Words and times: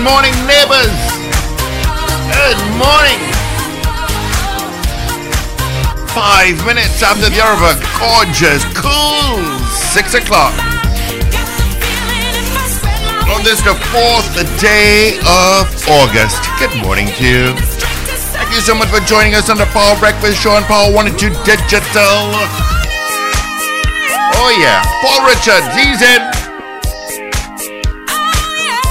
Good 0.00 0.08
morning, 0.08 0.32
neighbors. 0.48 0.96
Good 2.32 2.60
morning. 2.80 3.20
Five 6.16 6.56
minutes 6.64 7.02
after 7.02 7.28
the 7.28 7.36
hour 7.36 7.52
of 7.52 7.60
a 7.68 7.76
gorgeous, 8.00 8.64
cool 8.72 9.44
six 9.92 10.14
o'clock. 10.14 10.56
On 13.28 13.44
this, 13.44 13.60
the 13.60 13.76
fourth 13.92 14.32
day 14.58 15.20
of 15.28 15.68
August. 16.00 16.48
Good 16.58 16.74
morning 16.80 17.08
to 17.20 17.24
you. 17.24 17.52
Thank 18.32 18.54
you 18.54 18.60
so 18.60 18.74
much 18.74 18.88
for 18.88 19.00
joining 19.00 19.34
us 19.34 19.50
on 19.50 19.58
the 19.58 19.66
Power 19.66 19.98
Breakfast 20.00 20.40
Show 20.40 20.52
on 20.52 20.62
Power 20.62 20.90
102 20.94 21.28
Digital. 21.44 22.32
Oh, 24.32 24.56
yeah. 24.56 24.80
Paul 25.04 25.28
Richard, 25.28 25.60
he's 25.76 26.00
in. 26.00 26.39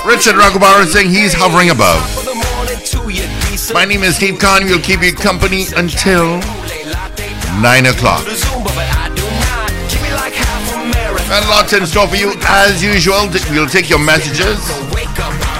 Richard 0.09 0.41
Raghubar 0.41 0.89
saying 0.89 1.13
he's 1.13 1.37
hovering 1.37 1.69
above. 1.69 2.01
My 3.77 3.85
name 3.85 4.01
is 4.01 4.15
Steve 4.17 4.41
Khan. 4.41 4.65
We'll 4.65 4.81
keep 4.81 5.05
you 5.05 5.13
company 5.13 5.69
until 5.77 6.41
9 7.61 7.85
o'clock. 7.85 8.25
And 11.29 11.45
lots 11.53 11.77
in 11.77 11.85
store 11.85 12.09
for 12.09 12.17
you 12.17 12.33
as 12.41 12.81
usual. 12.81 13.29
We'll 13.53 13.69
take 13.69 13.85
your 13.85 14.01
messages 14.01 14.57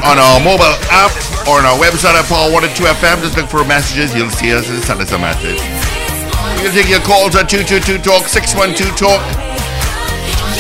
on 0.02 0.18
our 0.18 0.42
mobile 0.42 0.74
app 0.90 1.14
or 1.46 1.62
on 1.62 1.70
our 1.70 1.78
website 1.78 2.18
at 2.18 2.26
Power102FM. 2.26 3.22
Just 3.22 3.38
look 3.38 3.54
for 3.54 3.62
messages. 3.70 4.16
You'll 4.18 4.34
see 4.34 4.52
us 4.52 4.68
and 4.68 4.82
send 4.82 5.00
us 5.00 5.14
a 5.14 5.20
message. 5.22 5.62
We'll 6.66 6.74
take 6.74 6.90
your 6.90 7.06
calls 7.06 7.38
at 7.38 7.54
222 7.54 8.02
Talk, 8.02 8.26
612 8.26 8.98
Talk, 8.98 9.22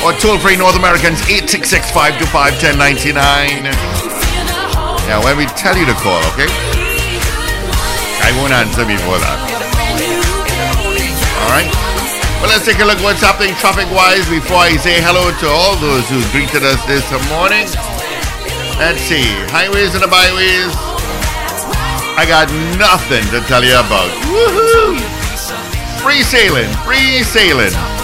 or 0.03 0.13
toll 0.15 0.39
free 0.39 0.55
North 0.55 0.79
Americans 0.79 1.19
866 1.27 1.91
525 1.91 2.55
1099. 2.79 3.67
Now, 5.11 5.19
when 5.25 5.35
we 5.35 5.45
tell 5.59 5.75
you 5.75 5.83
to 5.89 5.97
call, 5.99 6.21
okay? 6.31 6.47
I 8.23 8.31
won't 8.39 8.53
answer 8.53 8.85
before 8.87 9.19
that. 9.19 9.39
All 11.43 11.51
right? 11.51 11.67
Well, 12.39 12.47
let's 12.47 12.63
take 12.63 12.79
a 12.79 12.87
look 12.87 13.03
what's 13.03 13.19
happening 13.19 13.51
traffic-wise 13.59 14.23
before 14.31 14.63
I 14.63 14.79
say 14.79 15.03
hello 15.03 15.35
to 15.43 15.47
all 15.51 15.75
those 15.83 16.07
who 16.07 16.23
greeted 16.31 16.63
us 16.63 16.79
this 16.87 17.03
morning. 17.27 17.67
Let's 18.79 19.03
see. 19.03 19.27
Highways 19.51 19.91
and 19.97 20.03
the 20.03 20.07
byways. 20.07 20.71
I 22.15 22.23
got 22.23 22.47
nothing 22.79 23.27
to 23.35 23.43
tell 23.47 23.63
you 23.63 23.75
about. 23.75 24.07
Woohoo! 24.31 24.95
Free 25.99 26.23
sailing. 26.23 26.71
Free 26.87 27.23
sailing. 27.23 27.98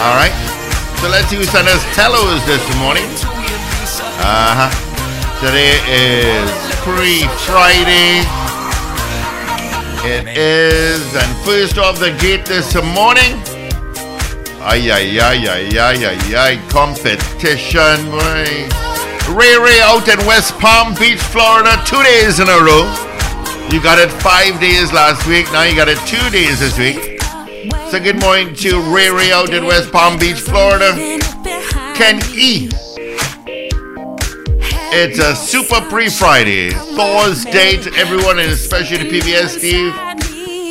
All 0.00 0.14
right. 0.14 0.30
So 1.02 1.08
let's 1.08 1.28
do 1.28 1.42
send 1.42 1.66
us 1.66 1.82
telos 1.92 2.46
this 2.46 2.62
morning. 2.78 3.02
Uh 4.22 4.54
huh. 4.54 4.70
Today 5.42 5.74
is 5.90 6.46
Free 6.86 7.26
Friday. 7.42 8.22
It 10.06 10.38
is, 10.38 11.02
and 11.16 11.44
first 11.44 11.78
off 11.78 11.98
the 11.98 12.16
gate 12.22 12.46
this 12.46 12.76
morning. 12.94 13.42
Ay, 14.62 14.86
ay, 14.86 15.18
ay, 15.18 15.48
ay, 15.50 15.66
ay, 15.76 16.04
ay, 16.06 16.34
ay, 16.36 16.68
competition, 16.70 17.98
boy. 18.06 18.70
Ray 19.34 19.58
Ray 19.58 19.80
out 19.82 20.06
in 20.06 20.24
West 20.28 20.54
Palm 20.60 20.94
Beach, 20.94 21.18
Florida, 21.18 21.74
two 21.84 22.00
days 22.04 22.38
in 22.38 22.46
a 22.46 22.58
row. 22.62 22.86
You 23.72 23.82
got 23.82 23.98
it 23.98 24.12
five 24.22 24.60
days 24.60 24.92
last 24.92 25.26
week, 25.26 25.50
now 25.50 25.64
you 25.64 25.74
got 25.74 25.88
it 25.88 25.98
two 26.06 26.30
days 26.30 26.60
this 26.60 26.78
week. 26.78 27.17
So 27.90 27.98
good 27.98 28.20
morning 28.20 28.54
to 28.56 28.82
Ray 28.94 29.08
Ray 29.08 29.32
out 29.32 29.54
in 29.54 29.64
West 29.64 29.90
Palm 29.90 30.18
Beach, 30.18 30.40
Florida. 30.40 30.92
Ken 31.96 32.20
E. 32.34 32.68
It's 34.92 35.18
a 35.18 35.34
super 35.34 35.80
pre 35.88 36.10
Friday. 36.10 36.68
Thor's 36.68 37.46
date, 37.46 37.86
everyone, 37.96 38.38
and 38.40 38.50
especially 38.50 38.98
the 38.98 39.08
PBS 39.08 39.56
Steve. 39.56 39.94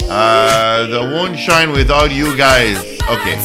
Uh, 0.07 0.85
the 0.85 1.01
won't 1.11 1.39
shine 1.39 1.71
without 1.71 2.11
you 2.11 2.37
guys. 2.37 2.77
Okay. 3.09 3.37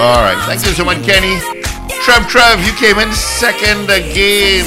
All 0.00 0.22
right. 0.24 0.42
Thank 0.46 0.64
you 0.64 0.72
so 0.72 0.86
much, 0.86 1.04
Kenny. 1.04 1.38
Trev, 2.00 2.26
Trev, 2.28 2.64
you 2.64 2.72
came 2.72 2.98
in 2.98 3.12
second 3.12 3.90
again. 3.90 4.64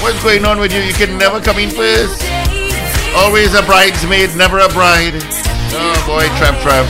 What's 0.00 0.22
going 0.22 0.44
on 0.44 0.60
with 0.60 0.72
you? 0.72 0.80
You 0.80 0.94
can 0.94 1.18
never 1.18 1.40
come 1.40 1.58
in 1.58 1.70
first. 1.70 2.22
Always 3.16 3.52
a 3.54 3.62
bridesmaid, 3.62 4.36
never 4.36 4.60
a 4.60 4.68
bride. 4.68 5.51
Oh 5.74 5.96
boy, 6.04 6.28
Trev, 6.36 6.52
Trev. 6.60 6.84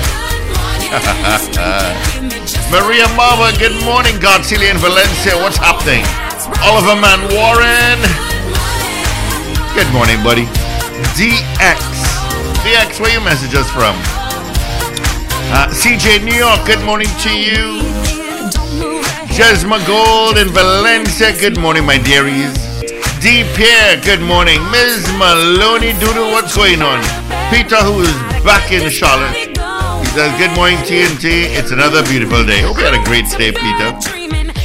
Maria 2.70 3.06
Marva, 3.14 3.56
good 3.58 3.78
morning. 3.84 4.16
Godzilla 4.18 4.70
in 4.70 4.78
Valencia, 4.78 5.36
what's 5.38 5.56
happening? 5.56 6.02
Oliver 6.66 6.98
Man 6.98 7.20
Warren. 7.30 7.98
Good 9.74 9.90
morning, 9.92 10.22
buddy. 10.24 10.46
DX. 11.14 11.78
DX, 12.66 13.00
where 13.00 13.12
you 13.12 13.20
message 13.20 13.54
us 13.54 13.70
from? 13.70 13.94
Uh, 15.54 15.68
CJ 15.70 16.24
New 16.24 16.34
York, 16.34 16.66
good 16.66 16.84
morning 16.84 17.08
to 17.22 17.30
you. 17.30 17.82
Jesma 19.30 19.78
Gold 19.86 20.38
in 20.38 20.48
Valencia, 20.48 21.32
good 21.38 21.58
morning, 21.58 21.86
my 21.86 21.98
dearies. 21.98 22.71
D. 23.22 23.46
Pierre, 23.54 24.02
good 24.02 24.18
morning. 24.18 24.58
Ms. 24.74 25.06
Maloney 25.14 25.94
Doodle, 26.02 26.34
what's 26.34 26.56
going 26.56 26.82
on? 26.82 26.98
Peter, 27.54 27.78
who 27.78 28.02
is 28.02 28.10
back 28.42 28.72
in 28.74 28.90
Charlotte. 28.90 29.54
He 30.02 30.06
says, 30.10 30.34
Good 30.42 30.50
morning, 30.58 30.82
TNT. 30.82 31.54
It's 31.54 31.70
another 31.70 32.02
beautiful 32.02 32.42
day. 32.44 32.66
Hope 32.66 32.78
you 32.78 32.90
had 32.90 32.98
a 32.98 33.04
great 33.06 33.30
day, 33.30 33.54
Peter. 33.54 33.94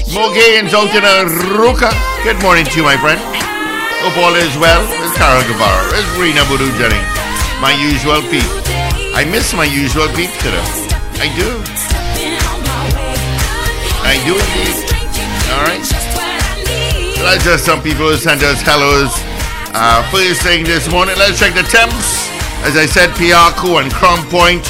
Mogains 0.10 0.74
out 0.74 0.90
in 0.90 1.06
Arouca. 1.06 1.94
Good 2.26 2.42
morning 2.42 2.66
to 2.66 2.82
you, 2.82 2.82
my 2.82 2.98
friend. 2.98 3.22
Hope 4.02 4.18
all 4.18 4.34
is 4.34 4.58
well. 4.58 4.82
It's 5.06 5.14
Carol 5.14 5.46
Guevara. 5.46 5.94
It's 5.94 6.10
Rena 6.18 6.42
Budu 6.50 6.66
Jennings. 6.82 7.06
My 7.62 7.78
usual 7.78 8.26
Pete. 8.26 8.42
I 9.14 9.22
miss 9.30 9.54
my 9.54 9.66
usual 9.66 10.10
beat 10.18 10.34
to 10.42 10.50
them. 10.50 10.66
I 11.22 11.30
do. 11.38 11.46
I 14.02 14.18
do 14.26 14.34
indeed. 14.34 14.82
All 15.54 15.62
right. 15.62 16.07
That's 17.28 17.44
just 17.44 17.66
some 17.66 17.84
people 17.84 18.16
sent 18.16 18.42
us 18.42 18.62
hellos. 18.64 19.12
Uh, 19.76 20.00
first 20.16 20.48
thing 20.48 20.64
this 20.64 20.90
morning, 20.90 21.20
let's 21.20 21.38
check 21.38 21.54
the 21.54 21.68
temps. 21.68 22.32
As 22.64 22.80
I 22.80 22.88
said, 22.88 23.12
Piarco 23.20 23.84
and 23.84 23.92
Crown 23.92 24.24
Point, 24.32 24.64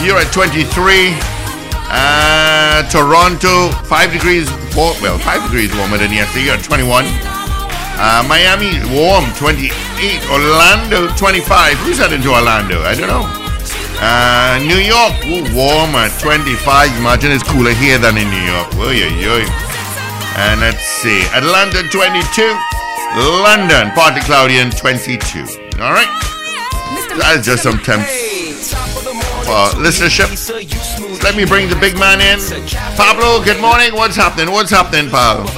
you're 0.00 0.16
at 0.16 0.32
23. 0.32 1.12
Uh, 1.92 2.88
Toronto, 2.88 3.68
5 3.84 3.92
degrees, 4.10 4.48
well, 4.72 5.20
5 5.20 5.52
degrees 5.52 5.68
warmer 5.76 5.98
than 5.98 6.08
yesterday, 6.10 6.48
you're 6.48 6.56
at 6.56 6.64
21. 6.64 7.04
Uh, 8.00 8.24
Miami, 8.24 8.80
warm, 8.88 9.28
28. 9.36 9.68
Orlando, 10.32 11.12
25. 11.12 11.76
Who's 11.84 11.98
heading 11.98 12.24
to 12.24 12.32
Orlando? 12.32 12.80
I 12.88 12.96
don't 12.96 13.12
know. 13.12 13.28
Uh, 14.00 14.56
New 14.64 14.80
York, 14.80 15.12
ooh, 15.28 15.44
warm 15.52 15.92
at 15.92 16.16
25. 16.24 16.56
Imagine 16.96 17.32
it's 17.32 17.44
cooler 17.44 17.76
here 17.76 18.00
than 18.00 18.16
in 18.16 18.32
New 18.32 18.44
York. 18.48 18.72
Oy, 18.80 18.96
oy, 18.96 19.44
oy. 19.44 19.67
And 20.38 20.60
let's 20.60 20.84
see. 20.84 21.22
Atlanta, 21.34 21.82
22. 21.82 22.56
London, 23.42 23.90
partly 23.90 24.20
cloudy 24.20 24.58
and 24.58 24.70
22. 24.70 25.40
All 25.82 25.90
right. 25.90 26.06
That's 27.18 27.44
just 27.44 27.64
some 27.64 27.78
temps 27.78 28.72
for 29.42 29.66
listenership. 29.82 30.30
Let 31.24 31.34
me 31.34 31.44
bring 31.44 31.68
the 31.68 31.74
big 31.74 31.98
man 31.98 32.20
in. 32.20 32.38
Pablo, 32.96 33.42
good 33.42 33.60
morning. 33.60 33.92
What's 33.94 34.14
happening? 34.14 34.54
What's 34.54 34.70
happening, 34.70 35.10
Pablo? 35.10 35.50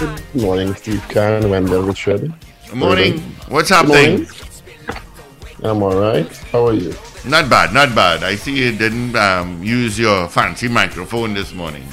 Good 0.00 0.42
morning, 0.42 0.74
Steve 0.74 1.06
Khan, 1.10 1.50
Wendell 1.50 1.82
Richard. 1.82 2.32
Good 2.66 2.78
morning. 2.78 3.18
What's 3.48 3.68
happening? 3.68 4.22
morning. 4.22 4.28
I'm 5.62 5.82
all 5.82 6.00
right. 6.00 6.34
How 6.50 6.68
are 6.68 6.72
you? 6.72 6.94
Not 7.26 7.50
bad, 7.50 7.74
not 7.74 7.94
bad. 7.94 8.24
I 8.24 8.36
see 8.36 8.56
you 8.56 8.72
didn't 8.72 9.14
um, 9.16 9.62
use 9.62 9.98
your 9.98 10.28
fancy 10.28 10.68
microphone 10.68 11.34
this 11.34 11.52
morning. 11.52 11.86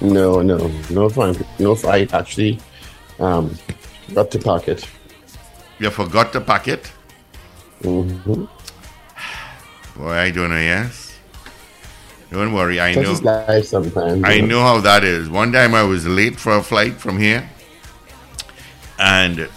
No, 0.00 0.40
no, 0.42 0.70
no 0.90 1.08
fine. 1.08 1.36
No, 1.58 1.76
I 1.86 2.08
actually 2.12 2.58
um, 3.18 3.56
got 4.14 4.30
to 4.30 4.38
pack 4.38 4.68
it. 4.68 4.88
You 5.78 5.90
forgot 5.90 6.32
to 6.32 6.40
pack 6.40 6.68
it? 6.68 6.90
Mm-hmm. 7.82 8.44
Boy, 10.00 10.10
I 10.12 10.30
don't 10.30 10.50
know, 10.50 10.56
yes. 10.56 11.18
Don't 12.30 12.52
worry, 12.52 12.78
I 12.78 12.94
This 12.94 13.20
know. 13.20 13.44
life 13.46 13.66
sometimes. 13.66 14.22
I 14.24 14.40
know 14.40 14.60
how 14.62 14.80
that 14.80 15.04
is. 15.04 15.28
One 15.28 15.52
time 15.52 15.74
I 15.74 15.82
was 15.82 16.06
late 16.06 16.38
for 16.38 16.56
a 16.56 16.62
flight 16.62 16.94
from 16.94 17.18
here, 17.18 17.48
and 18.98 19.48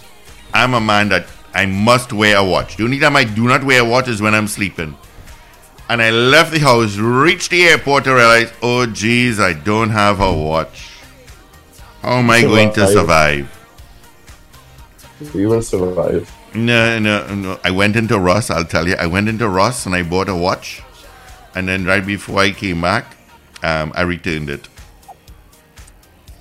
I'm 0.52 0.74
a 0.74 0.80
man 0.80 1.08
that 1.10 1.26
I 1.54 1.66
must 1.66 2.12
wear 2.12 2.36
a 2.36 2.44
watch. 2.44 2.76
The 2.76 2.84
only 2.84 2.98
time 2.98 3.14
I 3.16 3.24
do 3.24 3.46
not 3.46 3.62
wear 3.62 3.82
a 3.82 3.84
watch 3.84 4.08
is 4.08 4.20
when 4.20 4.34
I'm 4.34 4.48
sleeping. 4.48 4.96
And 5.88 6.00
I 6.00 6.10
left 6.10 6.52
the 6.52 6.60
house, 6.60 6.96
reached 6.96 7.50
the 7.50 7.64
airport 7.64 8.04
to 8.04 8.14
realize, 8.14 8.52
oh, 8.62 8.86
geez, 8.86 9.38
I 9.38 9.52
don't 9.52 9.90
have 9.90 10.20
a 10.20 10.32
watch. 10.32 10.90
How 12.00 12.18
am 12.18 12.30
I 12.30 12.40
going 12.42 12.72
to 12.72 12.86
survive? 12.86 13.50
You 15.34 15.48
will 15.48 15.62
survive. 15.62 16.30
No, 16.54 16.98
no, 16.98 17.34
no. 17.34 17.60
I 17.64 17.70
went 17.70 17.96
into 17.96 18.18
Ross, 18.18 18.50
I'll 18.50 18.64
tell 18.64 18.88
you. 18.88 18.94
I 18.94 19.06
went 19.06 19.28
into 19.28 19.48
Ross 19.48 19.86
and 19.86 19.94
I 19.94 20.02
bought 20.02 20.28
a 20.28 20.34
watch. 20.34 20.82
And 21.54 21.68
then 21.68 21.84
right 21.84 22.04
before 22.04 22.40
I 22.40 22.50
came 22.52 22.80
back, 22.80 23.16
um, 23.62 23.92
I 23.94 24.02
returned 24.02 24.50
it. 24.50 24.68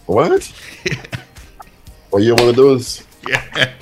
What? 0.06 0.52
well, 2.12 2.22
you're 2.22 2.36
one 2.36 2.50
of 2.50 2.56
those. 2.56 3.04
Yeah. 3.28 3.74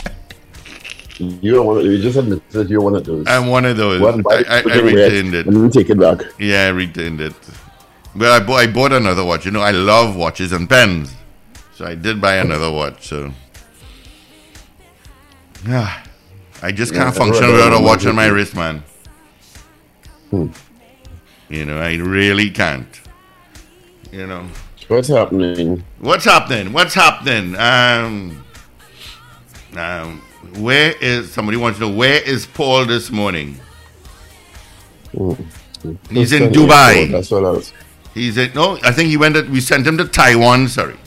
You're 1.22 1.62
one. 1.62 1.78
Of, 1.78 1.86
you 1.86 2.02
just 2.02 2.18
admitted 2.18 2.50
that 2.50 2.70
you're 2.70 2.82
one 2.82 2.96
of 2.96 3.06
those. 3.06 3.26
I'm 3.28 3.48
one 3.48 3.66
of 3.66 3.78
those. 3.78 4.02
One 4.02 4.24
I, 4.30 4.44
I, 4.50 4.58
I 4.58 4.80
returned 4.80 5.36
it. 5.36 5.46
and 5.46 5.72
take 5.72 5.90
it 5.90 6.00
back. 6.00 6.22
Yeah, 6.40 6.66
I 6.66 6.70
retained 6.70 7.22
it. 7.22 7.34
But 8.16 8.30
I 8.30 8.46
bought, 8.46 8.58
I 8.58 8.68
bought 8.68 8.92
another 8.92 9.24
watch. 9.24 9.46
You 9.46 9.52
know, 9.52 9.62
I 9.62 9.72
love 9.72 10.16
watches 10.16 10.52
and 10.52 10.70
pens. 10.70 11.14
So 11.76 11.86
I 11.86 11.96
did 11.96 12.20
buy 12.20 12.36
another 12.38 12.72
watch. 12.72 13.08
So. 13.08 13.32
Yeah. 15.68 16.04
I 16.64 16.72
just 16.72 16.94
can't 16.94 17.14
Yeah, 17.14 17.20
function 17.20 17.48
without 17.48 17.74
a 17.74 17.84
watch 17.84 18.06
on 18.06 18.16
my 18.16 18.28
wrist, 18.28 18.56
man. 18.56 18.84
Hmm. 20.30 20.48
You 21.50 21.66
know, 21.66 21.80
I 21.80 21.96
really 21.96 22.50
can't. 22.50 22.88
You 24.12 24.28
know. 24.28 24.48
What's 24.88 25.08
happening? 25.08 25.84
What's 26.00 26.26
happening? 26.26 26.74
What's 26.74 26.94
happening? 26.94 27.56
Um, 27.56 28.44
um, 29.78 30.22
where 30.58 30.94
is 31.02 31.32
somebody 31.32 31.58
wants 31.58 31.80
to 31.80 31.88
know 31.88 31.96
where 31.96 32.22
is 32.22 32.46
Paul 32.46 32.86
this 32.86 33.10
morning? 33.10 33.60
He's 36.10 36.32
in 36.32 36.52
Dubai. 36.52 37.12
That's 37.12 37.32
what 37.32 37.46
I 37.46 37.52
was. 37.52 37.74
He's 38.14 38.38
in 38.38 38.54
no, 38.54 38.78
I 38.84 38.92
think 38.92 39.10
he 39.10 39.18
went. 39.18 39.36
To, 39.36 39.44
we 39.44 39.62
sent 39.62 39.88
him 39.88 39.98
to 39.98 40.06
Taiwan. 40.06 40.68
Sorry, 40.68 40.98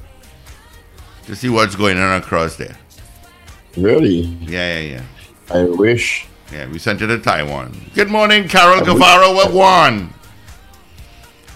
to 1.27 1.37
see 1.37 1.49
what's 1.49 1.77
going 1.77 1.99
on 1.99 2.21
across 2.21 2.57
there. 2.57 2.77
Really? 3.77 4.21
Yeah, 4.21 4.79
yeah, 4.79 4.81
yeah. 4.81 5.03
I 5.51 5.65
wish. 5.65 6.27
Yeah, 6.53 6.69
we 6.69 6.79
sent 6.79 7.03
it 7.03 7.09
to 7.09 7.19
Taiwan. 7.19 7.91
Good 7.95 8.11
morning, 8.11 8.49
Carol 8.49 8.85
Guevara 8.85 9.33
with 9.33 9.53
one. 9.53 10.15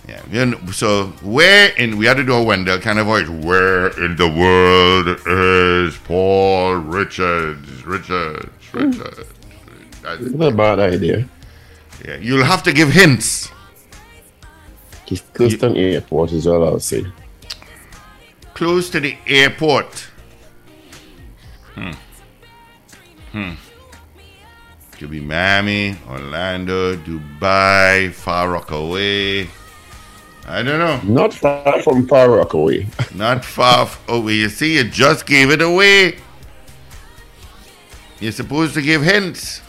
Yeah, 0.09 0.23
know, 0.47 0.59
so 0.73 1.09
where 1.23 1.69
in 1.77 1.99
we 1.99 2.07
had 2.07 2.17
to 2.17 2.25
do 2.25 2.33
a 2.33 2.43
Wendell 2.43 2.81
kind 2.81 2.99
of 2.99 3.07
voice. 3.07 3.29
Where 3.29 3.89
in 4.03 4.17
the 4.17 4.27
world 4.27 5.07
is 5.27 5.97
Paul 5.99 6.77
Richards? 6.77 7.85
Richards, 7.85 8.49
Richards. 8.73 9.29
That's- 10.03 10.31
not 10.31 10.53
a 10.53 10.57
bad 10.57 10.79
idea. 10.79 11.29
yeah, 12.07 12.17
you'll 12.17 12.45
have 12.45 12.63
to 12.63 12.73
give 12.73 12.91
hints. 12.91 13.51
Close 15.35 15.57
to 15.59 15.67
an 15.67 15.77
airport 15.77 16.33
is 16.33 16.47
all 16.47 16.65
I'll 16.67 16.81
say. 16.81 17.05
Close 18.55 18.89
to 18.91 19.01
the 19.01 19.17
airport. 19.27 20.09
Hmm. 21.75 21.93
Hmm. 23.33 23.53
Could 24.99 25.11
be 25.11 25.21
Miami, 25.21 25.97
Orlando, 26.09 26.97
Dubai, 26.97 28.11
Far 28.13 28.51
Rockaway. 28.51 29.49
I 30.51 30.63
don't 30.63 30.79
know. 30.79 31.01
Not 31.13 31.35
far 31.35 31.83
from 31.83 32.07
Far 32.09 32.31
Rockaway. 32.31 32.87
Not 33.15 33.45
far 33.45 33.83
f- 33.83 34.03
away. 34.09 34.33
You 34.35 34.49
see, 34.49 34.77
you 34.77 34.85
just 34.85 35.27
gave 35.27 35.51
it 35.51 35.61
away. 35.61 36.17
You're 38.19 38.33
supposed 38.33 38.73
to 38.75 38.83
give 38.83 39.03
hints. 39.03 39.61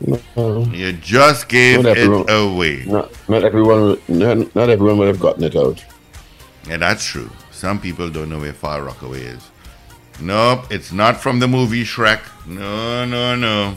No, 0.00 0.64
You 0.72 0.92
just 0.94 1.48
gave 1.48 1.82
Not 1.82 1.98
it 1.98 2.08
away. 2.30 2.84
not, 2.86 3.10
not 3.28 3.44
everyone. 3.44 4.00
Not, 4.08 4.54
not 4.54 4.70
everyone 4.70 4.96
would 4.98 5.08
have 5.08 5.20
gotten 5.20 5.42
it 5.44 5.56
out. 5.56 5.84
Yeah, 6.66 6.78
that's 6.78 7.04
true. 7.04 7.28
Some 7.50 7.80
people 7.80 8.08
don't 8.08 8.30
know 8.30 8.38
where 8.38 8.52
Far 8.54 8.82
Rockaway 8.82 9.20
is. 9.20 9.50
Nope, 10.20 10.66
it's 10.70 10.92
not 10.92 11.16
from 11.20 11.40
the 11.40 11.48
movie 11.48 11.82
Shrek. 11.84 12.20
No, 12.46 13.04
no, 13.04 13.34
no. 13.34 13.76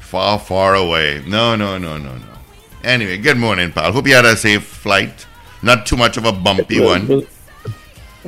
Far, 0.00 0.38
far 0.38 0.74
away. 0.76 1.22
No, 1.26 1.56
no, 1.56 1.76
no, 1.78 1.98
no, 1.98 2.16
no. 2.16 2.31
Anyway, 2.84 3.16
good 3.18 3.36
morning, 3.36 3.70
pal. 3.70 3.92
Hope 3.92 4.06
you 4.06 4.14
had 4.14 4.24
a 4.24 4.36
safe 4.36 4.64
flight. 4.64 5.26
Not 5.62 5.86
too 5.86 5.96
much 5.96 6.16
of 6.16 6.24
a 6.24 6.32
bumpy 6.32 6.80
Well, 6.80 6.88
one. 6.98 7.06
well, 7.08 7.22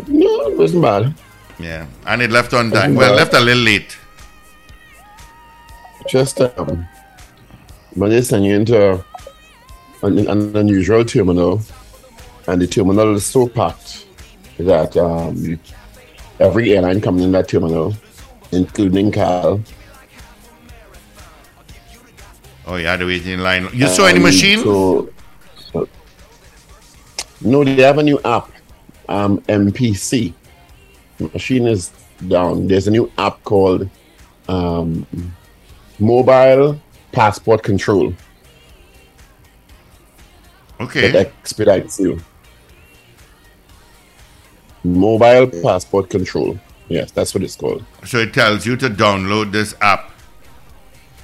No, 0.06 0.46
it 0.48 0.56
wasn't 0.56 0.82
bad. 0.82 1.14
Yeah, 1.58 1.86
and 2.06 2.22
it 2.22 2.30
left 2.30 2.52
on 2.54 2.70
time. 2.70 2.94
Well, 2.94 3.14
left 3.14 3.34
a 3.34 3.40
little 3.40 3.62
late. 3.62 3.96
Just 6.08 6.40
um, 6.40 6.86
when 7.94 8.10
they 8.10 8.22
send 8.22 8.44
you 8.44 8.54
into 8.54 9.04
an, 10.02 10.18
an 10.28 10.56
unusual 10.56 11.04
terminal, 11.04 11.60
and 12.46 12.60
the 12.60 12.66
terminal 12.66 13.14
is 13.16 13.24
so 13.26 13.48
packed 13.48 14.06
that 14.58 14.96
um, 14.96 15.58
every 16.38 16.76
airline 16.76 17.00
coming 17.00 17.24
in 17.24 17.32
that 17.32 17.48
terminal, 17.48 17.94
including 18.52 19.10
Cal, 19.10 19.60
Oh, 22.66 22.76
yeah, 22.76 22.92
had 22.92 23.00
to 23.00 23.06
wait 23.06 23.26
in 23.26 23.42
line. 23.42 23.68
You 23.72 23.86
saw 23.88 24.06
any 24.06 24.18
machine? 24.20 24.60
So, 24.62 25.10
so- 25.72 25.88
no, 27.40 27.62
they 27.64 27.82
have 27.82 27.98
a 27.98 28.02
new 28.02 28.18
app, 28.24 28.50
um, 29.08 29.40
MPC. 29.48 30.32
Machine 31.18 31.66
is 31.66 31.90
down. 32.26 32.66
There's 32.66 32.86
a 32.88 32.90
new 32.90 33.10
app 33.18 33.42
called 33.44 33.88
um, 34.48 35.06
Mobile 35.98 36.80
Passport 37.12 37.62
Control 37.62 38.12
Okay. 40.80 41.10
that 41.10 41.26
expedites 41.26 42.00
you. 42.00 42.18
Mobile 44.82 45.46
Passport 45.62 46.10
Control. 46.10 46.58
Yes, 46.88 47.10
that's 47.10 47.34
what 47.34 47.42
it's 47.42 47.56
called. 47.56 47.84
So 48.04 48.18
it 48.18 48.34
tells 48.34 48.66
you 48.66 48.76
to 48.76 48.88
download 48.90 49.52
this 49.52 49.74
app. 49.80 50.10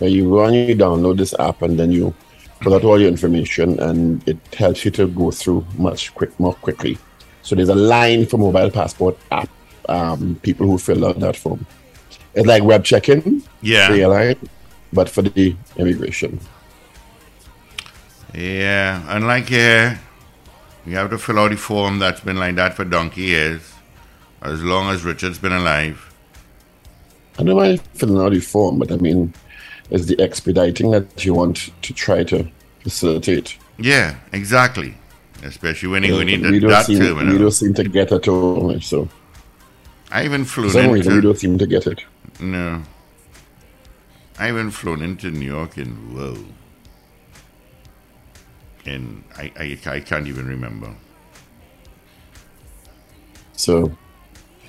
You 0.08 0.28
go 0.30 0.44
and 0.44 0.54
you 0.54 0.74
download 0.74 1.18
this 1.18 1.34
app, 1.38 1.62
and 1.62 1.78
then 1.78 1.90
you 1.92 2.14
put 2.60 2.72
out 2.72 2.84
all 2.84 3.00
your 3.00 3.08
information, 3.08 3.78
and 3.80 4.26
it 4.28 4.38
helps 4.54 4.84
you 4.84 4.90
to 4.92 5.06
go 5.08 5.30
through 5.30 5.66
much 5.76 6.14
quick, 6.14 6.38
more 6.38 6.54
quickly. 6.54 6.98
So 7.42 7.54
there's 7.54 7.68
a 7.68 7.74
line 7.74 8.26
for 8.26 8.38
mobile 8.38 8.70
passport 8.70 9.18
app. 9.30 9.48
Um, 9.88 10.38
people 10.42 10.66
who 10.66 10.78
fill 10.78 11.04
out 11.04 11.18
that 11.20 11.36
form. 11.36 11.66
It's 12.34 12.46
like 12.46 12.62
web 12.62 12.84
check-in. 12.84 13.42
Yeah. 13.60 13.88
for 13.88 13.94
your 13.96 14.08
line. 14.08 14.36
but 14.92 15.08
for 15.08 15.22
the 15.22 15.56
immigration. 15.76 16.40
Yeah, 18.34 19.02
unlike 19.08 19.48
here, 19.48 20.00
you 20.86 20.96
have 20.96 21.10
to 21.10 21.18
fill 21.18 21.38
out 21.38 21.50
the 21.50 21.56
form 21.56 21.98
that's 21.98 22.20
been 22.20 22.36
like 22.36 22.54
that 22.56 22.74
for 22.74 22.84
donkey 22.84 23.22
years, 23.22 23.72
as 24.42 24.62
long 24.62 24.90
as 24.90 25.04
Richard's 25.04 25.38
been 25.38 25.52
alive. 25.52 26.06
I 27.38 27.42
don't 27.42 27.56
mind 27.56 27.80
filling 27.94 28.20
out 28.20 28.32
the 28.32 28.40
form, 28.40 28.78
but 28.78 28.92
I 28.92 28.96
mean, 28.96 29.32
it's 29.90 30.06
the 30.06 30.20
expediting 30.20 30.90
that 30.92 31.24
you 31.24 31.34
want 31.34 31.70
to 31.82 31.92
try 31.92 32.24
to 32.24 32.48
facilitate. 32.82 33.56
Yeah, 33.78 34.16
exactly. 34.32 34.94
Especially 35.42 35.88
when 35.88 36.02
you 36.04 36.24
need 36.24 36.42
we, 36.42 36.58
that, 36.58 36.68
that 36.68 36.86
seem, 36.86 36.98
we 36.98 37.38
don't 37.38 37.50
seem 37.50 37.74
to 37.74 37.84
get 37.84 38.12
it 38.12 38.28
all, 38.28 38.78
so 38.80 39.08
I 40.10 40.24
even 40.24 40.44
flew 40.44 40.68
some 40.70 40.90
reason 40.90 41.12
we 41.12 41.18
into 41.18 41.28
don't 41.28 41.38
seem 41.38 41.58
to 41.58 41.66
get 41.66 41.86
it. 41.86 42.04
no. 42.40 42.82
I 44.38 44.48
even 44.48 44.70
flown 44.70 45.02
into 45.02 45.30
New 45.30 45.44
York 45.44 45.76
and 45.76 46.16
whoa, 46.16 46.36
and 48.86 49.22
I, 49.36 49.52
I 49.58 49.78
I 49.90 50.00
can't 50.00 50.26
even 50.26 50.46
remember. 50.46 50.94
So 53.52 53.92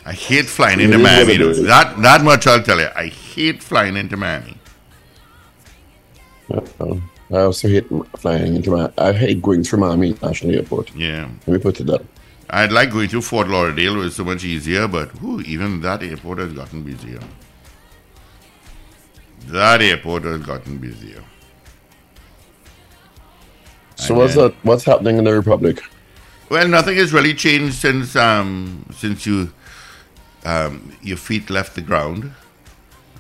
I 0.06 0.14
hate 0.14 0.48
flying 0.48 0.82
into 0.82 0.98
is 0.98 1.04
Miami. 1.04 1.34
is. 1.36 1.64
That 1.64 2.02
that 2.02 2.24
much 2.24 2.48
I'll 2.48 2.62
tell 2.62 2.80
you. 2.80 2.90
I 2.96 3.08
hate 3.08 3.64
flying 3.64 3.96
into 3.96 4.18
Miami. 4.18 4.58
Uh, 6.80 6.96
I 7.32 7.42
also 7.44 7.68
hate 7.68 7.88
flying 8.18 8.56
into 8.56 8.72
my. 8.72 8.92
I 8.98 9.14
hate 9.14 9.42
going 9.42 9.64
through 9.64 9.80
Miami 9.80 10.10
International 10.10 10.56
Airport. 10.56 10.94
Yeah. 10.96 11.30
Let 11.48 11.54
me 11.56 11.60
put 11.60 11.80
it 11.80 11.86
that. 11.88 12.02
I'd 12.50 12.72
like 12.72 12.92
going 12.92 13.08
to 13.10 13.22
Fort 13.22 13.48
Lauderdale. 13.48 13.96
It 13.96 14.00
was 14.00 14.16
so 14.16 14.26
much 14.26 14.44
easier, 14.44 14.88
but 14.88 15.10
whew, 15.22 15.40
even 15.42 15.80
that 15.82 16.04
airport 16.04 16.40
has 16.40 16.52
gotten 16.52 16.84
busier. 16.84 17.22
That 19.48 19.82
airport 19.82 20.24
has 20.26 20.42
gotten 20.42 20.78
busier. 20.78 21.24
So 23.96 24.14
And 24.14 24.18
what's 24.18 24.36
then- 24.36 24.44
that? 24.50 24.56
What's 24.64 24.84
happening 24.84 25.18
in 25.18 25.24
the 25.24 25.34
Republic? 25.34 25.82
Well, 26.50 26.68
nothing 26.68 26.98
has 26.98 27.14
really 27.14 27.34
changed 27.34 27.76
since 27.76 28.16
um, 28.18 28.86
since 28.94 29.26
you 29.26 29.54
um, 30.44 30.92
your 31.02 31.18
feet 31.18 31.50
left 31.50 31.76
the 31.76 31.82
ground 31.82 32.34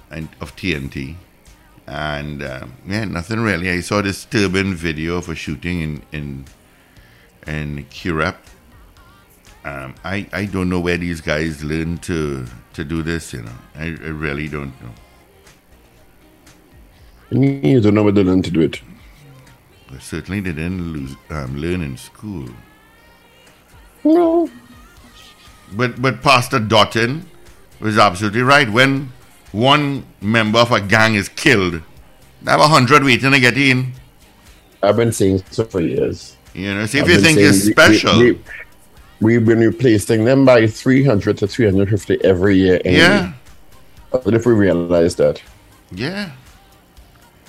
and 0.09 0.27
of 0.41 0.53
TNT, 0.57 1.15
and 1.87 2.43
um, 2.43 2.73
yeah, 2.87 3.05
nothing 3.05 3.39
really. 3.39 3.69
I 3.69 3.81
saw 3.81 4.01
this 4.01 4.25
Turban 4.25 4.75
video 4.75 5.17
of 5.17 5.29
a 5.29 5.35
shooting 5.35 5.81
in 5.81 6.01
in 6.11 6.45
in 7.47 7.85
Curepe. 7.85 8.37
Um, 9.63 9.95
I 10.03 10.27
I 10.33 10.45
don't 10.45 10.69
know 10.69 10.79
where 10.79 10.97
these 10.97 11.21
guys 11.21 11.63
learn 11.63 11.97
to 11.99 12.45
to 12.73 12.83
do 12.83 13.01
this. 13.03 13.33
You 13.33 13.43
know, 13.43 13.57
I, 13.75 13.85
I 13.85 14.11
really 14.11 14.47
don't 14.47 14.73
know. 14.81 14.91
You 17.31 17.79
don't 17.79 17.93
know 17.93 18.03
where 18.03 18.11
they 18.11 18.23
learn 18.23 18.41
to 18.41 18.51
do 18.51 18.61
it. 18.61 18.81
But 19.89 20.01
certainly 20.01 20.41
they 20.41 20.51
didn't 20.51 20.93
lose, 20.93 21.15
um, 21.29 21.57
learn 21.57 21.81
in 21.81 21.97
school. 21.97 22.49
No. 24.03 24.49
But 25.73 26.01
but 26.01 26.21
Pastor 26.21 26.59
Dottin 26.59 27.23
was 27.79 27.97
absolutely 27.97 28.41
right. 28.41 28.69
When 28.69 29.13
one 29.51 30.05
member 30.21 30.59
of 30.59 30.71
a 30.71 30.81
gang 30.81 31.15
is 31.15 31.29
killed, 31.29 31.81
they 32.41 32.51
have 32.51 32.59
a 32.59 32.67
hundred 32.67 33.03
waiting 33.03 33.31
to 33.31 33.39
get 33.39 33.57
in. 33.57 33.93
I've 34.83 34.95
been 34.95 35.11
saying 35.11 35.43
so 35.51 35.65
for 35.65 35.81
years. 35.81 36.35
You 36.53 36.73
know, 36.73 36.85
see 36.85 36.97
if 36.99 37.05
I've 37.05 37.11
you 37.11 37.19
think 37.21 37.37
it's 37.39 37.65
special. 37.65 38.19
We, 38.19 38.39
we, 39.21 39.33
have 39.35 39.45
been 39.45 39.59
replacing 39.59 40.25
them 40.25 40.43
by 40.45 40.67
300 40.67 41.37
to 41.37 41.47
350 41.47 42.23
every 42.23 42.57
year. 42.57 42.81
anyway. 42.83 42.99
yeah, 43.03 43.33
What 44.09 44.33
if 44.33 44.45
we 44.45 44.53
realize 44.53 45.15
that? 45.17 45.41
yeah. 45.91 46.31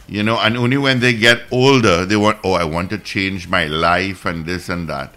You 0.09 0.23
know, 0.23 0.39
and 0.39 0.59
only 0.59 0.77
when 0.77 1.01
they 1.01 1.15
get 1.15 1.41
older, 1.51 2.05
they 2.05 2.17
want, 2.17 2.39
oh, 2.45 2.53
I 2.53 2.65
want 2.65 2.91
to 2.91 2.99
change 2.99 3.49
my 3.49 3.65
life 3.67 4.27
and 4.27 4.45
this 4.45 4.69
and 4.69 4.87
that. 4.89 5.15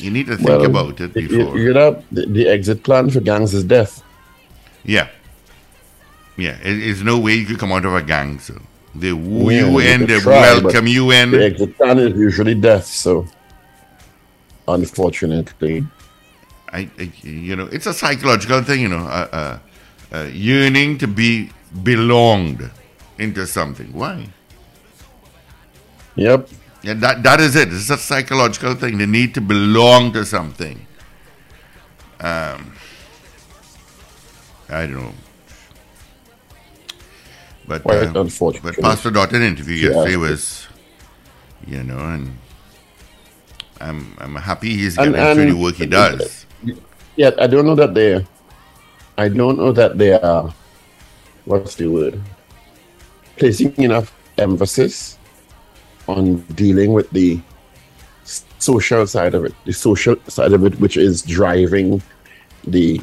You 0.00 0.10
need 0.10 0.26
to 0.26 0.36
think 0.36 0.48
Well, 0.48 0.64
about 0.64 1.00
it 1.00 1.14
you- 1.14 1.56
You, 1.56 1.72
know, 1.74 2.02
the, 2.10 2.26
the 2.26 2.48
exit 2.48 2.82
plan 2.82 3.10
for 3.10 3.20
gangs 3.20 3.54
is 3.54 3.62
death. 3.62 4.02
Yeah. 4.84 5.08
Yeah, 6.36 6.58
it, 6.62 6.82
it's 6.88 7.00
no 7.00 7.18
way 7.18 7.34
you 7.34 7.46
could 7.46 7.58
come 7.58 7.72
out 7.72 7.84
of 7.84 7.94
a 7.94 8.02
gang, 8.02 8.38
so. 8.38 8.60
They 8.94 9.12
woo 9.12 9.50
Yeah, 9.50 9.66
you 9.66 9.78
in, 9.80 10.06
they 10.06 10.20
try, 10.20 10.60
welcome 10.60 10.86
you 10.86 11.10
in. 11.10 11.32
The 11.32 11.44
exit 11.44 11.76
plan 11.76 11.98
is 11.98 12.16
usually 12.16 12.54
death, 12.54 12.86
so 12.86 13.26
unfortunately. 14.68 15.84
I, 16.72 16.88
I, 16.98 17.12
you 17.22 17.56
know, 17.56 17.66
it's 17.66 17.86
a 17.86 17.94
psychological 17.94 18.62
thing, 18.62 18.80
you 18.82 18.88
know, 18.88 19.04
uh, 19.04 19.58
uh, 20.12 20.16
uh, 20.16 20.22
yearning 20.32 20.98
to 20.98 21.08
be 21.08 21.50
belonged 21.82 22.70
into 23.18 23.46
something. 23.46 23.92
Why? 23.92 24.28
Yep. 26.16 26.48
Yeah, 26.82 26.94
that 26.94 27.22
that 27.22 27.40
is 27.40 27.56
it. 27.56 27.72
It's 27.72 27.90
a 27.90 27.96
psychological 27.96 28.74
thing. 28.74 28.98
The 28.98 29.06
need 29.06 29.34
to 29.34 29.40
belong 29.40 30.12
to 30.12 30.24
something. 30.24 30.86
Um, 32.20 32.74
I 34.68 34.86
don't 34.86 34.94
know, 34.94 35.12
but 37.66 37.82
Quite 37.82 38.14
uh, 38.16 38.20
unfortunate. 38.20 38.62
but 38.62 38.78
Pastor 38.82 39.10
Dottin 39.10 39.42
interview 39.42 39.76
Yeah. 39.76 39.90
yesterday 39.96 40.16
was, 40.16 40.66
you 41.66 41.82
know, 41.82 41.98
and 41.98 42.36
I'm 43.80 44.14
I'm 44.18 44.34
happy 44.36 44.76
he's 44.76 44.96
And- 44.98 45.14
getting 45.14 45.34
through 45.36 45.52
the 45.54 45.60
work 45.62 45.74
he 45.76 45.86
does. 45.86 46.46
Yeah, 47.16 47.30
I 47.38 47.46
don't 47.46 47.66
know 47.66 47.74
that 47.76 47.94
they. 47.94 48.24
I 49.16 49.28
don't 49.28 49.56
know 49.58 49.70
that 49.72 49.96
they 49.98 50.12
are. 50.18 50.52
What's 51.44 51.76
the 51.76 51.86
word? 51.86 52.20
Placing 53.36 53.72
enough 53.76 54.12
emphasis 54.38 55.18
on 56.08 56.38
dealing 56.58 56.92
with 56.92 57.08
the 57.10 57.38
social 58.58 59.06
side 59.06 59.34
of 59.34 59.44
it, 59.44 59.54
the 59.64 59.72
social 59.72 60.16
side 60.28 60.52
of 60.52 60.64
it, 60.64 60.80
which 60.80 60.96
is 60.96 61.22
driving 61.22 62.02
the 62.66 63.00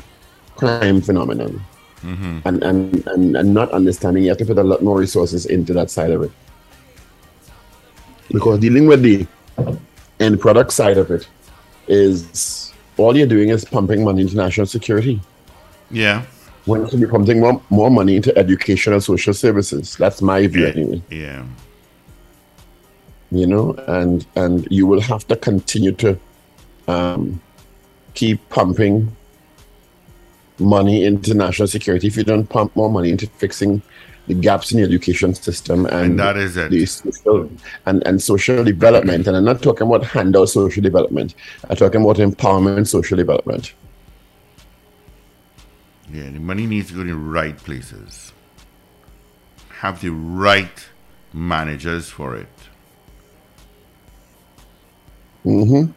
crime 0.56 1.02
phenomenon, 1.02 1.62
and, 2.04 2.64
and 2.64 3.08
and 3.08 3.36
and 3.38 3.54
not 3.54 3.72
understanding. 3.72 4.24
You 4.24 4.30
have 4.30 4.38
to 4.40 4.46
put 4.46 4.58
a 4.58 4.64
lot 4.64 4.82
more 4.84 4.98
resources 5.00 5.46
into 5.46 5.74
that 5.74 5.90
side 5.92 6.12
of 6.12 6.24
it, 6.24 6.32
because 8.32 8.60
dealing 8.60 8.88
with 8.88 9.02
the 9.02 9.28
end 10.20 10.40
product 10.40 10.72
side 10.72 10.98
of 10.98 11.12
it 11.12 11.28
is 11.88 12.74
all 12.98 13.16
you're 13.18 13.28
doing 13.28 13.50
is 13.50 13.66
pumping 13.66 14.04
money 14.04 14.22
into 14.22 14.36
national 14.36 14.68
security. 14.68 15.20
Yeah, 15.90 16.24
When 16.66 16.88
should 16.90 17.02
be 17.02 17.08
pumping 17.08 17.40
more, 17.40 17.62
more 17.70 17.90
money 17.90 18.16
into 18.16 18.38
education 18.38 18.94
and 18.94 19.04
social 19.04 19.34
services. 19.34 19.98
That's 19.98 20.22
my 20.22 20.48
view 20.48 20.68
anyway. 20.68 21.02
yeah. 21.10 21.44
You 23.32 23.48
know, 23.48 23.74
and 23.88 24.26
and 24.36 24.68
you 24.70 24.86
will 24.88 25.02
have 25.02 25.26
to 25.28 25.36
continue 25.36 25.94
to 25.94 26.20
um, 26.88 27.42
keep 28.14 28.48
pumping 28.50 29.16
money 30.62 31.04
into 31.04 31.34
national 31.34 31.68
security 31.68 32.08
if 32.08 32.16
you 32.16 32.24
don't 32.24 32.48
pump 32.48 32.76
more 32.76 32.90
money 32.90 33.10
into 33.10 33.28
fixing 33.28 33.82
the 34.28 34.34
gaps 34.34 34.72
in 34.72 34.78
the 34.78 34.84
education 34.84 35.34
system 35.34 35.86
and, 35.88 35.96
And 35.96 36.20
that 36.20 36.38
is 36.38 36.56
it. 36.56 36.72
the 36.72 36.86
social 36.86 37.52
and, 37.86 38.06
and 38.08 38.22
social 38.22 38.64
development. 38.64 39.28
And 39.28 39.36
I'm 39.36 39.44
not 39.44 39.62
talking 39.62 39.88
about 39.88 40.04
handout 40.06 40.50
social 40.50 40.84
development. 40.84 41.36
I'm 41.70 41.76
talking 41.76 42.02
about 42.02 42.18
empowerment 42.18 42.88
social 42.88 43.18
development. 43.18 43.74
Yeah, 46.14 46.30
the 46.30 46.40
money 46.40 46.66
needs 46.68 46.90
to 46.90 46.96
go 46.96 47.04
to 47.04 47.10
the 47.10 47.16
right 47.16 47.58
places. 47.58 48.34
Have 49.80 50.02
the 50.02 50.10
right 50.12 50.88
managers 51.34 52.10
for 52.10 52.36
it. 52.36 52.48
Mm-hmm. 55.46 55.92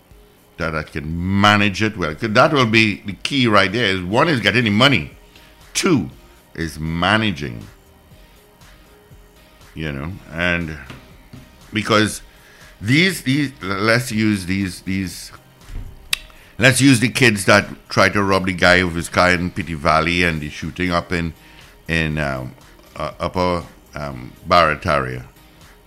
That 0.57 0.75
I 0.75 0.85
can 0.85 1.41
manage 1.41 1.83
it 1.83 1.97
well. 1.97 2.15
that 2.15 2.53
will 2.53 2.67
be 2.67 3.01
the 3.01 3.15
key 3.15 3.49
right 3.49 3.73
there. 3.73 3.87
Is 3.87 4.03
one 4.03 4.29
is 4.29 4.41
getting 4.41 4.65
the 4.65 4.71
money. 4.71 5.11
Two 5.73 6.11
is 6.55 6.79
managing. 6.79 7.67
You 9.75 9.91
know, 9.91 10.13
and 10.31 10.79
because 11.73 12.23
these 12.81 13.23
these 13.23 13.53
let's 13.61 14.13
use 14.13 14.47
these 14.47 14.83
these 14.83 15.33
let's 16.59 16.81
use 16.81 17.01
the 17.01 17.09
kids 17.09 17.45
that 17.47 17.67
try 17.89 18.09
to 18.09 18.23
rob 18.23 18.47
the 18.47 18.53
guy 18.53 18.77
of 18.77 18.95
his 18.95 19.09
car 19.09 19.33
in 19.33 19.51
Petit 19.51 19.75
Valley 19.75 20.23
and 20.23 20.41
the 20.41 20.51
shooting 20.51 20.93
up 20.93 21.13
in 21.13 21.35
in 21.89 22.19
um, 22.19 22.55
uh, 22.97 23.13
upper 23.19 23.65
um, 23.95 24.33
Barataria. 24.49 25.25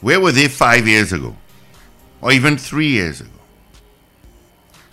Where 0.02 0.20
were 0.20 0.32
they 0.32 0.48
five 0.48 0.88
years 0.88 1.14
ago, 1.14 1.36
or 2.22 2.32
even 2.32 2.58
three 2.58 2.90
years 2.90 3.22
ago? 3.22 3.37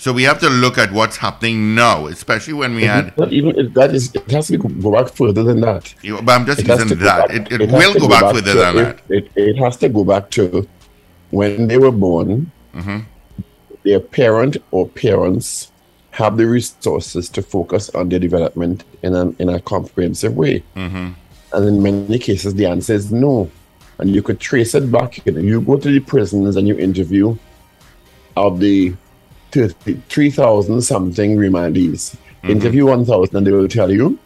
So 0.05 0.13
we 0.13 0.25
have 0.25 0.39
to 0.41 0.51
look 0.51 0.77
at 0.77 0.93
what's 0.93 1.17
happening 1.17 1.75
now, 1.75 2.09
especially 2.09 2.53
when 2.53 2.75
we 2.75 2.85
had. 2.85 3.17
Not 3.17 3.33
even 3.33 3.59
it, 3.59 3.73
that 3.73 3.95
is 3.95 4.15
it 4.15 4.31
has 4.33 4.49
to 4.49 4.59
go- 4.59 4.69
go 4.69 4.93
back 4.93 5.09
further 5.09 5.43
than 5.43 5.63
that. 5.63 5.95
You 6.03 6.21
but 6.21 6.33
I'm 6.33 6.45
just 6.45 6.61
It 6.61 6.69
using 6.69 6.89
go 6.89 6.95
that. 7.07 7.29
back- 7.29 7.51
It, 7.51 7.63
it, 7.63 7.71
has 7.71 7.79
will 7.81 7.95
to 7.95 8.01
go 8.01 8.09
back, 8.11 8.35
further 8.35 8.53
to- 8.53 8.59
than 8.59 8.77
it, 8.77 8.83
that. 8.85 9.01
It, 9.09 9.31
it 9.35 9.57
has 9.57 9.79
to 9.79 9.89
go 9.89 10.05
back 10.05 10.29
to 10.33 10.69
when 11.31 11.69
they 11.69 11.79
were 11.79 11.91
born. 11.91 12.53
Mm-hmm. 12.75 12.99
Their 13.85 14.01
parent 14.01 14.59
or 14.73 14.87
parents 14.89 15.73
have 16.11 16.37
the 16.37 16.47
resources 16.49 17.31
to 17.31 17.41
focus 17.41 17.89
on 17.95 18.11
their 18.11 18.19
development 18.19 18.85
in 19.03 19.15
a 19.15 19.31
in 19.39 19.49
a 19.49 19.59
comprehensive 19.59 20.37
way. 20.37 20.63
Mm-hmm. 20.77 21.13
And 21.55 21.63
in 21.71 21.83
many 21.83 22.19
cases, 22.19 22.53
the 22.53 22.67
answer 22.67 22.93
is 22.93 23.11
no. 23.11 23.51
And 23.99 24.15
you 24.15 24.21
could 24.21 24.39
trace 24.39 24.75
it 24.75 24.93
back. 24.93 25.25
You, 25.25 25.33
know, 25.33 25.41
you 25.41 25.63
go 25.63 25.79
to 25.79 25.91
the 25.91 26.01
prisons 26.01 26.57
and 26.57 26.69
you 26.69 26.77
interview 26.77 27.39
of 28.37 28.61
the 28.61 28.93
3,000 29.55 30.83
something 30.83 31.37
remandees. 31.37 32.17
Interview 32.43 32.87
1,000 32.87 33.37
and 33.37 33.47
they 33.47 33.53
will 33.53 33.69
tell 33.69 33.91
you. 33.91 34.19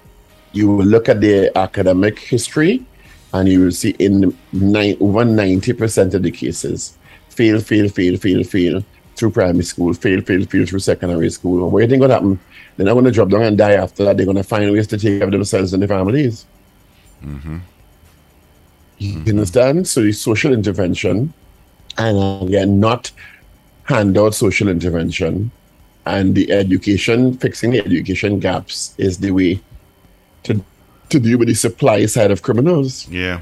You 0.53 0.69
will 0.69 0.87
look 0.87 1.09
at 1.09 1.21
their 1.21 1.57
academic 1.57 2.19
history 2.19 2.85
and 3.33 3.49
you 3.49 3.61
will 3.61 3.73
see 3.73 3.91
in 3.99 4.37
nine, 4.53 4.97
over 5.01 5.25
90% 5.25 6.15
of 6.15 6.23
the 6.23 6.31
cases, 6.31 6.99
fail, 7.29 7.61
fail, 7.61 7.89
fail, 7.89 8.17
fail, 8.17 8.43
fail 8.43 8.85
through 9.15 9.31
primary 9.31 9.65
school, 9.65 9.93
fail, 9.93 10.21
fail, 10.23 10.45
fail 10.47 10.67
through 10.67 10.79
secondary 10.79 11.31
school. 11.31 11.71
What 11.71 11.81
do 11.81 11.85
you 11.85 11.91
think 11.91 12.01
will 12.01 12.11
happen? 12.11 12.41
They're 12.77 12.87
not 12.87 12.95
going 12.95 13.05
to 13.05 13.11
drop 13.11 13.29
down 13.29 13.43
and 13.43 13.59
die 13.59 13.73
after 13.73 14.05
that. 14.05 14.17
They're 14.17 14.27
going 14.27 14.37
to 14.37 14.43
find 14.43 14.71
ways 14.73 14.87
to 14.89 14.99
take 14.99 15.19
care 15.19 15.27
of 15.27 15.33
themselves 15.33 15.73
and 15.73 15.83
their 15.83 15.89
families. 15.89 16.47
Mm-hmm. 17.23 17.59
You 18.99 19.23
understand? 19.29 19.87
So 19.87 20.03
the 20.03 20.13
social 20.13 20.53
intervention, 20.53 21.33
and 21.99 22.43
again, 22.49 22.81
not 22.81 23.11
handout 23.89 24.35
social 24.35 24.69
intervention, 24.69 25.51
and 26.05 26.35
the 26.35 26.53
education, 26.53 27.37
fixing 27.39 27.71
the 27.71 27.81
education 27.81 28.39
gaps 28.39 28.95
is 28.99 29.19
the 29.19 29.31
way 29.31 29.61
to 30.45 30.63
to 31.09 31.19
deal 31.19 31.39
with 31.39 31.49
the 31.49 31.55
supply 31.55 32.05
side 32.07 32.31
of 32.31 32.43
criminals. 32.43 33.09
Yeah. 33.09 33.41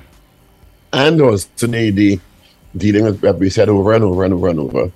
And 0.92 1.20
also 1.20 1.48
the, 1.66 1.90
the 1.90 2.20
dealing 2.76 3.04
with 3.04 3.22
what 3.22 3.38
we 3.38 3.50
said 3.50 3.68
over 3.68 3.92
and 3.92 4.04
over 4.04 4.24
and 4.24 4.34
over 4.34 4.48
and 4.48 4.60
over, 4.60 4.92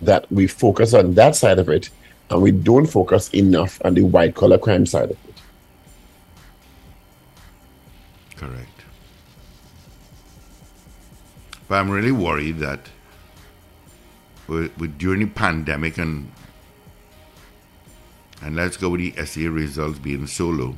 that 0.00 0.30
we 0.30 0.46
focus 0.46 0.94
on 0.94 1.14
that 1.14 1.34
side 1.34 1.58
of 1.58 1.68
it 1.68 1.90
and 2.30 2.40
we 2.40 2.52
don't 2.52 2.86
focus 2.86 3.28
enough 3.30 3.80
on 3.84 3.94
the 3.94 4.02
white 4.02 4.36
collar 4.36 4.56
crime 4.56 4.86
side 4.86 5.10
of 5.10 5.18
it. 5.28 5.34
Correct. 8.36 8.68
But 11.66 11.74
I'm 11.74 11.90
really 11.90 12.12
worried 12.12 12.58
that 12.58 12.88
with, 14.50 14.76
with 14.78 14.98
during 14.98 15.20
the 15.20 15.26
pandemic 15.26 15.96
and 15.96 16.30
and 18.42 18.56
let's 18.56 18.76
go 18.76 18.88
with 18.90 19.00
the 19.00 19.26
SEA 19.26 19.48
results 19.48 19.98
being 19.98 20.26
so 20.26 20.46
low. 20.46 20.76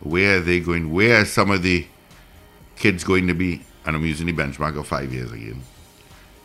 Where 0.00 0.38
are 0.38 0.40
they 0.40 0.60
going? 0.60 0.92
Where 0.92 1.20
are 1.20 1.24
some 1.24 1.50
of 1.50 1.62
the 1.62 1.86
kids 2.76 3.02
going 3.02 3.26
to 3.26 3.34
be? 3.34 3.62
And 3.84 3.96
I'm 3.96 4.04
using 4.04 4.26
the 4.26 4.32
benchmark 4.32 4.78
of 4.78 4.86
five 4.86 5.12
years 5.12 5.32
again. 5.32 5.60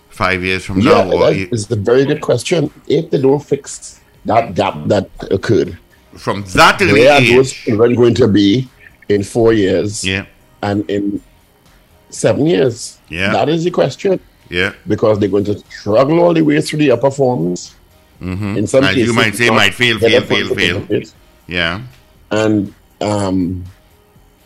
Five 0.09 0.43
years 0.43 0.65
from 0.65 0.79
Yeah, 0.79 1.03
now, 1.03 1.12
or 1.12 1.31
is 1.31 1.69
a 1.71 1.75
very 1.75 2.03
good 2.05 2.19
question. 2.19 2.71
If 2.88 3.12
they 3.12 3.21
don't 3.21 3.39
fix 3.39 4.01
that 4.25 4.55
gap 4.55 4.75
that 4.88 5.07
occurred, 5.29 5.77
from 6.17 6.43
that 6.55 6.81
early 6.81 6.93
where 6.93 7.13
are 7.13 7.21
those 7.21 7.53
children 7.53 7.93
going 7.93 8.15
to 8.15 8.27
be 8.27 8.67
in 9.07 9.24
four 9.24 9.53
years 9.53 10.03
Yeah, 10.03 10.25
and 10.63 10.89
in 10.89 11.21
seven 12.09 12.48
years? 12.48 12.98
Yeah. 13.07 13.31
That 13.33 13.50
is 13.50 13.63
the 13.63 13.71
question. 13.71 14.19
Yeah. 14.50 14.74
Because 14.88 15.20
they're 15.20 15.29
going 15.29 15.46
to 15.46 15.60
struggle 15.70 16.20
all 16.20 16.34
the 16.34 16.41
way 16.41 16.60
through 16.62 16.79
the 16.79 16.91
upper 16.91 17.12
forms. 17.12 17.75
In 18.22 18.68
some 18.68 18.84
As 18.84 18.98
you 18.98 19.13
might 19.13 19.34
say, 19.36 19.50
might 19.50 19.74
fail, 19.74 19.98
fail, 19.98 20.22
fail, 20.22 20.53
fail. 20.53 21.03
Yeah. 21.48 21.82
and 22.32 22.74
um, 23.01 23.63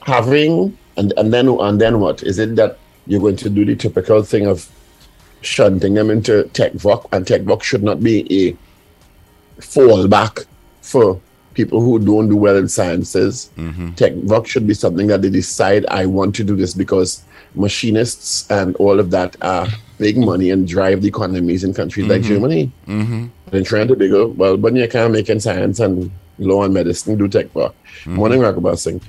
having 0.01 0.77
and 0.97 1.11
and 1.17 1.33
then 1.33 1.47
and 1.49 1.81
then 1.81 1.99
what 1.99 2.21
is 2.23 2.37
it 2.37 2.55
that 2.55 2.77
you're 3.07 3.19
going 3.19 3.35
to 3.37 3.49
do 3.49 3.65
the 3.65 3.75
typical 3.75 4.21
thing 4.23 4.45
of 4.45 4.69
shunting 5.41 5.93
them 5.95 6.09
into 6.11 6.43
tech 6.53 6.71
voc 6.73 7.07
and 7.11 7.25
tech 7.27 7.41
voc 7.41 7.63
should 7.63 7.83
not 7.83 8.01
be 8.01 8.47
a 8.47 9.61
fallback 9.61 10.45
for 10.81 11.19
people 11.53 11.81
who 11.81 11.99
don't 11.99 12.29
do 12.29 12.35
well 12.37 12.57
in 12.57 12.67
sciences 12.67 13.49
tech 13.95 14.13
voc 14.13 14.45
should 14.45 14.65
be 14.67 14.73
something 14.73 15.07
that 15.07 15.21
they 15.21 15.29
decide 15.29 15.85
i 15.87 16.05
want 16.05 16.33
to 16.35 16.43
do 16.43 16.55
this 16.55 16.73
because 16.73 17.23
machinists 17.55 18.49
and 18.49 18.75
all 18.77 18.99
of 18.99 19.11
that 19.11 19.35
are 19.41 19.67
big 19.97 20.17
money 20.17 20.49
and 20.49 20.67
drive 20.67 21.01
the 21.01 21.07
economies 21.07 21.63
in 21.63 21.73
countries 21.73 22.07
like 22.07 22.21
germany 22.21 22.71
mm-hmm. 22.87 23.27
and 23.51 23.65
trying 23.65 23.87
to 23.87 23.95
go 23.95 24.27
well 24.27 24.57
but 24.57 24.75
you 24.75 24.87
can't 24.87 25.13
make 25.13 25.29
in 25.29 25.39
science 25.39 25.79
and 25.79 26.11
law 26.39 26.63
and 26.63 26.73
medicine 26.73 27.17
do 27.17 27.27
tech 27.27 27.47
voc 27.53 27.73
morning 28.05 28.39
Ragoobarsingh. 28.39 29.01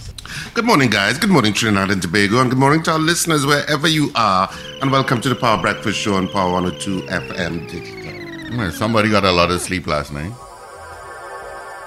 Good 0.55 0.65
morning, 0.65 0.89
guys. 0.91 1.19
Good 1.19 1.31
morning, 1.31 1.53
Trinidad 1.53 1.91
and 1.91 2.01
Tobago, 2.01 2.41
and 2.41 2.51
good 2.51 2.59
morning 2.59 2.83
to 2.85 2.93
our 2.93 2.99
listeners 2.99 3.45
wherever 3.45 3.89
you 3.89 4.11
are. 4.15 4.49
And 4.81 4.93
welcome 4.93 5.21
to 5.23 5.29
the 5.29 5.35
Power 5.35 5.61
Breakfast 5.61 5.99
Show 5.99 6.15
on 6.15 6.29
Power 6.29 6.53
102 6.53 7.03
FM 7.09 7.69
Digital. 7.69 8.57
Well, 8.57 8.71
Somebody 8.71 9.11
got 9.11 9.25
a 9.25 9.33
lot 9.33 9.51
of 9.51 9.61
sleep 9.61 9.87
last 9.87 10.13
night. 10.13 10.33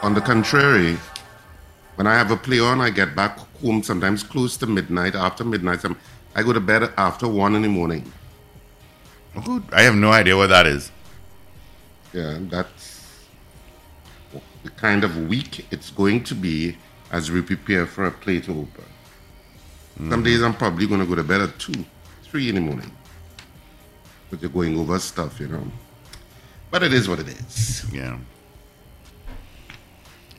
On 0.02 0.14
the 0.14 0.22
contrary, 0.22 0.98
when 1.96 2.08
I 2.08 2.14
have 2.16 2.32
a 2.32 2.38
play 2.38 2.60
on, 2.60 2.82
I 2.82 2.90
get 2.90 3.16
back 3.16 3.40
home 3.62 3.84
sometimes 3.84 4.22
close 4.22 4.58
to 4.58 4.68
midnight. 4.68 5.16
After 5.16 5.44
midnight, 5.44 5.84
I'm, 5.86 5.98
I 6.38 6.44
go 6.44 6.54
to 6.54 6.60
bed 6.60 6.94
after 6.98 7.28
one 7.28 7.56
in 7.56 7.64
the 7.64 7.68
morning. 7.68 8.14
Good. 9.44 9.64
I 9.74 9.82
have 9.82 9.96
no 9.96 10.12
idea 10.12 10.38
what 10.38 10.48
that 10.48 10.68
is. 10.68 10.92
Yeah, 12.14 12.38
that's 12.42 13.26
the 14.64 14.70
kind 14.70 15.04
of 15.04 15.28
week 15.28 15.66
it's 15.72 15.90
going 15.90 16.24
to 16.26 16.36
be 16.36 16.78
as 17.12 17.32
we 17.32 17.42
prepare 17.42 17.88
for 17.88 18.06
a 18.06 18.12
play 18.12 18.40
to 18.42 18.52
open. 18.52 18.86
Some 20.10 20.22
days 20.22 20.44
I'm 20.44 20.54
probably 20.54 20.86
going 20.86 21.00
to 21.00 21.08
go 21.08 21.16
to 21.16 21.24
bed 21.24 21.42
at 21.42 21.58
2, 21.58 21.74
3 22.24 22.50
in 22.50 22.56
the 22.56 22.62
morning. 22.62 22.92
But 24.30 24.40
you're 24.42 24.52
going 24.52 24.78
over 24.78 25.00
stuff, 25.00 25.40
you 25.40 25.48
know. 25.48 25.64
But 26.70 26.84
it 26.84 26.94
is 26.94 27.10
what 27.10 27.18
it 27.18 27.30
is. 27.30 27.86
Yeah. 27.92 28.20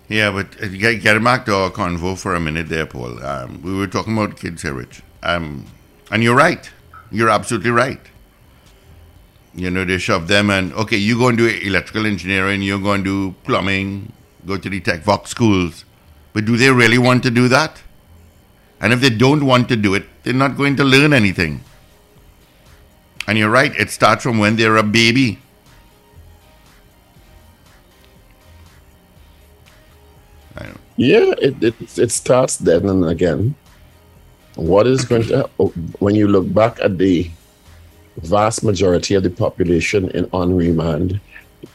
Yeah, 0.09 0.31
but 0.31 0.63
uh, 0.63 0.69
get, 0.69 1.03
get 1.03 1.23
back 1.25 1.45
to 1.47 1.55
our 1.57 1.71
convo 1.71 2.17
for 2.17 2.37
a 2.37 2.41
minute 2.41 2.69
there, 2.69 2.87
Paul. 2.87 3.21
Um, 3.25 3.61
we 3.63 3.75
were 3.75 3.89
talking 3.89 4.17
about 4.17 4.37
kids 4.37 4.63
here, 4.63 4.75
Rich. 4.75 5.03
Um, 5.25 5.67
and 6.11 6.23
you're 6.23 6.37
right. 6.37 6.71
You're 7.11 7.31
absolutely 7.31 7.71
right. 7.71 8.01
You 9.55 9.71
know, 9.71 9.85
they 9.85 9.99
shove 9.99 10.29
them 10.29 10.51
and, 10.51 10.73
okay, 10.75 10.97
you 10.97 11.19
go 11.19 11.29
and 11.29 11.39
do 11.39 11.47
electrical 11.47 12.07
engineering, 12.07 12.63
you're 12.63 12.81
going 12.81 13.03
to 13.05 13.33
do 13.33 13.37
plumbing, 13.45 14.13
go 14.47 14.57
to 14.57 14.69
the 14.69 14.81
tech 14.81 15.03
vox 15.03 15.31
schools. 15.31 15.85
But 16.33 16.45
do 16.45 16.57
they 16.57 16.71
really 16.71 16.99
want 16.99 17.23
to 17.25 17.31
do 17.31 17.49
that? 17.49 17.83
And 18.81 18.93
if 18.93 19.01
they 19.01 19.11
don't 19.11 19.45
want 19.45 19.69
to 19.71 19.77
do 19.77 19.95
it, 19.95 20.05
they're 20.23 20.33
not 20.33 20.57
going 20.57 20.77
to 20.77 20.85
learn 20.85 21.13
anything. 21.13 21.65
And 23.27 23.37
you're 23.37 23.51
right, 23.51 23.75
it 23.75 23.91
starts 23.91 24.23
from 24.23 24.39
when 24.39 24.57
they're 24.57 24.77
a 24.77 24.83
baby. 24.83 25.41
Yeah, 30.99 31.33
it, 31.39 31.63
it 31.63 31.75
it 31.97 32.11
starts 32.11 32.57
then 32.57 32.89
and 32.89 33.05
again. 33.07 33.55
What 34.59 34.89
is 34.89 35.05
going 35.05 35.23
to 35.29 35.45
when 36.01 36.17
you 36.17 36.27
look 36.27 36.53
back 36.53 36.81
at 36.81 36.99
the 36.99 37.31
vast 38.23 38.65
majority 38.65 39.15
of 39.15 39.23
the 39.23 39.31
population 39.31 40.11
in 40.11 40.29
on 40.33 40.57
remand, 40.57 41.21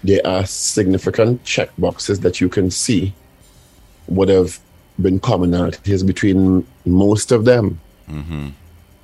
there 0.03 0.19
are 0.27 0.45
significant 0.45 1.45
check 1.45 1.69
boxes 1.77 2.19
that 2.19 2.41
you 2.41 2.49
can 2.49 2.69
see 2.69 3.13
would 4.07 4.27
have 4.27 4.59
been 5.01 5.17
commonalities 5.21 6.05
between 6.05 6.67
most 6.85 7.31
of 7.31 7.45
them. 7.45 7.79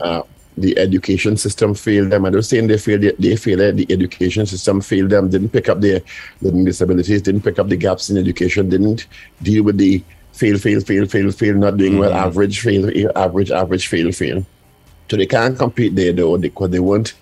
Uh, 0.02 0.24
the 0.58 0.78
education 0.78 1.38
system 1.38 1.74
failed 1.74 2.10
them. 2.10 2.26
I 2.26 2.32
don't 2.32 2.44
saying 2.44 2.68
they 2.68 2.78
failed. 2.78 3.02
They, 3.02 3.12
they 3.12 3.36
failed. 3.38 3.62
it. 3.62 3.78
The 3.78 3.88
education 3.94 4.46
system 4.46 4.82
failed 4.82 5.10
them. 5.10 5.30
Didn't 5.30 5.50
pick 5.50 5.70
up 5.70 5.80
their 5.80 6.02
learning 6.42 6.66
disabilities. 6.66 7.22
Didn't 7.22 7.44
pick 7.44 7.60
up 7.60 7.70
the 7.70 7.78
gaps 7.78 8.10
in 8.10 8.18
education. 8.18 8.70
Didn't 8.70 9.08
deal 9.42 9.64
with 9.64 9.78
the 9.78 10.04
fail, 10.40 10.58
fail, 10.58 10.82
fail, 10.82 11.06
fail, 11.06 11.32
fail. 11.32 11.56
Not 11.56 11.78
doing 11.78 11.98
well. 12.00 12.12
Mm-hmm. 12.12 12.28
Average, 12.28 12.60
fail, 12.62 13.18
average, 13.18 13.52
average, 13.52 13.88
fail, 13.88 14.12
fail. 14.12 14.46
So 15.10 15.18
they 15.18 15.26
can't 15.26 15.58
compete 15.58 15.96
there 15.96 16.14
though 16.14 16.38
because 16.38 16.70
they 16.70 16.80
weren't 16.80 17.14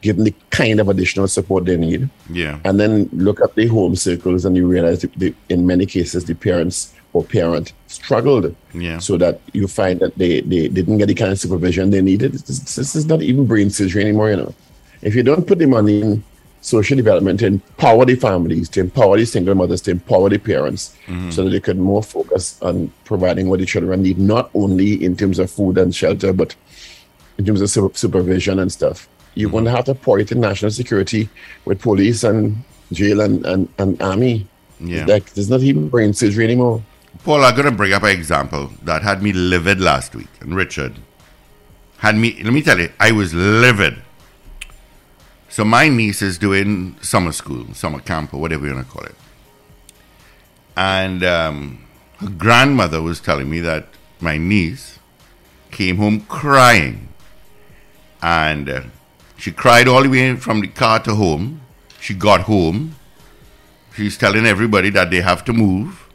given 0.00 0.24
the 0.24 0.34
kind 0.50 0.80
of 0.80 0.88
additional 0.88 1.28
support 1.28 1.64
they 1.64 1.76
need. 1.76 2.08
Yeah. 2.30 2.58
And 2.64 2.80
then 2.80 3.08
look 3.12 3.40
at 3.40 3.54
the 3.54 3.66
home 3.66 3.94
circles 3.96 4.44
and 4.44 4.56
you 4.56 4.66
realize 4.66 5.02
that 5.02 5.12
the, 5.14 5.34
in 5.48 5.66
many 5.66 5.86
cases 5.86 6.24
the 6.24 6.34
parents 6.34 6.94
or 7.12 7.22
parent 7.22 7.72
struggled. 7.88 8.54
Yeah. 8.74 8.98
So 8.98 9.16
that 9.18 9.40
you 9.52 9.68
find 9.68 10.00
that 10.00 10.16
they, 10.16 10.40
they 10.40 10.68
didn't 10.68 10.98
get 10.98 11.06
the 11.06 11.14
kind 11.14 11.32
of 11.32 11.38
supervision 11.38 11.90
they 11.90 12.00
needed. 12.00 12.32
This, 12.32 12.74
this 12.74 12.96
is 12.96 13.06
not 13.06 13.22
even 13.22 13.46
brain 13.46 13.70
surgery 13.70 14.02
anymore, 14.02 14.30
you 14.30 14.36
know. 14.36 14.54
If 15.02 15.14
you 15.14 15.22
don't 15.22 15.46
put 15.46 15.58
the 15.58 15.66
money 15.66 16.00
in 16.00 16.24
social 16.62 16.96
development 16.96 17.40
to 17.40 17.46
empower 17.46 18.04
the 18.04 18.14
families, 18.14 18.68
to 18.70 18.80
empower 18.80 19.18
the 19.18 19.26
single 19.26 19.54
mothers, 19.54 19.82
to 19.82 19.90
empower 19.90 20.30
the 20.30 20.38
parents, 20.38 20.96
mm-hmm. 21.06 21.30
so 21.30 21.44
that 21.44 21.50
they 21.50 21.60
could 21.60 21.78
more 21.78 22.02
focus 22.02 22.60
on 22.62 22.90
providing 23.04 23.48
what 23.48 23.58
the 23.58 23.66
children 23.66 24.02
need, 24.02 24.18
not 24.18 24.48
only 24.54 25.04
in 25.04 25.16
terms 25.16 25.38
of 25.38 25.50
food 25.50 25.76
and 25.76 25.94
shelter, 25.94 26.32
but 26.32 26.54
in 27.36 27.44
terms 27.44 27.60
of 27.60 27.68
su- 27.68 27.92
supervision 27.94 28.58
and 28.60 28.72
stuff. 28.72 29.08
You're 29.34 29.50
going 29.50 29.64
to 29.64 29.70
have 29.70 29.86
to 29.86 29.94
pour 29.94 30.18
it 30.18 30.30
in 30.30 30.40
national 30.40 30.70
security 30.70 31.28
with 31.64 31.80
police 31.80 32.22
and 32.22 32.56
jail 32.92 33.20
and, 33.20 33.44
and, 33.44 33.68
and 33.78 34.00
army. 34.00 34.46
Yeah. 34.78 35.06
Like, 35.06 35.32
there's 35.32 35.50
not 35.50 35.60
even 35.60 35.88
brain 35.88 36.12
surgery 36.12 36.44
anymore. 36.44 36.82
Paul, 37.24 37.44
I'm 37.44 37.54
going 37.54 37.70
to 37.70 37.72
bring 37.72 37.92
up 37.92 38.02
an 38.02 38.10
example 38.10 38.70
that 38.82 39.02
had 39.02 39.22
me 39.22 39.32
livid 39.32 39.80
last 39.80 40.14
week. 40.14 40.28
And 40.40 40.54
Richard 40.54 40.96
had 41.98 42.16
me, 42.16 42.42
let 42.42 42.52
me 42.52 42.62
tell 42.62 42.78
you, 42.78 42.90
I 43.00 43.12
was 43.12 43.32
livid. 43.32 44.01
So 45.52 45.66
my 45.66 45.90
niece 45.90 46.22
is 46.22 46.38
doing 46.38 46.96
summer 47.02 47.30
school, 47.30 47.74
summer 47.74 48.00
camp, 48.00 48.32
or 48.32 48.40
whatever 48.40 48.66
you 48.66 48.72
want 48.72 48.86
to 48.86 48.90
call 48.90 49.04
it. 49.04 49.14
And 50.74 51.22
um, 51.22 51.84
her 52.20 52.30
grandmother 52.30 53.02
was 53.02 53.20
telling 53.20 53.50
me 53.50 53.60
that 53.60 53.86
my 54.18 54.38
niece 54.38 54.98
came 55.70 55.98
home 55.98 56.22
crying. 56.22 57.10
And 58.22 58.70
uh, 58.70 58.82
she 59.36 59.52
cried 59.52 59.88
all 59.88 60.04
the 60.04 60.08
way 60.08 60.36
from 60.36 60.62
the 60.62 60.68
car 60.68 61.00
to 61.00 61.16
home. 61.16 61.60
She 62.00 62.14
got 62.14 62.40
home. 62.52 62.94
She's 63.94 64.16
telling 64.16 64.46
everybody 64.46 64.88
that 64.88 65.10
they 65.10 65.20
have 65.20 65.44
to 65.44 65.52
move. 65.52 66.08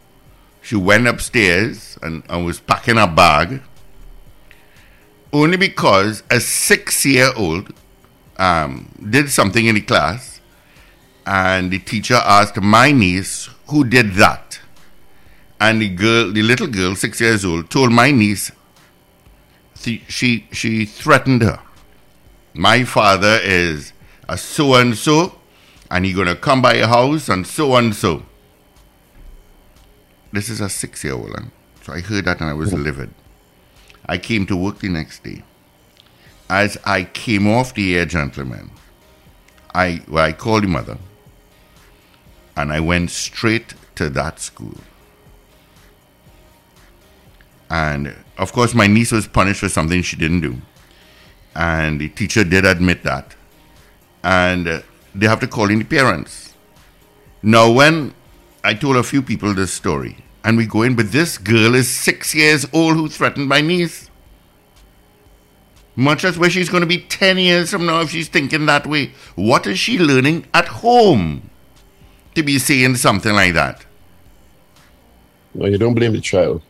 She 0.63 0.75
went 0.75 1.07
upstairs 1.07 1.99
and, 2.01 2.23
and 2.27 2.43
was 2.43 2.59
packing 2.59 2.95
her 2.95 3.05
bag. 3.05 3.61
Only 5.31 5.57
because 5.57 6.23
a 6.31 6.39
six 6.39 7.05
year 7.05 7.29
old 7.37 7.71
um, 8.37 8.89
did 9.09 9.29
something 9.29 9.65
in 9.65 9.75
the 9.75 9.81
class 9.81 10.37
and 11.25 11.71
the 11.71 11.79
teacher 11.79 12.15
asked 12.15 12.61
my 12.61 12.91
niece 12.91 13.49
who 13.67 13.83
did 13.83 14.13
that. 14.13 14.59
And 15.59 15.81
the 15.81 15.89
girl, 15.89 16.31
the 16.31 16.41
little 16.41 16.67
girl, 16.67 16.95
six 16.95 17.19
years 17.19 17.43
old, 17.43 17.69
told 17.69 17.91
my 17.91 18.11
niece 18.11 18.51
th- 19.81 20.03
she 20.07 20.47
she 20.51 20.85
threatened 20.85 21.41
her. 21.41 21.59
My 22.53 22.83
father 22.83 23.39
is 23.43 23.91
a 24.29 24.37
so 24.37 24.75
and 24.75 24.95
so, 24.95 25.39
and 25.91 26.05
he 26.05 26.13
gonna 26.13 26.35
come 26.35 26.61
by 26.61 26.75
your 26.75 26.87
house 26.87 27.27
and 27.27 27.45
so 27.45 27.75
and 27.75 27.95
so. 27.95 28.23
This 30.31 30.49
is 30.49 30.61
a 30.61 30.69
six 30.69 31.03
year 31.03 31.13
old, 31.13 31.35
so 31.81 31.93
I 31.93 32.01
heard 32.01 32.25
that 32.25 32.39
and 32.39 32.49
I 32.49 32.53
was 32.53 32.73
livid. 32.73 33.09
I 34.05 34.17
came 34.17 34.45
to 34.45 34.55
work 34.55 34.79
the 34.79 34.89
next 34.89 35.23
day. 35.23 35.43
As 36.49 36.77
I 36.85 37.03
came 37.03 37.47
off 37.47 37.73
the 37.73 37.97
air, 37.97 38.05
gentlemen, 38.05 38.71
I 39.73 40.01
well, 40.07 40.23
I 40.23 40.31
called 40.31 40.63
the 40.63 40.67
mother, 40.67 40.97
and 42.55 42.71
I 42.71 42.79
went 42.79 43.11
straight 43.11 43.73
to 43.95 44.09
that 44.11 44.39
school. 44.39 44.77
And 47.69 48.15
of 48.37 48.53
course, 48.53 48.73
my 48.73 48.87
niece 48.87 49.11
was 49.11 49.27
punished 49.27 49.59
for 49.59 49.69
something 49.69 50.01
she 50.01 50.15
didn't 50.15 50.41
do. 50.41 50.57
And 51.55 51.99
the 51.99 52.09
teacher 52.09 52.43
did 52.43 52.65
admit 52.65 53.03
that. 53.03 53.35
And 54.23 54.67
uh, 54.67 54.81
they 55.13 55.27
have 55.27 55.39
to 55.41 55.47
call 55.47 55.69
in 55.69 55.79
the 55.79 55.85
parents. 55.85 56.53
Now, 57.41 57.71
when 57.71 58.13
I 58.63 58.73
told 58.73 58.95
a 58.95 59.03
few 59.03 59.21
people 59.21 59.53
this 59.53 59.73
story, 59.73 60.17
and 60.43 60.55
we 60.55 60.65
go 60.65 60.83
in, 60.83 60.95
but 60.95 61.11
this 61.11 61.37
girl 61.37 61.75
is 61.75 61.89
six 61.89 62.33
years 62.33 62.65
old 62.71 62.95
who 62.95 63.09
threatened 63.09 63.49
my 63.49 63.59
niece. 63.59 64.09
Much 65.99 66.23
as 66.23 66.37
where 66.37 66.49
she's 66.49 66.69
going 66.69 66.81
to 66.81 66.87
be 66.87 66.99
10 66.99 67.39
years 67.39 67.71
from 67.71 67.87
now 67.87 68.01
if 68.01 68.11
she's 68.11 68.29
thinking 68.29 68.67
that 68.67 68.85
way. 68.85 69.11
What 69.35 69.65
is 69.65 69.79
she 69.79 69.97
learning 69.97 70.45
at 70.53 70.67
home 70.67 71.49
to 72.35 72.43
be 72.43 72.59
saying 72.59 72.95
something 72.97 73.33
like 73.33 73.55
that? 73.55 73.83
No, 75.55 75.65
you 75.65 75.79
don't 75.79 75.95
blame 75.95 76.13
the 76.13 76.21
child. 76.21 76.61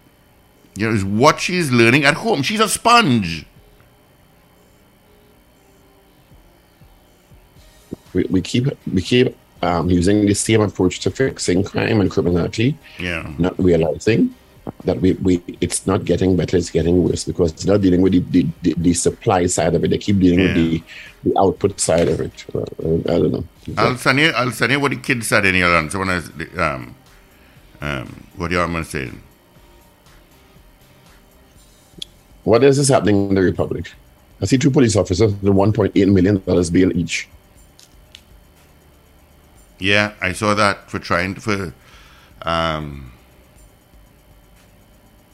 You 0.78 0.88
know, 0.88 0.96
is 0.96 1.04
what 1.04 1.42
she's 1.42 1.70
learning 1.72 2.06
at 2.06 2.14
home. 2.14 2.42
She's 2.42 2.62
a 2.62 2.70
sponge. 2.70 3.46
We, 8.14 8.24
we 8.30 8.42
keep 8.42 8.68
we 8.94 9.02
keep 9.02 9.36
um, 9.62 9.90
using 9.90 10.26
the 10.26 10.34
same 10.36 10.62
approach 10.62 11.00
to 11.02 11.12
fixing 11.12 11.64
crime 11.64 12.00
and 12.00 12.10
criminality, 12.10 12.78
Yeah. 13.00 13.30
not 13.38 13.58
realizing 13.60 14.34
that 14.86 15.00
we, 15.00 15.14
we 15.14 15.42
it's 15.62 15.88
not 15.88 16.06
getting 16.06 16.36
better, 16.36 16.58
it's 16.58 16.70
getting 16.70 17.04
worse 17.04 17.24
because 17.24 17.52
it's 17.52 17.66
not 17.66 17.82
dealing 17.82 18.02
with 18.02 18.14
the, 18.14 18.20
the, 18.20 18.48
the, 18.62 18.74
the 18.78 18.94
supply 18.94 19.46
side 19.46 19.76
of 19.76 19.84
it. 19.84 19.90
They 19.90 19.98
keep 19.98 20.20
dealing 20.20 20.40
with 20.40 20.56
the, 20.56 20.84
the 21.24 21.40
output 21.40 21.80
side 21.80 22.08
of 22.08 22.22
it. 22.22 22.46
Uh, 22.54 22.62
I 22.62 23.20
don't 23.20 23.32
know. 23.32 23.44
I'll 23.78 23.98
send 23.98 24.20
you. 24.20 24.30
I'll 24.30 24.52
send 24.52 24.72
you 24.72 24.80
what 24.80 24.92
the 24.92 24.98
kids 24.98 25.28
said 25.28 25.46
in 25.46 25.56
your 25.56 25.76
answer 25.76 26.00
when 26.00 26.10
I 26.10 26.22
um, 26.60 26.96
um, 27.82 28.28
what 28.36 28.52
you 28.52 28.60
are 28.60 28.84
saying. 28.84 29.22
What 32.44 32.64
else 32.64 32.78
is 32.78 32.88
happening 32.88 33.30
in 33.30 33.36
the 33.36 33.42
Republic? 33.42 33.92
I 34.42 34.46
see 34.46 34.58
two 34.58 34.72
police 34.72 34.96
officers 34.96 35.34
with 35.34 35.54
$1.8 35.54 36.14
million 36.14 36.38
bail 36.72 36.98
each. 36.98 37.28
Yeah, 39.80 40.14
I 40.22 40.32
saw 40.32 40.54
that 40.54 40.90
for 40.90 41.00
trying 41.00 41.36
to, 41.36 41.42
for 41.42 41.74
um, 42.44 43.12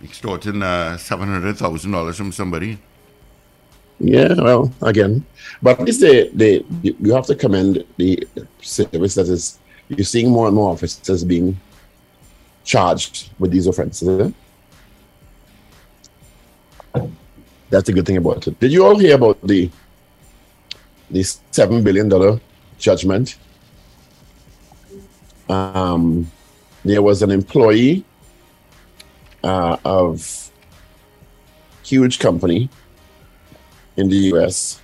extorting 0.04 0.62
uh, 0.62 0.98
seven 0.98 1.30
hundred 1.30 1.58
thousand 1.58 1.92
dollars 1.92 2.18
from 2.18 2.32
somebody. 2.32 2.78
Yeah, 4.00 4.34
well, 4.34 4.72
again, 4.82 5.26
but 5.62 5.80
at 5.80 5.86
least 5.86 6.02
they, 6.02 6.28
they 6.30 6.66
you 6.82 7.13
have 7.13 7.26
to 7.28 7.36
commend 7.36 7.86
the 7.98 8.28
service 8.62 9.16
that 9.16 9.28
is 9.30 9.60
you're 9.88 10.06
seeing 10.06 10.30
more 10.30 10.48
and 10.48 10.56
more 10.56 10.72
officers 10.72 11.24
being 11.24 11.60
charged 12.63 13.30
with 13.39 13.52
these 13.52 13.68
offenses. 13.68 14.34
That's 17.70 17.89
a 17.89 17.94
good 17.94 18.06
thing 18.06 18.18
about 18.18 18.48
it. 18.48 18.60
Did 18.60 18.72
you 18.72 18.86
all 18.86 18.98
hear 18.98 19.16
about 19.16 19.39
the 19.42 19.70
the 21.10 21.24
seven 21.52 21.84
billion 21.84 22.10
dollar 22.10 22.39
judgment? 22.78 23.38
Um, 25.50 26.32
there 26.84 27.02
was 27.02 27.22
an 27.22 27.32
employee 27.32 28.04
uh, 29.43 29.77
of 29.86 30.51
huge 31.84 32.19
company 32.19 32.69
in 33.97 34.10
the 34.10 34.17
US. 34.34 34.82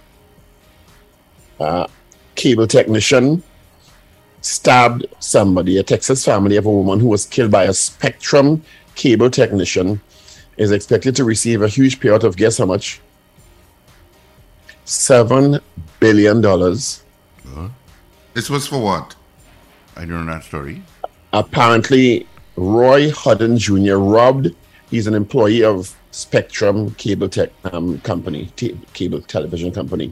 Uh, 1.59 1.87
cable 2.35 2.67
technician 2.67 3.43
stabbed 4.41 5.05
somebody, 5.19 5.77
a 5.77 5.83
Texas 5.83 6.23
family 6.23 6.55
of 6.55 6.65
a 6.65 6.71
woman 6.71 6.99
who 6.99 7.07
was 7.07 7.25
killed 7.25 7.51
by 7.51 7.63
a 7.63 7.73
Spectrum 7.73 8.63
cable 8.95 9.29
technician, 9.29 10.01
is 10.57 10.71
expected 10.71 11.15
to 11.15 11.23
receive 11.23 11.61
a 11.61 11.67
huge 11.67 11.99
payout 11.99 12.23
of 12.23 12.35
guess 12.35 12.57
how 12.57 12.65
much? 12.65 13.01
Seven 14.85 15.59
billion 15.99 16.41
dollars. 16.41 17.03
This 18.33 18.49
was 18.49 18.67
for 18.67 18.79
what? 18.79 19.15
I 19.95 20.01
don't 20.01 20.25
know 20.25 20.33
that 20.33 20.43
story. 20.43 20.81
Apparently, 21.33 22.27
Roy 22.59 23.09
Holden 23.11 23.57
Jr. 23.57 23.95
robbed. 23.95 24.53
He's 24.89 25.07
an 25.07 25.13
employee 25.13 25.63
of 25.63 25.95
Spectrum 26.11 26.91
Cable 26.95 27.29
Tech 27.29 27.51
um, 27.71 27.99
Company, 28.01 28.51
t- 28.57 28.77
cable 28.93 29.21
television 29.21 29.71
company. 29.71 30.11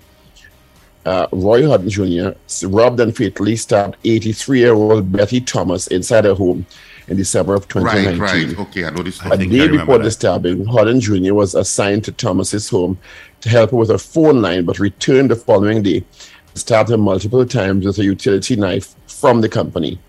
Uh, 1.06 1.28
Roy 1.34 1.66
Holden 1.66 1.90
Jr. 1.90 2.30
robbed 2.68 3.02
and 3.02 3.16
fatally 3.16 3.58
stabbed 3.58 3.98
83-year-old 4.04 5.12
Betty 5.12 5.42
Thomas 5.42 5.88
inside 5.88 6.24
her 6.24 6.36
home 6.36 6.66
in 7.10 7.18
December 7.18 7.54
of 7.54 7.68
2019. 7.68 8.20
right. 8.20 8.68
Okay, 8.68 8.86
I 8.86 8.92
know 8.92 9.04
this. 9.04 9.20
A 9.26 9.38
day 9.38 9.68
before 9.68 9.98
the 9.98 10.06
that. 10.06 10.12
stabbing, 10.12 10.66
Holden 10.66 11.02
Jr. 11.02 11.34
was 11.34 11.54
assigned 11.54 12.06
to 12.06 12.14
Thomas's 12.14 12.70
home 12.70 12.98
to 13.42 13.50
help 13.50 13.72
her 13.72 13.78
with 13.78 13.90
her 13.90 13.98
phone 13.98 14.42
line, 14.42 14.64
but 14.64 14.80
returned 14.80 15.32
the 15.32 15.36
following 15.36 15.84
day, 15.84 16.06
stabbed 16.54 16.90
her 16.90 16.98
multiple 16.98 17.46
times 17.46 17.86
with 17.86 18.00
a 18.00 18.04
utility 18.06 18.56
knife 18.56 18.96
from 19.08 19.42
the 19.42 19.50
company, 19.50 20.00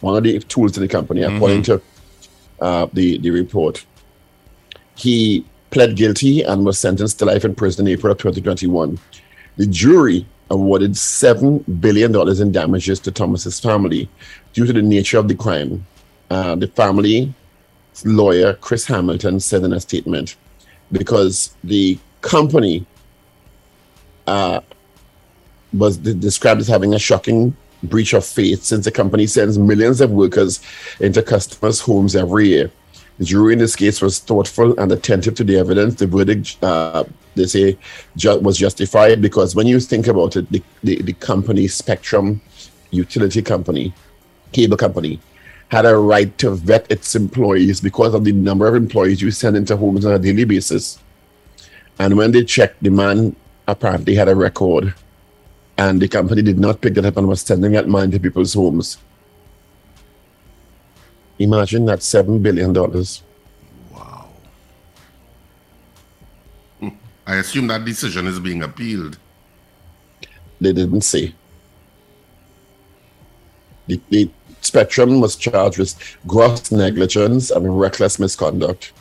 one 0.00 0.16
of 0.16 0.22
the 0.22 0.38
tools 0.40 0.76
in 0.76 0.82
the 0.82 0.88
company, 0.88 1.22
according 1.22 1.62
to 1.64 1.82
uh, 2.60 2.86
the 2.92 3.18
the 3.18 3.30
report. 3.30 3.84
He 4.94 5.44
pled 5.70 5.96
guilty 5.96 6.42
and 6.42 6.64
was 6.64 6.78
sentenced 6.78 7.18
to 7.18 7.24
life 7.24 7.44
in 7.44 7.54
prison 7.54 7.86
in 7.86 7.92
April 7.92 8.12
of 8.12 8.18
2021. 8.18 8.98
The 9.56 9.66
jury 9.66 10.26
awarded 10.48 10.96
seven 10.96 11.58
billion 11.80 12.12
dollars 12.12 12.40
in 12.40 12.52
damages 12.52 13.00
to 13.00 13.10
Thomas's 13.10 13.60
family 13.60 14.08
due 14.52 14.66
to 14.66 14.72
the 14.72 14.82
nature 14.82 15.18
of 15.18 15.28
the 15.28 15.34
crime. 15.34 15.86
Uh, 16.30 16.54
the 16.56 16.68
family 16.68 17.32
lawyer 18.04 18.54
Chris 18.54 18.86
Hamilton 18.86 19.40
said 19.40 19.62
in 19.64 19.72
a 19.72 19.80
statement 19.80 20.36
because 20.92 21.54
the 21.64 21.98
company 22.20 22.84
uh, 24.26 24.60
was 25.72 25.96
described 25.98 26.60
as 26.60 26.68
having 26.68 26.94
a 26.94 26.98
shocking 26.98 27.56
breach 27.88 28.12
of 28.12 28.24
faith 28.24 28.62
since 28.62 28.84
the 28.84 28.90
company 28.90 29.26
sends 29.26 29.58
millions 29.58 30.00
of 30.00 30.10
workers 30.10 30.60
into 31.00 31.22
customers' 31.22 31.80
homes 31.80 32.14
every 32.14 32.48
year. 32.48 32.70
The 33.18 33.24
jury 33.24 33.54
in 33.54 33.58
this 33.58 33.76
case 33.76 34.02
was 34.02 34.18
thoughtful 34.18 34.78
and 34.78 34.92
attentive 34.92 35.34
to 35.36 35.44
the 35.44 35.56
evidence. 35.56 35.94
The 35.94 36.06
verdict, 36.06 36.62
uh, 36.62 37.04
they 37.34 37.46
say, 37.46 37.78
ju- 38.16 38.38
was 38.40 38.58
justified 38.58 39.22
because 39.22 39.54
when 39.54 39.66
you 39.66 39.80
think 39.80 40.06
about 40.06 40.36
it, 40.36 40.50
the, 40.52 40.62
the, 40.82 41.00
the 41.00 41.14
company 41.14 41.66
Spectrum 41.66 42.42
Utility 42.90 43.40
Company, 43.40 43.94
cable 44.52 44.76
company, 44.76 45.18
had 45.68 45.86
a 45.86 45.96
right 45.96 46.36
to 46.38 46.50
vet 46.50 46.90
its 46.90 47.14
employees 47.14 47.80
because 47.80 48.14
of 48.14 48.24
the 48.24 48.32
number 48.32 48.68
of 48.68 48.74
employees 48.74 49.22
you 49.22 49.30
send 49.30 49.56
into 49.56 49.76
homes 49.76 50.04
on 50.04 50.12
a 50.12 50.18
daily 50.18 50.44
basis. 50.44 50.98
And 51.98 52.16
when 52.16 52.32
they 52.32 52.44
checked, 52.44 52.82
the 52.82 52.90
man 52.90 53.34
apparently 53.66 54.14
had 54.14 54.28
a 54.28 54.36
record, 54.36 54.94
and 55.78 56.00
the 56.00 56.08
company 56.08 56.42
did 56.42 56.58
not 56.58 56.80
pick 56.80 56.94
that 56.94 57.04
up 57.04 57.16
and 57.16 57.28
was 57.28 57.42
sending 57.42 57.72
that 57.72 57.88
man 57.88 58.10
to 58.10 58.18
people's 58.18 58.54
homes. 58.54 58.98
Imagine 61.38 61.84
that 61.86 61.98
$7 61.98 62.42
billion. 62.42 62.72
Wow. 62.72 64.28
Hmm. 66.80 66.88
I 67.26 67.36
assume 67.36 67.66
that 67.66 67.84
decision 67.84 68.26
is 68.26 68.40
being 68.40 68.62
appealed. 68.62 69.18
They 70.60 70.72
didn't 70.72 71.02
say. 71.02 71.34
The, 73.86 74.00
the 74.08 74.30
Spectrum 74.62 75.20
was 75.20 75.36
charged 75.36 75.78
with 75.78 76.16
gross 76.26 76.72
negligence 76.72 77.50
and 77.50 77.78
reckless 77.78 78.18
misconduct 78.18 78.92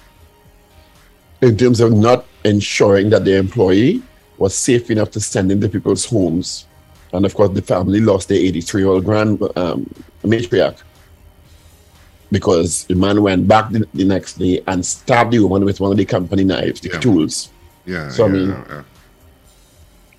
in 1.41 1.57
terms 1.57 1.79
of 1.79 1.91
not 1.93 2.25
ensuring 2.43 3.09
that 3.09 3.25
the 3.25 3.37
employee 3.37 4.03
was 4.37 4.55
safe 4.55 4.91
enough 4.91 5.11
to 5.11 5.19
send 5.19 5.51
into 5.51 5.69
people's 5.69 6.05
homes. 6.05 6.65
And 7.13 7.25
of 7.25 7.33
course, 7.33 7.51
the 7.51 7.61
family 7.61 8.01
lost 8.01 8.27
their 8.29 8.37
83 8.37 8.81
year 8.81 8.89
old 8.91 9.05
grand 9.05 9.41
um, 9.55 9.89
matriarch 10.23 10.77
because 12.31 12.83
the 12.85 12.95
man 12.95 13.21
went 13.21 13.47
back 13.47 13.71
the, 13.71 13.87
the 13.93 14.03
next 14.03 14.33
day 14.39 14.61
and 14.67 14.85
stabbed 14.85 15.31
the 15.31 15.39
woman 15.39 15.63
with 15.63 15.79
one 15.79 15.91
of 15.91 15.97
the 15.97 16.05
company 16.05 16.43
knives, 16.43 16.81
the 16.81 16.89
Yeah. 16.89 16.99
tools. 16.99 17.49
Yeah. 17.85 18.09
So, 18.09 18.25
I 18.25 18.27
yeah, 18.27 18.33
mean- 18.33 18.49
yeah. 18.69 18.83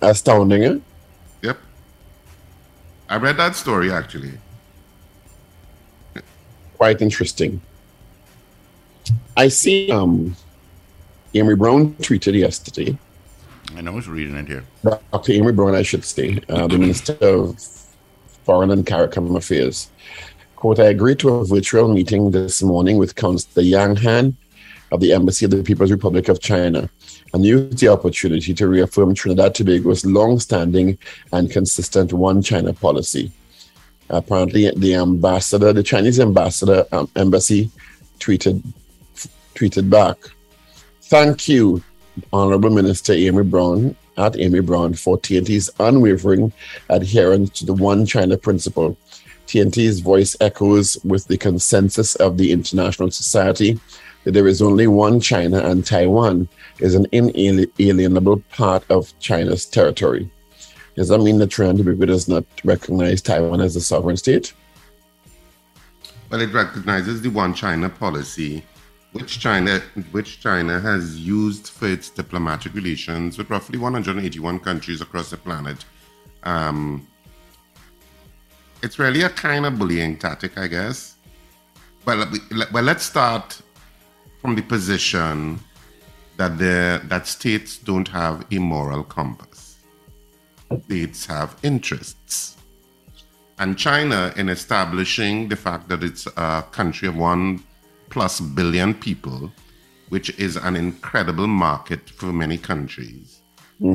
Astounding, 0.03 0.65
eh? 0.65 0.79
Yep. 1.43 1.59
I 3.09 3.17
read 3.17 3.37
that 3.39 3.57
story 3.57 3.91
actually. 3.93 4.33
quite 6.77 7.01
interesting. 7.01 7.61
I 9.37 9.49
see 9.49 9.91
um 9.91 10.37
Amery 11.35 11.57
Browne 11.59 11.95
tweeted 11.95 12.35
yesterday. 12.39 12.97
I 13.75 13.81
know 13.81 13.93
who's 13.93 14.09
reading 14.09 14.37
it 14.37 14.47
here. 14.47 14.65
Dr. 14.85 15.33
I 15.75 15.83
should 15.83 16.05
uh, 16.49 16.67
the 16.67 16.79
Minister 16.79 17.17
of 17.21 17.61
Foreign 18.45 18.71
and 18.71 18.87
CARICOM 18.87 19.37
Affairs. 19.37 19.91
Quote, 20.55 20.79
I 20.79 20.87
agreed 20.87 21.19
to 21.21 21.31
a 21.31 21.45
virtual 21.45 21.93
meeting 21.93 22.31
this 22.31 22.63
morning 22.63 22.97
with 22.97 23.15
Councillor 23.15 23.65
Yang 23.65 23.97
Han 23.97 24.37
of 24.93 25.01
the 25.01 25.13
Embassy 25.13 25.45
of 25.45 25.51
the 25.51 25.63
People's 25.63 25.91
Republic 25.91 26.29
of 26.29 26.41
China 26.41 26.89
and 27.35 27.45
used 27.45 27.79
the 27.79 27.89
opportunity 27.89 28.55
to 28.55 28.69
reaffirm 28.69 29.15
Trinidad 29.15 29.55
Tobago's 29.55 30.07
long-standing 30.07 30.97
and 31.33 31.51
consistent 31.51 32.13
one 32.13 32.41
China 32.41 32.73
policy. 32.73 33.33
Apparently, 34.09 34.71
the 34.77 34.95
ambassador, 34.95 35.73
the 35.73 35.83
Chinese 35.83 36.21
ambassador 36.21 36.87
um, 36.93 37.11
embassy, 37.17 37.71
tweeted 38.21 38.63
tweeted 39.57 39.91
back, 39.91 40.17
"Thank 41.03 41.49
you, 41.49 41.83
Honorable 42.33 42.71
Minister 42.71 43.13
Amery 43.13 43.49
Browne 43.49 43.97
at 44.17 44.35
Amery 44.35 44.65
Browne 44.65 44.95
for 44.95 45.19
TNT's 45.19 45.71
unwavering 45.79 46.53
adherence 46.89 47.51
to 47.59 47.67
the 47.67 47.75
One 47.75 48.07
China 48.07 48.37
principle. 48.37 48.97
TNT's 49.47 50.01
voice 50.01 50.37
echoes 50.41 50.99
with 51.05 51.29
the 51.29 51.39
consensus 51.39 52.15
of 52.17 52.37
the 52.37 52.53
international 52.53 53.11
society 53.11 53.79
that 54.25 54.33
there 54.33 54.49
is 54.49 54.61
only 54.61 54.89
one 54.89 55.21
China 55.21 55.59
and 55.61 55.87
Taiwan 55.87 56.49
is 56.81 56.95
an 56.97 57.07
inalienable 57.13 58.43
part 58.51 58.85
of 58.91 59.17
China's 59.21 59.65
territory." 59.65 60.29
Does 60.97 61.09
that 61.09 61.19
mean 61.19 61.39
that 61.39 61.51
Trinidad 61.51 61.77
and 61.77 61.87
Tobago 61.87 62.07
does 62.07 62.27
not 62.27 62.45
recognize 62.65 63.23
Taiwan 63.23 63.61
as 63.61 63.77
a 63.77 63.81
sovereign 63.81 64.17
state? 64.17 64.53
Well, 66.31 66.41
it 66.41 66.53
recognizes 66.53 67.23
the 67.23 67.29
one 67.29 67.55
China 67.55 67.89
policy, 67.89 68.65
which 69.17 69.39
China, 69.41 69.81
which 70.11 70.41
China 70.41 70.81
has 70.81 71.19
used 71.19 71.69
for 71.69 71.89
its 71.89 72.11
diplomatic 72.11 72.75
relations 72.75 73.39
with 73.39 73.49
roughly 73.51 73.79
181 73.79 74.61
countries 74.61 75.01
across 75.01 75.31
the 75.31 75.37
planet. 75.37 75.85
Um, 76.43 77.07
it's 78.83 78.99
really 78.99 79.23
a 79.23 79.31
kind 79.31 79.67
of 79.67 79.79
bullying 79.79 80.19
tactic, 80.19 80.59
I 80.59 80.67
guess. 80.69 81.17
But, 82.05 82.29
well, 82.73 82.85
let's 82.85 83.05
start 83.05 83.61
from 84.41 84.55
the 84.55 84.63
position 84.63 85.59
that 86.37 86.59
the 86.59 87.01
that 87.05 87.27
states 87.27 87.79
don't 87.79 88.09
have 88.09 88.45
a 88.53 88.59
moral 88.59 89.03
compass. 89.03 89.79
States 90.85 91.27
have 91.27 91.57
interests. 91.63 92.57
And 93.59 93.79
China, 93.79 94.35
in 94.37 94.51
establishing 94.51 95.49
the 95.49 95.57
fact 95.57 95.89
that 95.89 96.05
it's 96.05 96.27
a 96.37 96.65
country 96.71 97.09
of 97.09 97.17
one 97.17 97.65
plus 98.17 98.41
billion 98.41 98.95
people, 98.95 99.53
which 100.09 100.31
is 100.39 100.57
an 100.57 100.75
incredible 100.75 101.47
market 101.47 102.09
for 102.09 102.33
many 102.33 102.57
countries, 102.57 103.43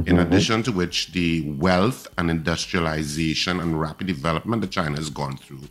in 0.05 0.19
addition 0.19 0.61
to 0.61 0.71
which 0.71 1.11
the 1.13 1.49
wealth 1.53 2.07
and 2.19 2.29
industrialization 2.29 3.59
and 3.59 3.81
rapid 3.81 4.05
development 4.05 4.61
that 4.61 4.69
China 4.69 4.95
has 4.95 5.09
gone 5.09 5.35
through, 5.37 5.63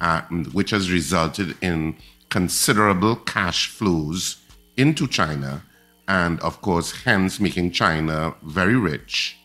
uh, 0.00 0.22
which 0.52 0.70
has 0.70 0.90
resulted 0.90 1.54
in 1.60 1.94
considerable 2.30 3.14
cash 3.14 3.68
flows 3.68 4.38
into 4.78 5.06
China, 5.06 5.62
and 6.08 6.40
of 6.40 6.62
course, 6.62 7.02
hence 7.04 7.38
making 7.38 7.72
China 7.72 8.34
very 8.42 8.76
rich 8.76 9.38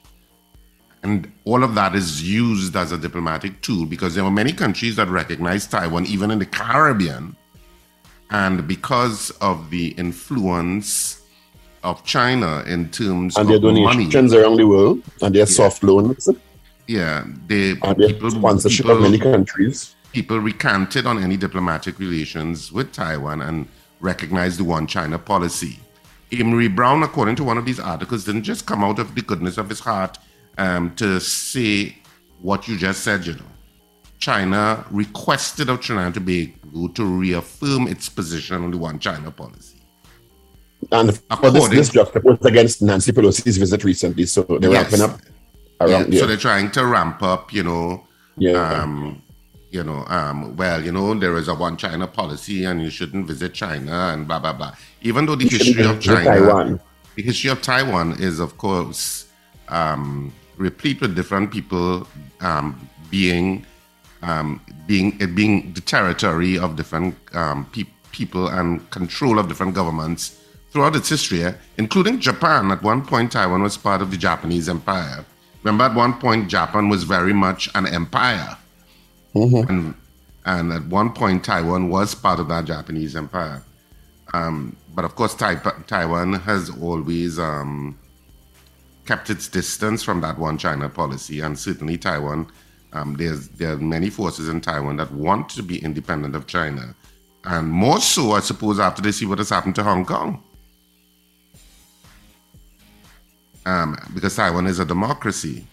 and 1.03 1.29
all 1.43 1.65
of 1.65 1.75
that 1.75 1.95
is 1.95 2.23
used 2.23 2.77
as 2.77 2.93
a 2.93 2.97
diplomatic 2.97 3.61
tool 3.61 3.85
because 3.85 4.15
there 4.15 4.23
were 4.23 4.31
many 4.31 4.53
countries 4.53 4.95
that 4.95 5.09
recognized 5.09 5.69
Taiwan, 5.69 6.05
even 6.05 6.31
in 6.31 6.39
the 6.39 6.45
Caribbean. 6.45 7.35
And 8.33 8.67
because 8.67 9.29
of 9.41 9.69
the 9.69 9.89
influence 9.89 11.21
of 11.83 12.03
China 12.03 12.63
in 12.67 12.89
terms 12.89 13.37
And 13.37 13.49
of 13.49 13.61
money, 13.61 13.83
donations 13.83 14.33
around 14.33 14.57
the 14.57 14.67
world 14.67 15.01
and 15.21 15.35
their 15.35 15.45
soft 15.45 15.83
loans 15.83 16.27
yeah, 16.87 17.25
they 17.47 17.71
and 17.71 17.97
their 17.97 18.09
people, 18.09 18.31
sponsorship 18.31 18.85
people, 18.85 18.97
of 18.97 19.03
many 19.03 19.19
countries. 19.19 19.95
people 20.11 20.39
recanted 20.39 21.05
on 21.05 21.21
any 21.21 21.37
diplomatic 21.37 21.99
relations 21.99 22.71
with 22.71 22.91
Taiwan 22.91 23.41
and 23.41 23.67
recognized 23.99 24.59
the 24.59 24.63
one 24.63 24.87
China 24.87 25.17
policy. 25.17 25.79
Amery 26.31 26.73
Browne, 26.73 27.03
according 27.03 27.35
to 27.37 27.43
one 27.43 27.57
of 27.57 27.65
these 27.65 27.79
articles, 27.79 28.25
didn't 28.25 28.43
just 28.43 28.65
come 28.65 28.83
out 28.83 28.99
of 28.99 29.15
the 29.15 29.21
goodness 29.21 29.57
of 29.57 29.69
his 29.69 29.79
heart 29.79 30.17
um, 30.57 30.93
to 30.95 31.19
say 31.19 31.95
what 32.41 32.67
you 32.67 32.77
just 32.77 33.03
said, 33.03 33.25
you 33.25 33.33
know. 33.33 33.52
China 34.27 34.85
requested 34.89 35.67
of 35.69 35.81
Trinidad 35.81 36.05
and 36.05 36.15
Tobago 36.15 36.87
to 36.93 37.03
reaffirm 37.03 37.89
its 37.89 38.07
position 38.07 38.63
on 38.63 38.71
the 38.71 38.77
one 38.77 38.97
China 38.97 39.29
policy. 39.31 39.79
And 40.93 41.09
this, 41.09 41.67
this 41.69 41.89
juxtaposed 41.89 42.45
against 42.45 42.81
Nancy 42.81 43.11
Pelosi's 43.11 43.57
visit 43.57 43.83
recently. 43.83 44.25
So 44.25 44.43
they're 44.43 44.71
Yes. 44.71 44.91
wrapping 44.91 45.01
up 45.07 45.19
Yeah, 45.81 45.87
around 45.87 46.13
So 46.17 46.25
they're 46.25 46.45
trying 46.49 46.71
to 46.71 46.85
ramp 46.85 47.21
up, 47.21 47.51
you 47.57 47.63
know, 47.63 48.07
Yeah. 48.37 48.81
um, 48.81 49.21
you 49.71 49.83
know, 49.83 50.05
um, 50.07 50.55
well, 50.55 50.79
you 50.81 50.93
know, 50.97 51.13
there 51.23 51.35
is 51.41 51.49
a 51.49 51.55
one 51.67 51.75
China 51.75 52.07
policy 52.07 52.63
and 52.63 52.81
you 52.81 52.89
shouldn't 52.97 53.27
visit 53.27 53.51
China 53.53 53.95
and 54.13 54.25
blah 54.29 54.39
blah 54.39 54.53
blah. 54.53 54.71
Even 55.01 55.25
though 55.25 55.35
the 55.35 55.49
history 55.55 55.83
of 55.91 55.99
China, 55.99 56.23
Taiwan. 56.31 56.79
the 57.15 57.23
history 57.29 57.49
of 57.55 57.59
Taiwan 57.61 58.07
is, 58.27 58.39
of 58.39 58.51
course, 58.57 59.25
um, 59.67 60.31
replete 60.67 61.01
with 61.01 61.13
different 61.19 61.51
people 61.51 62.07
um, 62.39 62.67
being 63.09 63.65
um, 64.23 64.61
being 64.87 65.17
it 65.19 65.35
being 65.35 65.73
the 65.73 65.81
territory 65.81 66.57
of 66.57 66.75
different 66.75 67.15
um, 67.35 67.65
pe- 67.71 67.93
people 68.11 68.47
and 68.47 68.89
control 68.89 69.37
of 69.39 69.47
different 69.47 69.75
governments 69.75 70.39
throughout 70.71 70.95
its 70.95 71.09
history, 71.09 71.43
eh, 71.43 71.53
including 71.77 72.19
Japan. 72.19 72.71
At 72.71 72.81
one 72.81 73.05
point, 73.05 73.31
Taiwan 73.31 73.61
was 73.61 73.77
part 73.77 74.01
of 74.01 74.09
the 74.11 74.17
Japanese 74.17 74.67
Empire. 74.69 75.23
Remember, 75.61 75.85
at 75.85 75.95
one 75.95 76.13
point, 76.19 76.49
Japan 76.49 76.89
was 76.89 77.03
very 77.03 77.33
much 77.33 77.69
an 77.75 77.85
empire, 77.87 78.57
and 79.69 79.93
and 80.45 80.73
at 80.73 80.85
one 80.87 81.11
point, 81.13 81.43
Taiwan 81.43 81.89
was 81.89 82.15
part 82.15 82.39
of 82.39 82.47
that 82.49 82.65
Japanese 82.65 83.15
Empire. 83.15 83.61
Um, 84.33 84.75
but 84.95 85.05
of 85.05 85.15
course, 85.15 85.35
tai- 85.35 85.61
Taiwan 85.87 86.33
has 86.33 86.69
always 86.69 87.39
um, 87.39 87.97
kept 89.05 89.29
its 89.29 89.47
distance 89.47 90.01
from 90.03 90.21
that 90.21 90.37
one 90.39 90.57
China 90.57 90.89
policy, 90.89 91.39
and 91.41 91.57
certainly 91.59 91.97
Taiwan. 91.97 92.47
Um, 92.93 93.15
there's 93.15 93.49
there 93.49 93.73
are 93.73 93.77
many 93.77 94.09
forces 94.09 94.47
in 94.49 94.61
Taiwan 94.61 94.97
that 94.97 95.11
want 95.11 95.49
to 95.49 95.63
be 95.63 95.83
independent 95.83 96.35
of 96.35 96.45
China, 96.45 96.95
and 97.45 97.67
more 97.67 97.99
so, 97.99 98.31
I 98.33 98.39
suppose, 98.39 98.79
after 98.79 99.01
they 99.01 99.11
see 99.11 99.25
what 99.25 99.39
has 99.39 99.49
happened 99.49 99.75
to 99.75 99.83
Hong 99.83 100.05
Kong. 100.05 100.41
Um, 103.65 103.97
because 104.13 104.35
Taiwan 104.35 104.67
is 104.67 104.79
a 104.79 104.85
democracy, 104.85 105.65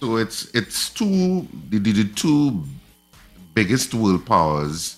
so 0.00 0.16
it's 0.16 0.52
it's 0.54 0.90
two 0.90 1.46
the, 1.68 1.78
the, 1.78 1.92
the 1.92 2.08
two 2.14 2.64
biggest 3.54 3.94
world 3.94 4.26
powers 4.26 4.96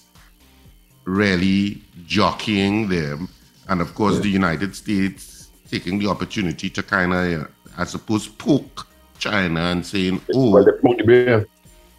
really 1.05 1.83
jockeying 2.07 2.89
them, 2.89 3.29
and 3.69 3.83
of 3.83 3.95
course 3.95 4.19
the 4.21 4.29
United 4.29 4.75
States 4.75 5.51
taking 5.71 5.99
the 5.99 6.07
opportunity 6.09 6.71
to 6.71 6.83
kind 6.83 7.13
of, 7.13 7.51
I 7.77 7.85
suppose, 7.85 8.29
poke 8.29 8.87
China 9.29 9.61
and 9.73 9.85
saying, 9.93 10.21
"Oh, 10.35 10.51
Well, 10.53 10.65
the 10.65 10.75
point 10.85 11.07
being, 11.07 11.45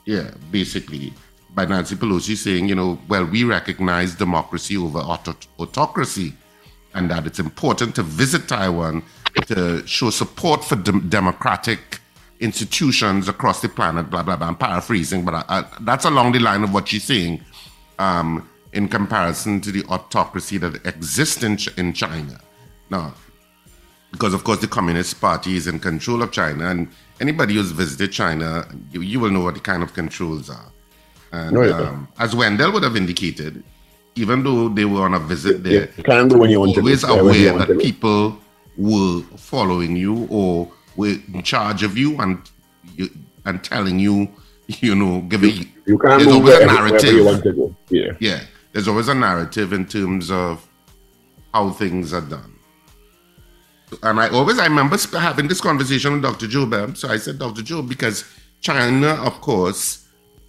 yeah, 0.06 0.28
basically, 0.52 1.14
by 1.58 1.66
Nancy 1.66 1.96
Pelosi 1.96 2.36
saying, 2.46 2.64
you 2.70 2.76
know, 2.76 3.00
well, 3.08 3.26
we 3.26 3.44
recognize 3.44 4.10
democracy 4.26 4.76
over 4.86 5.00
auto- 5.00 5.48
autocracy, 5.60 6.30
and 6.94 7.10
that 7.12 7.26
it's 7.26 7.40
important 7.40 7.96
to 7.96 8.04
visit 8.04 8.48
Taiwan 8.48 9.04
to 9.48 9.86
show 9.88 10.10
support 10.12 10.64
for 10.64 10.76
dem- 10.88 11.08
democratic 11.10 11.82
institutions 12.40 13.28
across 13.28 13.62
the 13.62 13.70
planet. 13.70 14.10
Blah 14.12 14.24
blah 14.24 14.36
blah. 14.38 14.48
I'm 14.48 14.56
paraphrasing, 14.56 15.26
but 15.26 15.34
I, 15.34 15.44
I, 15.56 15.66
that's 15.82 16.06
along 16.06 16.34
the 16.34 16.40
line 16.40 16.64
of 16.64 16.74
what 16.74 16.88
she's 16.90 17.04
saying. 17.14 17.42
Um, 18.00 18.50
in 18.74 18.90
comparison 18.90 19.62
to 19.62 19.72
the 19.72 19.84
autocracy 19.86 20.58
that 20.58 20.86
exists 20.86 21.42
in, 21.44 21.56
Ch- 21.56 21.74
in 21.78 21.94
China. 21.94 22.38
Now, 22.90 23.14
because 24.12 24.34
of 24.34 24.44
course 24.44 24.60
the 24.60 24.68
Communist 24.68 25.22
Party 25.22 25.56
is 25.56 25.66
in 25.68 25.80
control 25.80 26.22
of 26.22 26.32
China, 26.34 26.70
and 26.70 26.90
anybody 27.20 27.56
who's 27.56 27.72
visited 27.72 28.12
China, 28.12 28.68
you, 28.92 29.02
you 29.02 29.20
will 29.20 29.32
know 29.32 29.42
what 29.42 29.54
the 29.54 29.60
kind 29.60 29.84
of 29.84 29.94
controls 29.94 30.50
are. 30.50 30.72
And 31.32 31.56
yeah. 31.58 31.80
um, 31.80 32.08
as 32.20 32.36
Wendell 32.36 32.72
would 32.74 32.84
have 32.84 32.96
indicated, 32.96 33.64
even 34.16 34.44
though 34.44 34.70
they 34.70 34.86
were 34.86 35.02
on 35.02 35.14
a 35.14 35.20
visit 35.20 35.64
there, 35.64 35.90
you 35.98 36.04
can't 36.04 36.32
go 36.32 36.38
when 36.38 36.50
you 36.50 36.60
want 36.60 36.74
to. 36.76 36.80
always 36.80 37.04
you 37.04 37.10
aware 37.10 37.58
that 37.60 37.68
to. 37.68 37.80
people 37.80 38.40
were 38.78 39.22
following 39.38 39.96
you 39.96 40.28
or 40.30 40.72
were 40.96 41.16
in 41.34 41.44
charge 41.44 41.84
of 41.84 41.98
you 41.98 42.20
and 42.22 42.40
you, 42.96 43.10
and 43.46 43.64
telling 43.64 44.00
you, 44.00 44.30
you 44.68 44.96
know, 44.96 45.22
giving 45.22 45.70
You 45.86 45.98
can't 45.98 46.24
there's 46.24 46.34
always 46.34 46.56
a 46.60 46.66
narrative. 46.66 47.14
you 47.14 47.26
want 47.26 47.44
to 47.44 47.54
go. 47.54 47.76
Yeah. 47.90 48.12
Yeah, 48.20 48.42
there's 48.72 48.88
always 48.88 49.10
a 49.10 49.16
narrative 49.16 49.74
in 49.74 49.86
terms 49.86 50.32
of 50.32 50.66
how 51.54 51.72
things 51.72 52.14
are 52.14 52.22
done. 52.22 52.55
And 54.04 54.20
I 54.20 54.30
always, 54.30 54.60
I 54.60 54.66
remember 54.66 54.98
having 55.18 55.48
this 55.48 55.62
conversation 55.62 56.14
with 56.14 56.22
Dr. 56.22 56.48
Joe 56.48 56.94
So 56.94 57.10
I 57.10 57.18
said, 57.18 57.40
Dr. 57.40 57.62
Joe, 57.62 57.82
because 57.82 58.26
China, 58.62 59.10
of 59.24 59.42
course, 59.42 60.08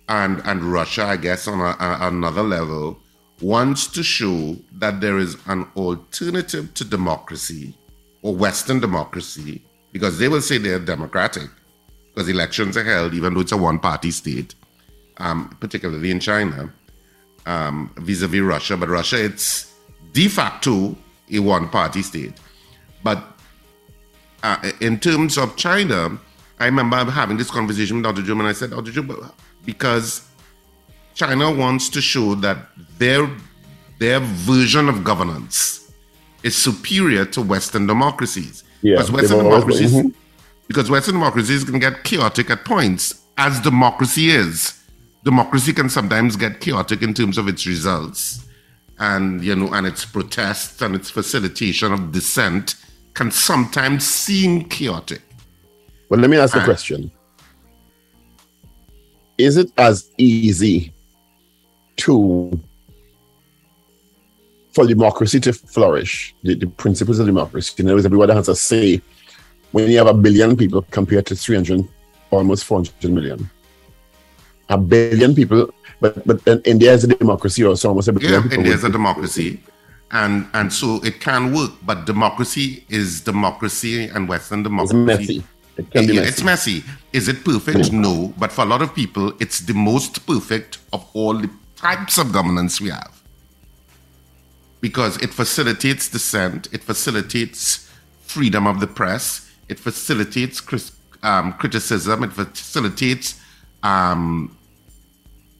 and 0.08 0.40
and 0.44 0.62
Russia, 0.62 1.04
I 1.04 1.16
guess, 1.16 1.48
on 1.48 1.60
a, 1.60 1.76
a- 1.78 2.08
another 2.08 2.42
level, 2.42 2.98
wants 3.40 3.86
to 3.88 4.02
show 4.02 4.56
that 4.72 5.00
there 5.00 5.18
is 5.18 5.36
an 5.46 5.66
alternative 5.76 6.72
to 6.74 6.84
democracy 6.84 7.76
or 8.22 8.34
Western 8.34 8.80
democracy, 8.80 9.62
because 9.92 10.18
they 10.18 10.28
will 10.28 10.40
say 10.40 10.58
they're 10.58 10.78
democratic, 10.78 11.48
because 12.14 12.28
elections 12.28 12.76
are 12.76 12.84
held, 12.84 13.14
even 13.14 13.34
though 13.34 13.40
it's 13.40 13.52
a 13.52 13.56
one-party 13.56 14.10
state, 14.10 14.54
um, 15.18 15.54
particularly 15.60 16.10
in 16.10 16.20
China 16.20 16.72
um, 17.46 17.90
vis-a-vis 17.98 18.40
Russia, 18.40 18.76
but 18.76 18.88
Russia 18.88 19.24
it's 19.24 19.72
de 20.12 20.28
facto 20.28 20.96
a 21.32 21.38
one-party 21.38 22.02
state. 22.02 22.34
But 23.02 23.35
uh, 24.46 24.70
in 24.80 24.98
terms 25.00 25.36
of 25.36 25.56
China, 25.56 26.18
I 26.60 26.66
remember 26.66 27.04
having 27.10 27.36
this 27.36 27.50
conversation 27.50 27.96
with 27.96 28.04
Dr. 28.04 28.22
Jum, 28.22 28.38
and 28.40 28.48
I 28.48 28.52
said, 28.52 28.70
Dr. 28.70 28.92
Jum, 28.92 29.32
because 29.64 30.22
China 31.14 31.50
wants 31.50 31.88
to 31.90 32.00
show 32.00 32.34
that 32.36 32.58
their 32.98 33.28
their 33.98 34.20
version 34.20 34.88
of 34.88 35.02
governance 35.02 35.90
is 36.42 36.54
superior 36.54 37.24
to 37.24 37.40
Western 37.40 37.86
democracies. 37.86 38.62
Yeah, 38.82 38.96
because 38.96 39.10
Western 39.10 39.38
they've 39.38 39.46
always 39.46 39.80
been- 39.80 39.88
democracies, 39.88 39.92
mhm. 39.92 40.14
because 40.68 40.90
Western 40.90 41.14
democracies 41.14 41.64
can 41.64 41.78
get 41.78 42.04
chaotic 42.04 42.50
at 42.50 42.64
points, 42.64 43.14
as 43.36 43.60
democracy 43.60 44.30
is. 44.30 44.74
Democracy 45.24 45.72
can 45.72 45.88
sometimes 45.88 46.36
get 46.36 46.60
chaotic 46.60 47.02
in 47.02 47.12
terms 47.12 47.36
of 47.36 47.48
its 47.48 47.66
results, 47.66 48.44
and 49.00 49.42
you 49.42 49.56
know, 49.56 49.72
and 49.74 49.86
its 49.86 50.04
protests 50.04 50.80
and 50.82 50.94
its 50.94 51.10
facilitation 51.10 51.92
of 51.92 52.12
dissent 52.12 52.76
can 53.16 53.30
sometimes 53.30 54.06
seem 54.06 54.64
chaotic. 54.66 55.22
But 56.08 56.18
let 56.20 56.30
me 56.30 56.36
ask 56.36 56.54
a 56.54 56.62
question. 56.62 57.10
Is 59.38 59.56
it 59.56 59.72
as 59.76 60.10
easy 60.18 60.92
to 61.96 62.60
for 64.72 64.86
democracy 64.86 65.40
to 65.40 65.52
flourish, 65.54 66.34
the, 66.42 66.54
the 66.54 66.66
principles 66.66 67.18
of 67.18 67.26
democracy, 67.26 67.74
in 67.78 67.86
other 67.86 67.94
words, 67.94 68.04
everybody 68.04 68.34
has 68.34 68.48
a 68.48 68.54
say 68.54 69.00
when 69.72 69.90
you 69.90 69.96
have 69.96 70.06
a 70.06 70.14
billion 70.14 70.54
people 70.54 70.82
compared 70.90 71.24
to 71.26 71.34
300, 71.34 71.88
almost 72.30 72.64
400 72.64 73.10
million? 73.10 73.50
A 74.68 74.76
billion 74.76 75.34
people, 75.34 75.72
but 76.00 76.26
but 76.26 76.46
in 76.46 76.60
India 76.64 76.92
is 76.92 77.04
a 77.04 77.08
democracy 77.08 77.64
also 77.64 77.88
almost 77.88 78.08
a 78.08 78.12
billion 78.12 78.32
Yeah, 78.32 78.42
people. 78.42 78.58
India 78.58 78.74
is 78.74 78.84
a 78.84 78.90
democracy, 78.90 79.60
and 80.10 80.46
and 80.54 80.72
so 80.72 81.00
it 81.04 81.20
can 81.20 81.54
work. 81.54 81.72
But 81.84 82.06
democracy 82.06 82.84
is 82.88 83.20
democracy, 83.20 84.04
and 84.06 84.28
Western 84.28 84.60
It's 84.60 84.68
democracy. 84.68 84.96
messy. 85.04 85.44
It 85.76 85.90
can 85.90 86.06
be 86.06 86.14
Yeah, 86.14 86.20
messy. 86.20 86.28
It's 86.30 86.42
messy. 86.42 86.84
Is 87.12 87.28
it 87.28 87.44
perfect? 87.44 87.92
No. 87.92 88.32
But 88.38 88.52
for 88.52 88.62
a 88.62 88.66
lot 88.66 88.82
of 88.82 88.94
people, 88.94 89.32
it's 89.40 89.60
the 89.60 89.74
most 89.74 90.26
perfect 90.26 90.78
of 90.92 91.06
all 91.12 91.34
the 91.34 91.50
types 91.76 92.18
of 92.18 92.32
governance 92.32 92.80
we 92.80 92.88
have. 92.90 93.12
Because 94.80 95.16
it 95.22 95.30
facilitates 95.34 96.08
dissent, 96.08 96.68
it 96.72 96.82
facilitates 96.82 97.90
freedom 98.22 98.66
of 98.66 98.80
the 98.80 98.86
press, 98.86 99.50
it 99.68 99.78
facilitates 99.78 100.62
um, 101.22 101.52
criticism, 101.54 102.22
it 102.24 102.32
facilitates 102.32 103.40
um, 103.82 104.56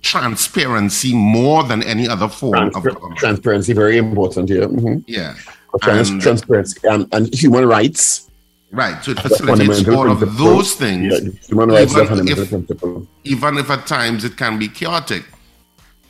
transparency 0.03 1.15
more 1.15 1.63
than 1.65 1.83
any 1.83 2.09
other 2.09 2.29
form 2.29 2.55
of 2.69 2.73
government. 2.75 3.17
transparency 3.19 3.73
very 3.73 3.97
important 3.99 4.49
here. 4.49 4.69
Mhm. 4.69 5.05
yeah. 5.07 5.35
Trans- 5.83 6.11
And- 6.11 6.23
transparency 6.23 6.79
and, 6.85 7.07
and 7.13 7.33
human 7.35 7.67
rights. 7.67 8.31
right. 8.73 9.03
So 9.05 9.11
it 9.13 9.21
facilitates 9.21 9.89
all 9.89 10.11
of 10.11 10.19
principle. 10.19 10.47
those 10.47 10.75
things. 10.75 11.13
Yeah, 11.13 11.31
human 11.49 11.69
rights 11.71 11.93
even 11.97 12.29
if- 12.29 12.49
principle. 12.49 13.07
even 13.25 13.59
if 13.59 13.71
at 13.71 13.87
times 13.87 14.25
it 14.25 14.37
can 14.37 14.59
be 14.59 14.69
chaotic. 14.69 15.25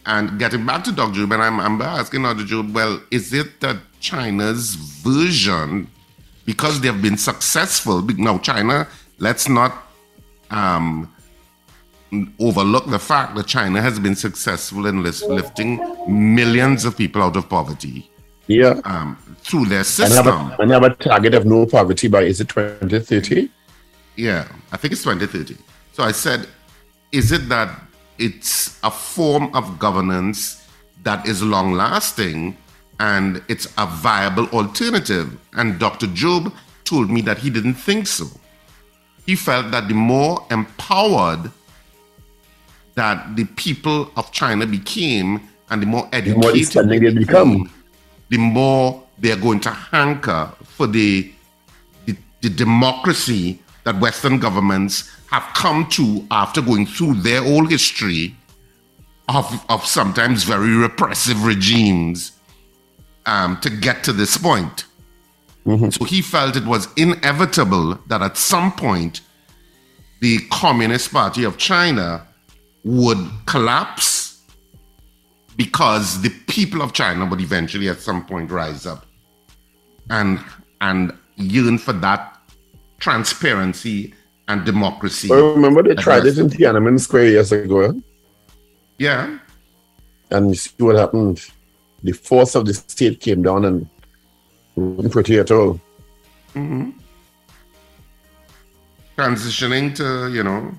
And 0.08 0.38
getting 0.38 0.64
back 0.64 0.84
to 0.84 0.92
Dr. 0.92 1.14
Job, 1.20 1.32
and 1.32 1.42
I'm, 1.42 1.58
I'm 1.58 1.82
asking 1.82 2.22
Dr. 2.22 2.44
Job, 2.44 2.72
well, 2.72 3.00
is 3.10 3.32
it 3.32 3.60
that 3.60 3.78
China's 3.98 4.76
version, 4.76 5.88
because 6.44 6.80
they've 6.80 7.02
been 7.02 7.16
successful, 7.18 8.02
now 8.16 8.38
China, 8.38 8.86
let's 9.18 9.48
not 9.48 9.72
um, 10.52 11.12
overlook 12.38 12.86
the 12.86 12.98
fact 12.98 13.34
that 13.34 13.46
China 13.46 13.80
has 13.82 13.98
been 13.98 14.14
successful 14.14 14.86
in 14.86 15.02
lifting 15.02 15.80
millions 16.08 16.84
of 16.84 16.96
people 16.96 17.22
out 17.22 17.36
of 17.36 17.48
poverty 17.48 18.08
Yeah. 18.46 18.80
um, 18.84 19.16
through 19.42 19.66
their 19.66 19.84
system. 19.84 20.24
have 20.24 20.26
a, 20.58 20.62
and 20.62 20.70
have 20.70 20.84
a 20.84 20.90
target 20.94 21.34
of 21.34 21.44
no 21.46 21.66
poverty 21.66 22.08
by 22.08 22.22
is 22.22 22.40
it 22.40 22.48
2030? 22.48 23.50
Yeah, 24.16 24.48
I 24.72 24.76
think 24.76 24.92
it's 24.92 25.02
2030. 25.02 25.56
So 25.92 26.02
I 26.04 26.12
said, 26.12 26.46
is 27.12 27.32
it 27.32 27.48
that 27.48 27.68
it's 28.18 28.78
a 28.82 28.90
form 28.90 29.54
of 29.54 29.78
governance 29.78 30.66
that 31.02 31.26
is 31.26 31.42
long 31.42 31.72
lasting 31.72 32.56
and 33.00 33.42
it's 33.48 33.66
a 33.78 33.86
viable 33.86 34.46
alternative? 34.50 35.36
And 35.54 35.78
Dr. 35.78 36.06
Job 36.08 36.52
told 36.84 37.10
me 37.10 37.20
that 37.22 37.38
he 37.38 37.50
didn't 37.50 37.74
think 37.74 38.06
so. 38.06 38.26
He 39.26 39.34
felt 39.34 39.70
that 39.72 39.88
the 39.88 39.94
more 39.94 40.46
empowered 40.52 41.50
that 42.96 43.36
the 43.36 43.44
people 43.56 44.10
of 44.16 44.32
China 44.32 44.66
became 44.66 45.40
and 45.70 45.82
the 45.82 45.86
more 45.86 46.08
The 46.10 46.16
educated 46.16 46.42
more 46.42 46.50
understanding 46.50 47.02
they 47.04 47.12
become. 47.12 47.70
the 48.30 48.38
more 48.38 49.02
they're 49.18 49.36
going 49.36 49.60
to 49.60 49.70
hanker 49.70 50.50
for 50.64 50.86
the, 50.86 51.30
the, 52.06 52.16
the 52.40 52.50
democracy 52.50 53.60
that 53.84 53.98
Western 54.00 54.38
governments 54.38 55.10
have 55.30 55.44
come 55.54 55.86
to 55.90 56.26
after 56.30 56.60
going 56.60 56.86
through 56.86 57.14
their 57.14 57.42
whole 57.42 57.66
history 57.66 58.34
of, 59.28 59.64
of 59.68 59.84
sometimes 59.84 60.44
very 60.44 60.74
repressive 60.74 61.44
regimes 61.44 62.32
um, 63.26 63.58
to 63.60 63.70
get 63.70 64.04
to 64.04 64.12
this 64.12 64.36
point. 64.38 64.84
So 65.90 66.04
he 66.04 66.22
felt 66.22 66.54
it 66.56 66.64
was 66.64 66.88
inevitable 66.96 67.98
that 68.06 68.22
at 68.22 68.36
some 68.36 68.70
point 68.72 69.20
the 70.20 70.38
Communist 70.50 71.12
Party 71.12 71.42
of 71.42 71.58
China 71.58 72.26
would 72.86 73.18
collapse 73.46 74.42
because 75.56 76.22
the 76.22 76.30
people 76.46 76.82
of 76.82 76.92
China 76.92 77.26
would 77.26 77.40
eventually 77.40 77.88
at 77.88 77.98
some 77.98 78.24
point 78.24 78.48
rise 78.48 78.86
up 78.86 79.04
and 80.08 80.38
and 80.80 81.12
yearn 81.34 81.78
for 81.78 81.92
that 81.94 82.38
transparency 83.00 84.14
and 84.46 84.64
democracy. 84.64 85.32
I 85.32 85.34
remember 85.36 85.82
they 85.82 85.96
tried 85.96 86.26
it 86.26 86.38
in 86.38 86.48
Tiananmen 86.48 87.00
Square 87.00 87.26
years 87.26 87.50
ago, 87.50 87.80
eh? 87.80 87.92
Yeah, 88.98 89.38
and 90.30 90.50
you 90.50 90.54
see 90.54 90.70
what 90.78 90.94
happened. 90.94 91.44
The 92.04 92.12
force 92.12 92.54
of 92.54 92.66
the 92.66 92.74
state 92.74 93.18
came 93.20 93.42
down 93.42 93.64
and 93.64 93.88
wasn't 94.76 95.12
pretty 95.12 95.38
at 95.38 95.50
all. 95.50 95.80
Mm-hmm. 96.54 96.90
transitioning 99.18 99.94
to 99.96 100.32
you 100.32 100.42
know 100.42 100.72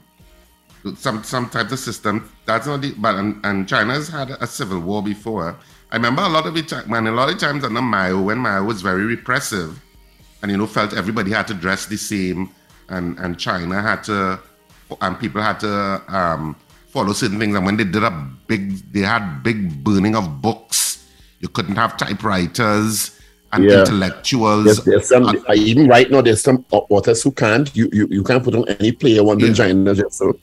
some 0.96 1.24
some 1.24 1.50
type 1.50 1.72
of 1.72 1.80
system. 1.80 2.30
That's 2.46 2.68
not 2.68 2.82
the 2.82 2.94
but 2.98 3.16
and, 3.16 3.44
and 3.46 3.68
China's 3.68 4.08
had 4.08 4.32
a 4.32 4.48
civil 4.48 4.80
war 4.80 5.04
before. 5.04 5.56
I 5.92 5.96
remember 5.96 6.22
a 6.22 6.30
lot 6.30 6.46
of 6.46 6.56
it 6.58 6.72
when 6.88 7.08
a 7.08 7.12
lot 7.12 7.30
of 7.30 7.38
times 7.40 7.64
under 7.64 7.82
Mao 7.82 8.22
when 8.22 8.40
Mao 8.40 8.64
was 8.64 8.82
very 8.82 9.06
repressive, 9.06 9.80
and 10.42 10.52
you 10.52 10.58
know 10.58 10.68
felt 10.68 10.94
everybody 10.94 11.32
had 11.32 11.48
to 11.48 11.54
dress 11.54 11.86
the 11.86 11.98
same, 11.98 12.50
and 12.90 13.18
and 13.20 13.40
China 13.40 13.82
had 13.82 14.04
to 14.06 14.40
and 15.02 15.20
people 15.20 15.42
had 15.42 15.60
to 15.60 16.02
um, 16.08 16.56
follow 16.88 17.14
certain 17.14 17.40
things. 17.40 17.56
And 17.56 17.66
when 17.66 17.78
they 17.78 17.84
did 17.84 18.04
a 18.04 18.12
big, 18.48 18.92
they 18.94 19.02
had 19.02 19.44
big 19.44 19.84
burning 19.84 20.16
of 20.16 20.42
books. 20.42 21.06
You 21.40 21.50
couldn't 21.50 21.76
have 21.76 21.98
typewriters 21.98 23.20
and 23.54 23.64
Yeah. 23.66 23.80
intellectuals. 23.82 24.66
There's, 24.66 24.84
there's 24.84 25.08
some, 25.10 25.26
Uh, 25.26 25.34
I, 25.50 25.56
even 25.56 25.88
right 25.88 26.10
now, 26.10 26.22
there's 26.22 26.42
some 26.42 26.66
authors 26.72 27.22
who 27.24 27.32
can't. 27.32 27.74
You, 27.76 27.90
you, 27.94 28.08
you 28.10 28.24
can't 28.24 28.44
put 28.44 28.56
on 28.56 28.68
any 28.80 28.92
player 28.92 29.24
one 29.24 29.40
in 29.42 29.48
Yeah. 29.48 29.54
China 29.54 29.94
just 29.94 30.14
so. 30.18 30.38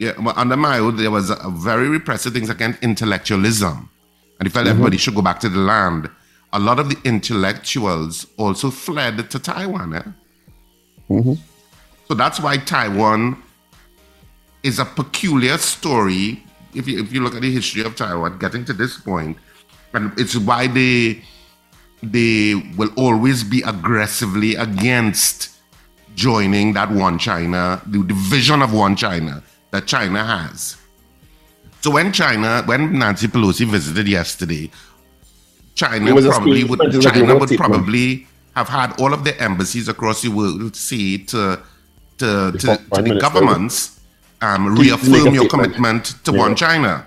Yeah, 0.00 0.14
but 0.18 0.34
under 0.38 0.56
Mao, 0.56 0.90
there 0.92 1.10
was 1.10 1.28
a 1.28 1.50
very 1.50 1.86
repressive 1.86 2.32
things 2.32 2.48
against 2.48 2.82
intellectualism. 2.82 3.90
And 4.38 4.48
he 4.48 4.50
felt 4.50 4.64
mm-hmm. 4.64 4.70
everybody 4.70 4.96
should 4.96 5.14
go 5.14 5.20
back 5.20 5.40
to 5.40 5.50
the 5.50 5.58
land. 5.58 6.08
A 6.54 6.58
lot 6.58 6.80
of 6.80 6.88
the 6.88 6.96
intellectuals 7.04 8.26
also 8.38 8.70
fled 8.70 9.30
to 9.30 9.38
Taiwan. 9.38 9.94
Eh? 9.94 10.02
Mm-hmm. 11.10 11.34
So 12.08 12.14
that's 12.14 12.40
why 12.40 12.56
Taiwan 12.56 13.42
is 14.62 14.78
a 14.78 14.86
peculiar 14.86 15.58
story. 15.58 16.42
If 16.74 16.88
you, 16.88 17.00
if 17.00 17.12
you 17.12 17.22
look 17.22 17.34
at 17.34 17.42
the 17.42 17.52
history 17.52 17.82
of 17.82 17.94
Taiwan, 17.94 18.38
getting 18.38 18.64
to 18.64 18.72
this 18.72 18.96
point, 18.96 19.36
and 19.92 20.18
it's 20.18 20.34
why 20.34 20.66
they 20.66 21.22
they 22.02 22.54
will 22.78 22.90
always 22.96 23.44
be 23.44 23.60
aggressively 23.62 24.54
against 24.54 25.50
joining 26.14 26.72
that 26.72 26.90
one 26.90 27.18
China, 27.18 27.82
the 27.86 28.02
division 28.02 28.62
of 28.62 28.72
one 28.72 28.96
China 28.96 29.42
that 29.70 29.86
China 29.86 30.24
has. 30.24 30.76
So 31.82 31.90
when 31.90 32.12
China, 32.12 32.62
when 32.66 32.98
Nancy 32.98 33.26
Pelosi 33.28 33.66
visited 33.66 34.06
yesterday, 34.08 34.70
China 35.74 36.10
It 36.10 36.14
was 36.14 36.26
a 36.26 36.30
probably 36.30 36.64
would 36.64 36.78
like 36.78 37.00
China 37.00 37.36
would 37.38 37.50
probably 37.56 38.26
have 38.54 38.68
had 38.68 39.00
all 39.00 39.14
of 39.14 39.24
the 39.24 39.40
embassies 39.40 39.88
across 39.88 40.22
the 40.22 40.28
world 40.28 40.76
say 40.76 41.18
to 41.18 41.60
to, 42.18 42.52
to, 42.52 42.58
to 42.58 42.78
the 42.90 43.02
Minister. 43.02 43.20
governments 43.20 44.00
um, 44.42 44.64
To 44.64 44.70
make 44.72 44.78
a 44.78 44.96
reaffirm 44.96 45.34
your 45.34 45.48
commitment 45.48 46.04
to 46.24 46.32
Yeah. 46.32 46.38
one 46.38 46.54
China. 46.54 47.06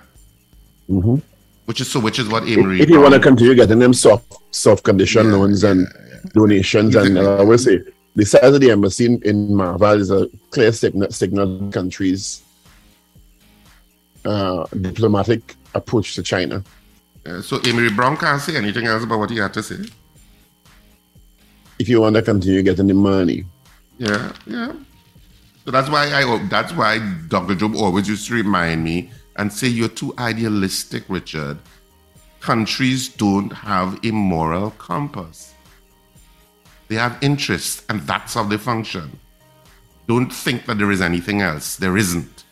Mhm. 0.90 1.22
Which 1.66 1.82
is 1.82 1.92
so 1.92 2.00
which 2.00 2.18
is 2.20 2.28
what 2.28 2.44
Amery 2.44 2.80
if 2.80 2.90
you 2.90 3.00
want 3.00 3.14
to 3.14 3.20
continue 3.20 3.54
getting 3.56 3.80
them 3.80 3.94
soft, 3.94 4.34
soft 4.52 4.84
condition 4.84 5.32
loans 5.32 5.64
and 5.64 5.88
donations, 6.34 6.96
and 6.96 7.18
uh, 7.18 7.38
I 7.38 7.44
will 7.44 7.58
say 7.58 7.80
the 8.16 8.26
size 8.26 8.54
of 8.54 8.60
the 8.62 8.72
embassy 8.72 9.06
in, 9.06 9.22
in 9.24 9.50
Maraval 9.50 9.98
is 10.00 10.10
a 10.12 10.28
clear 10.52 10.72
signal, 10.72 11.10
signal 11.12 11.60
to 11.60 11.70
countries' 11.72 12.43
uh, 14.26 14.66
diplomatic 14.82 15.56
approach 15.74 16.16
to 16.16 16.24
China. 16.24 16.64
Uh, 17.26 17.42
so 17.42 17.58
Amery 17.60 17.96
Browne 17.96 18.18
can't 18.18 18.42
say 18.42 18.56
anything 18.58 18.86
else 18.86 19.04
about 19.04 19.20
what 19.20 19.30
he 19.30 19.38
had 19.38 19.54
to 19.54 19.64
say. 19.64 19.86
If 21.80 21.90
you 21.90 22.02
want 22.02 22.16
to 22.16 22.22
continue 22.22 22.62
getting 22.64 22.88
the 22.88 22.94
money, 22.94 23.46
Yeah, 23.98 24.32
yeah. 24.46 24.74
So 25.66 25.72
that's 25.72 25.90
why 25.90 26.12
I 26.14 26.48
that's 26.50 26.74
why 26.74 27.00
Dr. 27.30 27.56
Job 27.56 27.76
always 27.76 28.08
used 28.10 28.28
to 28.28 28.34
remind 28.34 28.84
me 28.84 29.10
and 29.38 29.52
say 29.52 29.68
you're 29.68 29.88
too 29.88 30.14
idealistic, 30.20 31.04
Richard. 31.08 31.58
Countries 32.42 33.08
don't 33.08 33.52
have 33.54 33.98
a 34.04 34.12
moral 34.12 34.72
compass. 34.72 35.54
They 36.90 36.96
have 36.96 37.18
interests, 37.22 37.84
and 37.90 38.02
that's 38.02 38.34
how 38.34 38.44
they 38.44 38.58
function. 38.58 39.18
Don't 40.08 40.30
think 40.30 40.66
that 40.66 40.78
there 40.78 40.92
is 40.92 41.02
anything 41.02 41.42
else. 41.42 41.78
There 41.78 41.96
isn't. 41.96 42.43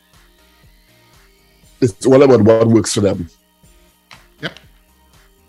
It's 1.81 2.05
all 2.05 2.21
about 2.21 2.41
what 2.41 2.67
works 2.67 2.93
for 2.93 3.01
them. 3.01 3.29
Yep. 4.41 4.59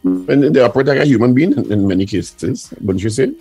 And 0.05 0.55
they 0.55 0.61
operate 0.61 0.87
like 0.87 0.99
a 0.99 1.05
human 1.05 1.35
being 1.35 1.53
in, 1.53 1.71
in 1.71 1.87
many 1.87 2.07
cases, 2.07 2.73
wouldn't 2.81 3.03
you 3.05 3.11
say? 3.11 3.33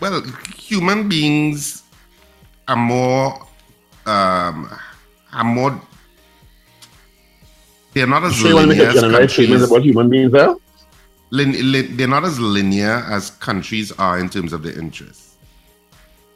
Well, 0.00 0.22
human 0.56 1.08
beings 1.08 1.82
are 2.66 2.76
more 2.76 3.46
um, 4.06 4.70
are 5.32 5.44
more 5.44 5.80
they're 7.92 8.06
not 8.06 8.24
as 8.24 8.36
So 8.40 8.48
you 8.48 8.54
want 8.54 8.70
to 8.70 8.76
make 8.76 8.78
linear 8.78 8.92
a 8.92 9.04
as 9.04 9.30
countries. 9.30 9.62
about 9.62 9.82
human 9.82 10.08
beings 10.08 10.34
are? 10.34 10.56
Lin- 11.30 11.72
lin- 11.72 11.96
they're 11.96 12.08
not 12.08 12.24
as 12.24 12.40
linear 12.40 13.04
as 13.08 13.30
countries 13.30 13.92
are 13.92 14.18
in 14.18 14.28
terms 14.28 14.52
of 14.52 14.62
their 14.62 14.78
interests. 14.78 15.36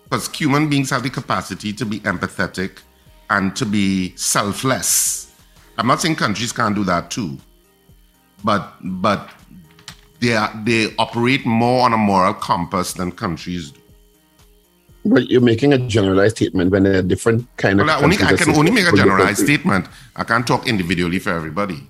Because 0.05 0.29
human 0.29 0.69
beings 0.69 0.91
have 0.91 1.03
the 1.03 1.11
capacity 1.11 1.73
to 1.73 1.85
be 1.87 2.01
empathetic 2.01 2.79
and 3.31 3.55
to 3.57 3.67
be 3.67 4.15
selfless. 4.17 5.33
I'm 5.79 5.87
not 5.87 6.01
saying 6.01 6.17
countries 6.17 6.53
can't 6.53 6.75
do 6.75 6.85
that 6.85 7.11
too, 7.11 7.39
but 8.45 8.75
but 8.81 9.31
they 10.21 10.35
are, 10.35 10.53
they 10.65 10.95
operate 10.99 11.45
more 11.45 11.85
on 11.85 11.93
a 11.93 11.97
moral 11.97 12.35
compass 12.35 12.93
than 12.95 13.13
countries 13.13 13.73
do. 13.73 13.81
But 15.07 15.29
you're 15.29 15.43
making 15.43 15.75
a 15.75 15.79
generalized 15.79 16.37
statement 16.37 16.71
when 16.71 16.85
there 16.85 16.99
are 16.99 17.03
different 17.03 17.47
kind 17.59 17.81
of. 17.81 17.87
Well, 17.87 17.99
I, 17.99 18.03
only, 18.03 18.17
I 18.17 18.37
can 18.37 18.57
only 18.57 18.71
make 18.71 18.87
a 18.87 18.97
generalized 18.97 19.41
statement. 19.41 19.87
I 20.17 20.25
can't 20.25 20.47
talk 20.47 20.67
individually 20.67 21.19
for 21.19 21.31
everybody. 21.31 21.87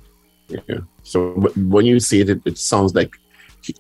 Yeah. 0.48 0.78
So 1.04 1.34
but 1.36 1.56
when 1.56 1.86
you 1.86 2.00
say 2.00 2.20
it, 2.20 2.30
it, 2.30 2.40
it 2.44 2.58
sounds 2.58 2.94
like 2.94 3.16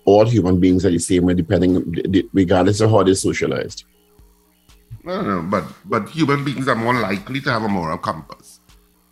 all 0.04 0.24
human 0.24 0.60
beings 0.60 0.86
are 0.86 0.90
the 0.90 0.98
same, 0.98 1.26
depending, 1.34 2.28
regardless 2.32 2.80
of 2.80 2.90
how 2.90 3.02
they're 3.02 3.14
socialized. 3.14 3.84
No, 5.04 5.20
no, 5.20 5.42
no, 5.42 5.48
but 5.48 5.64
but 5.84 6.08
human 6.08 6.44
beings 6.44 6.66
are 6.66 6.74
more 6.74 6.94
likely 6.94 7.40
to 7.42 7.50
have 7.50 7.62
a 7.62 7.68
moral 7.68 7.98
compass, 7.98 8.60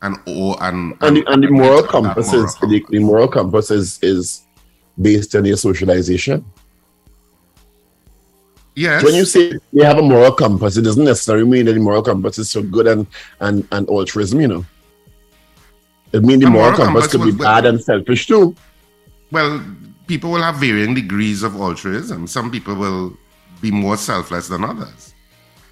and 0.00 0.16
oh, 0.26 0.52
or 0.52 0.62
and 0.62 0.96
And 1.02 1.16
the, 1.18 1.24
and 1.30 1.44
the 1.44 1.50
moral 1.50 1.82
compass 1.82 2.32
moral 2.32 2.46
is 2.46 2.54
the, 2.56 2.84
the 2.88 2.98
moral 2.98 3.28
compass 3.28 3.70
is, 3.70 3.98
is 4.02 4.46
based 5.00 5.34
on 5.34 5.44
your 5.44 5.58
socialization. 5.58 6.44
yes. 8.74 9.04
When 9.04 9.14
you 9.14 9.26
say 9.26 9.58
you 9.72 9.84
have 9.84 9.98
a 9.98 10.02
moral 10.02 10.32
compass, 10.32 10.78
it 10.78 10.82
doesn't 10.82 11.04
necessarily 11.04 11.44
mean 11.44 11.66
that 11.66 11.74
the 11.74 11.80
moral 11.80 12.02
compass 12.02 12.38
is 12.38 12.48
so 12.48 12.62
good 12.62 12.86
and 12.86 13.06
and, 13.40 13.68
and 13.70 13.86
altruism, 13.90 14.40
you 14.40 14.48
know. 14.48 14.64
It 16.12 16.22
means 16.24 16.42
the 16.42 16.48
moral, 16.50 16.72
moral 16.72 16.76
compass, 16.86 17.06
compass 17.08 17.26
could 17.26 17.38
be 17.38 17.44
bad 17.44 17.66
and 17.66 17.82
selfish 17.82 18.26
too. 18.26 18.54
Well, 19.30 19.62
people 20.06 20.30
will 20.30 20.42
have 20.42 20.56
varying 20.56 20.94
degrees 20.94 21.42
of 21.42 21.54
altruism. 21.56 22.26
Some 22.26 22.50
people 22.50 22.74
will 22.74 23.16
be 23.60 23.70
more 23.70 23.96
selfless 23.98 24.48
than 24.48 24.64
others. 24.64 25.11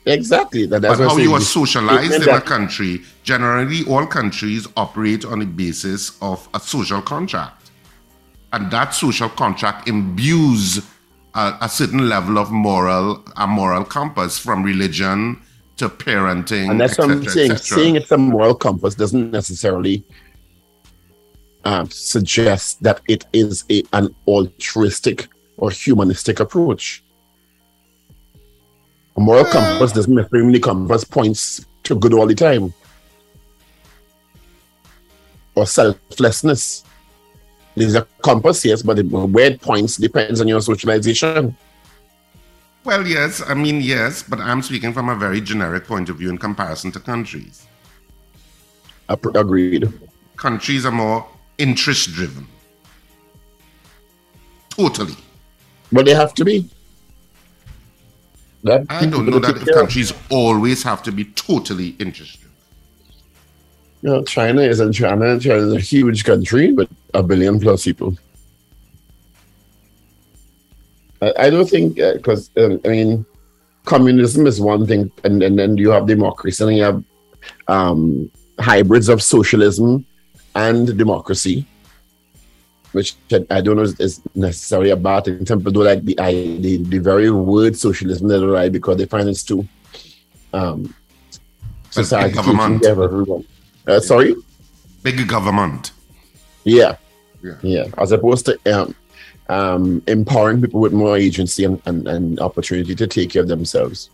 Exactly. 0.07 0.67
That, 0.67 0.83
that's 0.83 0.99
But 0.99 1.09
how 1.09 1.17
you 1.19 1.35
are 1.35 1.41
socialized 1.41 2.23
in 2.23 2.29
a 2.29 2.41
country, 2.41 3.03
generally 3.23 3.85
all 3.85 4.07
countries 4.07 4.67
operate 4.77 5.25
on 5.25 5.41
the 5.41 5.47
basis 5.47 6.17
of 6.23 6.49
a 6.55 6.61
social 6.61 7.03
contract. 7.03 7.71
And 8.53 8.71
that 8.71 8.95
social 8.95 9.29
contract 9.29 9.89
imbues 9.89 10.79
a, 11.35 11.57
a 11.61 11.69
certain 11.69 12.09
level 12.09 12.39
of 12.39 12.51
moral, 12.51 13.25
a 13.37 13.47
moral 13.47 13.85
compass 13.85 14.39
from 14.39 14.63
religion 14.63 15.41
to 15.77 15.89
parenting. 15.89 16.71
And 16.71 16.81
that's 16.81 16.99
what 16.99 17.11
I'm 17.11 17.27
saying. 17.29 17.57
Saying 17.57 17.97
it's 17.97 18.11
a 18.11 18.19
moral 18.19 18.55
compass 18.55 18.95
doesn't 18.95 19.31
necessarily 19.31 20.05
um, 21.65 21.89
suggest 21.91 22.83
that 22.83 23.01
it 23.09 23.27
is 23.33 23.65
a, 23.71 23.83
an 23.93 24.15
altruistic 24.27 25.29
or 25.57 25.71
humanistic 25.71 26.41
approach. 26.41 27.03
Moral 29.21 29.45
Well- 29.45 29.53
compass 29.53 29.93
doesn't 29.93 30.15
necessarily 30.15 30.59
compass 30.59 31.05
points 31.05 31.65
to 31.85 31.95
good 31.95 32.15
all 32.15 32.27
the 32.27 32.35
time. 32.35 32.73
Or 35.55 35.67
selflessness. 35.67 36.85
There's 37.75 37.95
a 37.95 38.07
compass, 38.23 38.65
yes, 38.65 38.83
but 38.83 38.97
the, 38.97 39.03
where 39.03 39.51
it 39.51 39.61
points 39.61 39.97
depends 39.97 40.41
on 40.41 40.49
your 40.49 40.63
socialization. 40.63 41.55
Well, 42.83 43.07
yes, 43.07 43.43
I 43.47 43.53
mean, 43.53 43.83
yes, 43.83 44.23
but 44.23 44.41
I'm 44.41 44.63
speaking 44.63 44.95
from 44.95 45.11
a 45.11 45.15
very 45.15 45.43
generic 45.43 45.85
point 45.87 46.09
of 46.09 46.17
view 46.17 46.31
in 46.31 46.39
comparison 46.39 46.91
to 46.93 47.01
countries. 47.01 47.67
Agreed. 49.09 49.93
Countries 50.37 50.87
are 50.87 50.93
more 50.93 51.29
interest 51.59 52.13
driven. 52.13 52.47
Totally. 54.71 55.17
But 55.93 56.07
they 56.07 56.15
have 56.15 56.33
to 56.35 56.45
be. 56.45 56.71
That 58.63 58.87
I 58.91 59.07
don't 59.07 59.27
know 59.27 59.39
that 59.39 59.57
of. 59.57 59.69
countries 59.75 60.13
always 60.29 60.83
have 60.83 61.03
to 61.05 61.13
be 61.13 61.25
totally 61.25 61.97
interest 61.99 62.41
driven. 62.41 62.57
You 64.03 64.09
know, 64.11 64.25
China 64.25 64.61
isn't 64.61 64.93
China. 64.93 65.39
China 65.41 65.57
is 65.57 65.73
a 65.73 65.81
huge 65.81 66.25
country 66.25 66.73
with 66.73 66.91
a 67.15 67.23
billion 67.23 67.59
plus 67.59 67.85
people. 67.85 68.17
I, 71.23 71.33
I 71.39 71.51
don't 71.51 71.69
think 71.69 71.97
because 71.97 72.51
um, 72.59 72.81
I 72.85 72.89
mean, 72.89 73.27
communism 73.85 74.47
is 74.47 74.61
one 74.61 74.87
thing, 74.87 75.11
and, 75.25 75.43
and 75.43 75.59
then 75.59 75.77
you 75.79 75.91
have 75.91 76.07
democracy, 76.07 76.63
and 76.63 76.77
you 76.77 76.83
have 76.83 77.05
um, 77.69 78.31
hybrids 78.59 79.09
of 79.09 79.23
socialism 79.23 80.05
and 80.55 80.99
democracy, 80.99 81.67
which 82.93 83.15
I- 83.33 83.61
don't 83.61 83.77
know 83.77 83.83
is, 83.83 84.21
necessarily 84.35 84.91
a 84.91 84.97
bad 84.97 85.25
thing. 85.25 85.47
Some 85.47 85.59
people 85.59 85.73
don't 85.73 85.85
like 85.85 86.05
the, 86.05 86.19
I, 86.19 86.33
the 86.33 86.79
the 86.79 86.99
very 86.99 87.31
word 87.31 87.77
socialism 87.77 88.29
they 88.29 88.39
don't 88.41 88.51
like 88.53 88.73
because 88.73 88.97
they 88.97 89.07
find 89.07 89.29
it's 89.29 89.43
too 89.43 89.67
um, 90.53 90.95
society 91.91 92.29
big 92.29 92.37
government. 92.37 92.85
everyone. 92.87 93.45
Uh, 93.87 94.01
sorry. 94.01 94.35
Big 95.03 95.27
government. 95.29 95.93
Yeah. 96.65 96.97
Yeah. 97.43 97.55
Yeah. 97.63 97.85
As 97.97 98.13
opposed 98.13 98.47
to 98.47 98.59
um, 98.67 98.95
um, 99.49 100.03
empowering 100.07 100.61
people 100.61 100.81
with 100.81 100.93
more 100.93 101.17
agency 101.17 101.65
and, 101.65 101.81
and, 101.87 102.07
and 102.07 102.39
opportunity 102.41 102.95
to 102.95 103.07
take 103.07 103.31
care 103.31 103.43
of 103.43 103.49
themselves. 103.49 104.11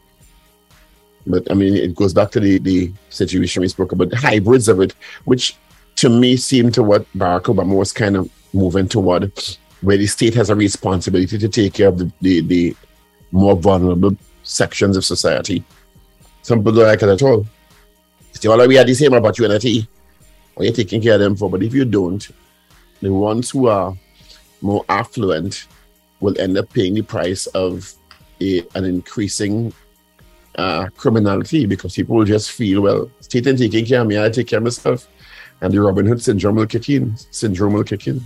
But 1.26 1.50
I 1.50 1.54
mean, 1.54 1.74
it 1.74 1.94
goes 1.96 2.14
back 2.14 2.30
to 2.32 2.40
the, 2.40 2.58
the 2.58 2.92
situation 3.10 3.60
we 3.62 3.68
spoke 3.68 3.92
about, 3.92 4.10
the 4.10 4.16
hybrids 4.16 4.68
of 4.68 4.80
it, 4.80 4.94
which 5.24 5.56
to 5.96 6.08
me 6.08 6.36
seem 6.36 6.70
to 6.72 6.82
what 6.84 7.04
Barack 7.14 7.44
Obama 7.44 7.74
was 7.74 7.92
kind 7.92 8.16
of 8.16 8.30
moving 8.56 8.88
toward, 8.88 9.32
where 9.82 9.96
the 9.96 10.06
state 10.06 10.34
has 10.34 10.50
a 10.50 10.54
responsibility 10.54 11.38
to 11.38 11.48
take 11.48 11.74
care 11.74 11.88
of 11.88 11.98
the, 11.98 12.10
the, 12.20 12.40
the 12.40 12.76
more 13.30 13.56
vulnerable 13.56 14.16
sections 14.42 14.96
of 14.96 15.04
society. 15.04 15.62
Some 16.42 16.60
people 16.60 16.72
don't 16.72 16.86
like 16.86 17.02
it 17.02 17.08
at 17.08 17.22
all. 17.22 17.46
Say, 18.32 18.48
all 18.48 18.66
we 18.66 18.78
are 18.78 18.84
the 18.84 18.94
same 18.94 19.12
about 19.12 19.38
unity. 19.38 19.88
You're 20.58 20.72
taking 20.72 21.02
care 21.02 21.14
of 21.14 21.20
them 21.20 21.36
for, 21.36 21.50
but 21.50 21.62
if 21.62 21.74
you 21.74 21.84
don't, 21.84 22.26
the 23.00 23.12
ones 23.12 23.50
who 23.50 23.68
are 23.68 23.94
more 24.62 24.84
affluent 24.88 25.66
will 26.20 26.38
end 26.40 26.56
up 26.56 26.72
paying 26.72 26.94
the 26.94 27.02
price 27.02 27.46
of 27.48 27.92
a, 28.40 28.62
an 28.74 28.84
increasing 28.84 29.72
uh, 30.56 30.88
criminality 30.96 31.66
because 31.66 31.94
people 31.94 32.16
will 32.16 32.24
just 32.24 32.52
feel, 32.52 32.82
well, 32.82 33.10
state 33.20 33.46
ain't 33.46 33.58
taking 33.58 33.84
care 33.84 34.00
of 34.00 34.06
me, 34.06 34.22
I 34.22 34.28
take 34.30 34.48
care 34.48 34.58
of 34.58 34.64
myself. 34.64 35.08
And 35.60 35.72
the 35.72 35.80
Robin 35.80 36.06
Hood 36.06 36.22
syndrome 36.22 36.56
will 36.56 36.66
kick 36.66 36.88
in. 36.90 37.16
Syndrome 37.30 37.72
will 37.72 37.84
kick 37.84 38.06
in. 38.06 38.22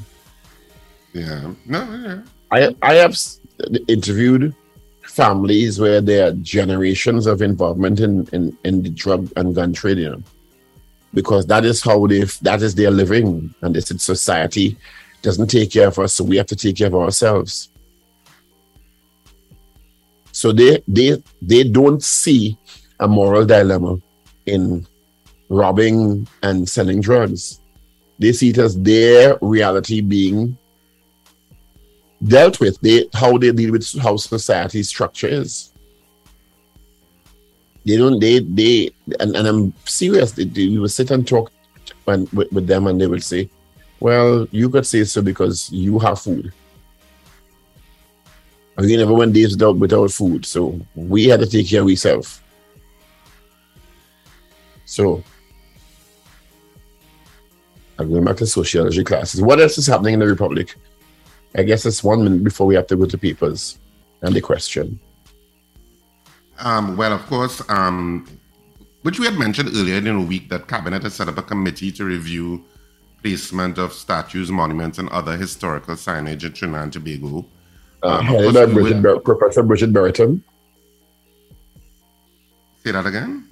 Yeah. 1.12 1.52
No, 1.66 1.78
yeah. 1.94 2.22
I 2.50 2.74
I 2.82 2.94
have 2.94 3.16
interviewed 3.88 4.54
families 5.02 5.80
where 5.80 6.00
there 6.00 6.28
are 6.28 6.32
generations 6.32 7.26
of 7.26 7.42
involvement 7.42 8.00
in, 8.00 8.26
in, 8.32 8.56
in 8.64 8.82
the 8.82 8.88
drug 8.90 9.30
and 9.36 9.54
gun 9.54 9.72
trade, 9.72 9.98
you 9.98 10.10
know, 10.10 10.22
because 11.12 11.46
that 11.46 11.64
is 11.64 11.82
how 11.82 12.06
they 12.06 12.22
that 12.42 12.62
is 12.62 12.74
their 12.74 12.90
living, 12.90 13.52
and 13.62 13.74
this 13.74 13.90
is 13.90 14.02
society 14.02 14.76
doesn't 15.22 15.48
take 15.48 15.72
care 15.72 15.88
of 15.88 15.98
us, 15.98 16.14
so 16.14 16.24
we 16.24 16.36
have 16.36 16.46
to 16.46 16.56
take 16.56 16.76
care 16.76 16.86
of 16.86 16.94
ourselves. 16.94 17.68
So 20.32 20.52
they 20.52 20.82
they 20.86 21.22
they 21.42 21.64
don't 21.64 22.02
see 22.02 22.56
a 23.00 23.08
moral 23.08 23.44
dilemma 23.44 23.98
in 24.46 24.86
robbing 25.48 26.28
and 26.42 26.68
selling 26.68 27.00
drugs. 27.00 27.60
They 28.18 28.32
see 28.32 28.50
it 28.50 28.58
as 28.58 28.80
their 28.80 29.38
reality 29.42 30.00
being 30.00 30.56
dealt 32.22 32.60
with. 32.60 32.80
They 32.80 33.08
how 33.14 33.38
they 33.38 33.52
deal 33.52 33.72
with 33.72 33.98
how 34.00 34.16
society 34.16 34.82
structure 34.82 35.28
is. 35.28 35.72
They 37.84 37.96
don't 37.96 38.20
they 38.20 38.40
they 38.40 38.90
and, 39.18 39.34
and 39.36 39.46
I'm 39.46 39.72
serious. 39.84 40.32
They, 40.32 40.44
they, 40.44 40.68
we 40.68 40.78
will 40.78 40.88
sit 40.88 41.10
and 41.10 41.26
talk 41.26 41.50
when, 42.04 42.28
with, 42.32 42.52
with 42.52 42.66
them 42.66 42.86
and 42.86 43.00
they 43.00 43.06
will 43.06 43.20
say, 43.20 43.50
Well, 44.00 44.46
you 44.50 44.68
could 44.68 44.86
say 44.86 45.04
so 45.04 45.22
because 45.22 45.70
you 45.72 45.98
have 45.98 46.20
food. 46.20 46.52
And 48.76 48.86
we 48.86 48.96
never 48.96 49.14
went 49.14 49.34
days 49.34 49.52
without 49.52 49.76
without 49.76 50.10
food. 50.10 50.44
So 50.46 50.80
we 50.94 51.26
had 51.26 51.40
to 51.40 51.46
take 51.46 51.68
care 51.68 51.82
of 51.82 51.88
ourselves. 51.88 52.40
So 54.84 55.22
I'm 57.98 58.10
going 58.10 58.24
back 58.24 58.36
to 58.38 58.46
sociology 58.46 59.04
classes. 59.04 59.42
What 59.42 59.60
else 59.60 59.76
is 59.78 59.86
happening 59.86 60.14
in 60.14 60.20
the 60.20 60.26
Republic? 60.26 60.74
I 61.56 61.62
guess 61.62 61.84
it's 61.84 62.02
one 62.04 62.22
minute 62.24 62.44
before 62.44 62.66
we 62.66 62.74
have 62.74 62.86
to 62.88 62.96
go 62.96 63.06
to 63.06 63.18
papers 63.18 63.78
and 64.22 64.34
the 64.34 64.40
question. 64.40 65.00
Um, 66.58 66.96
well, 66.96 67.12
of 67.12 67.24
course, 67.26 67.62
um, 67.68 68.26
which 69.02 69.18
we 69.18 69.26
had 69.26 69.36
mentioned 69.38 69.70
earlier 69.74 69.96
in 69.96 70.04
the 70.04 70.20
week 70.20 70.48
that 70.50 70.68
Cabinet 70.68 71.02
has 71.02 71.14
set 71.14 71.28
up 71.28 71.38
a 71.38 71.42
committee 71.42 71.90
to 71.92 72.04
review 72.04 72.64
placement 73.22 73.78
of 73.78 73.92
statues, 73.92 74.50
monuments, 74.50 74.98
and 74.98 75.08
other 75.10 75.36
historical 75.36 75.94
signage 75.94 76.44
in 76.44 76.52
Trinidad 76.52 76.82
and 76.84 76.92
Tobago. 76.92 77.46
Uh, 78.02 78.08
Um, 78.08 78.28
of 78.28 78.52
course, 78.52 78.72
Bridget 78.72 79.02
will- 79.02 79.20
Professor 79.20 79.62
Bridget 79.62 79.92
Brereton, 79.92 80.42
Say 82.82 82.92
that 82.92 83.04
again. 83.04 83.46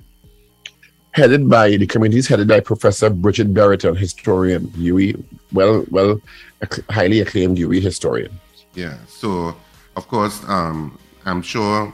Headed 1.19 1.51
by 1.51 1.77
the 1.77 1.85
committee 1.85 2.19
is 2.19 2.29
headed 2.29 2.47
by 2.47 2.61
Professor 2.61 3.11
Bridget 3.11 3.53
Brereton, 3.53 3.97
historian, 3.97 4.69
UWI, 4.69 5.21
well, 5.53 5.85
well, 5.91 6.21
highly 6.91 7.19
acclaimed 7.19 7.59
UWI 7.59 7.83
historian. 7.83 8.31
Yeah. 8.75 8.97
So, 9.09 9.57
of 9.97 10.07
course, 10.07 10.41
um, 10.47 10.97
I'm 11.25 11.43
sure 11.43 11.93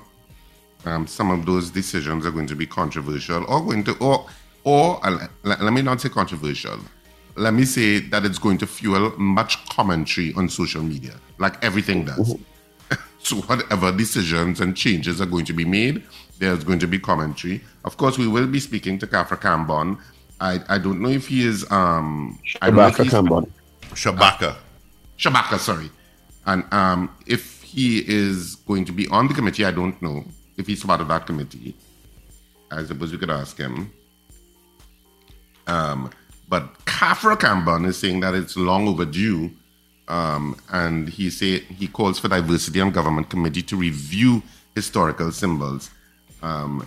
um, 0.85 1.07
some 1.07 1.31
of 1.31 1.47
those 1.47 1.71
decisions 1.71 2.27
are 2.27 2.31
going 2.33 2.47
to 2.49 2.55
be 2.55 2.67
controversial, 2.67 3.47
or 3.49 3.65
going 3.65 3.85
to, 3.85 3.97
or, 3.97 4.27
or 4.65 5.01
uh, 5.07 5.27
let, 5.43 5.63
let 5.63 5.73
me 5.73 5.81
not 5.81 6.03
say 6.03 6.11
controversial. 6.11 6.79
Let 7.35 7.55
me 7.55 7.65
say 7.65 8.01
that 8.01 8.27
it's 8.27 8.39
going 8.39 8.59
to 8.59 8.67
fuel 8.67 9.11
much 9.19 9.67
commentary 9.71 10.35
on 10.37 10.51
social 10.51 10.83
media, 10.83 11.15
like 11.39 11.65
everything 11.65 12.05
does. 12.05 12.37
So, 13.25 13.37
whatever 13.37 13.91
decisions 13.91 14.61
and 14.61 14.77
changes 14.77 15.19
are 15.21 15.27
going 15.27 15.47
to 15.47 15.55
be 15.55 15.65
made, 15.65 16.03
there's 16.39 16.63
going 16.63 16.79
to 16.81 16.87
be 16.87 16.99
commentary. 16.99 17.63
Of 17.85 17.97
course, 17.97 18.19
we 18.19 18.29
will 18.29 18.47
be 18.47 18.61
speaking 18.61 18.99
to 18.99 19.07
Khafra 19.07 19.41
Kambon. 19.41 19.99
I, 20.41 20.61
I 20.69 20.77
don't 20.79 21.01
know 21.01 21.09
if 21.09 21.29
he 21.29 21.47
is. 21.47 21.65
Um, 21.71 22.39
I 22.61 22.67
don't 22.69 22.77
know 22.77 22.87
if 22.87 22.99
Rebecca 22.99 23.03
he's- 23.05 23.15
Kambon. 23.15 23.51
Shabaka. 23.95 24.57
Shabaka, 25.19 25.59
sorry. 25.59 25.91
And 26.47 26.65
um, 26.73 27.11
if 27.27 27.63
he 27.63 27.99
is 28.07 28.57
going 28.57 28.85
to 28.85 28.93
be 28.93 29.09
on 29.09 29.29
the 29.29 29.35
committee, 29.35 29.65
I 29.65 29.71
don't 29.71 30.01
know. 30.03 30.25
If 30.59 30.67
he's 30.67 30.85
part 30.85 31.01
of 31.01 31.09
that 31.09 31.27
committee, 31.27 31.75
I 32.71 32.85
suppose 32.85 33.11
we 33.13 33.19
could 33.19 33.31
ask 33.31 33.57
him. 33.57 33.91
Um, 35.67 36.11
but 36.49 36.75
Khafra 36.85 37.37
Kambon 37.39 37.87
is 37.87 37.97
saying 37.97 38.21
that 38.21 38.35
it's 38.35 38.57
long 38.57 38.87
overdue. 38.87 39.51
Um, 40.07 40.57
and 40.71 41.09
he 41.09 41.31
say 41.31 41.61
he 41.61 41.89
calls 41.89 42.19
for 42.19 42.29
diversity 42.29 42.81
and 42.81 42.93
government 42.93 43.31
committee 43.31 43.63
to 43.63 43.77
review 43.77 44.43
historical 44.75 45.33
symbols. 45.33 45.91
Um, 46.43 46.87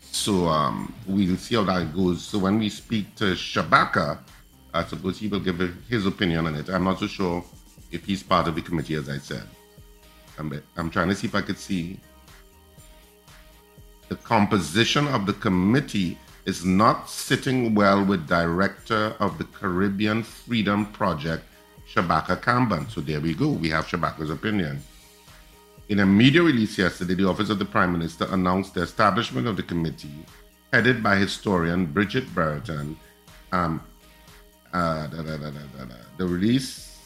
so 0.00 0.46
um, 0.48 0.94
we'll 1.06 1.36
see 1.36 1.54
how 1.54 1.64
that 1.64 1.94
goes. 1.94 2.22
So 2.22 2.38
when 2.38 2.58
we 2.58 2.68
speak 2.68 3.14
to 3.16 3.32
Shabaka, 3.32 4.18
I 4.74 4.84
suppose 4.84 5.18
he 5.18 5.28
will 5.28 5.40
give 5.40 5.58
his 5.88 6.06
opinion 6.06 6.46
on 6.46 6.54
it. 6.54 6.68
I'm 6.68 6.84
not 6.84 6.98
so 6.98 7.06
sure 7.06 7.44
if 7.90 8.04
he's 8.04 8.22
part 8.22 8.48
of 8.48 8.54
the 8.54 8.62
committee, 8.62 8.94
as 8.94 9.08
I 9.08 9.18
said. 9.18 9.44
I'm, 10.38 10.62
I'm 10.76 10.90
trying 10.90 11.08
to 11.08 11.14
see 11.14 11.26
if 11.26 11.34
I 11.34 11.42
could 11.42 11.58
see 11.58 11.98
the 14.08 14.16
composition 14.16 15.08
of 15.08 15.24
the 15.24 15.32
committee 15.32 16.18
is 16.44 16.64
not 16.64 17.08
sitting 17.08 17.74
well 17.74 18.04
with 18.04 18.28
director 18.28 19.14
of 19.20 19.38
the 19.38 19.44
Caribbean 19.44 20.22
Freedom 20.22 20.86
Project, 20.86 21.44
Shabaka 21.94 22.40
Kambon. 22.40 22.90
So 22.90 23.00
there 23.00 23.20
we 23.20 23.34
go. 23.34 23.48
We 23.48 23.68
have 23.70 23.86
Shabaka's 23.86 24.30
opinion. 24.30 24.82
In 25.88 26.00
a 26.00 26.06
media 26.06 26.42
release 26.42 26.78
yesterday, 26.78 27.14
the 27.14 27.28
Office 27.28 27.50
of 27.50 27.58
the 27.58 27.64
Prime 27.64 27.92
Minister 27.92 28.26
announced 28.30 28.74
the 28.74 28.82
establishment 28.82 29.46
of 29.46 29.56
the 29.56 29.62
committee, 29.62 30.24
headed 30.72 31.02
by 31.02 31.16
historian 31.16 31.84
Bridget 31.86 32.32
Brereton. 32.34 32.96
Um, 33.52 33.82
uh, 34.72 35.06
da, 35.08 35.22
da, 35.22 35.36
da. 35.36 35.50
The 36.16 36.26
release 36.26 36.98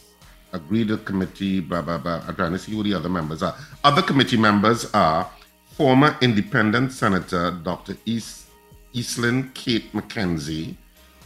agreed 0.52 0.88
the 0.88 0.98
committee, 0.98 1.58
blah, 1.60 1.82
blah, 1.82 1.98
blah. 1.98 2.22
I'm 2.28 2.36
trying 2.36 2.52
to 2.52 2.58
see 2.58 2.72
who 2.72 2.84
the 2.84 2.94
other 2.94 3.08
members 3.08 3.42
are. 3.42 3.56
Other 3.82 4.02
committee 4.02 4.36
members 4.36 4.92
are 4.94 5.28
former 5.72 6.16
independent 6.20 6.92
Senator 6.92 7.50
Dr. 7.50 7.96
East, 8.06 8.46
Eastlyn 8.94 9.52
Kate 9.54 9.92
McKenzie, 9.92 10.76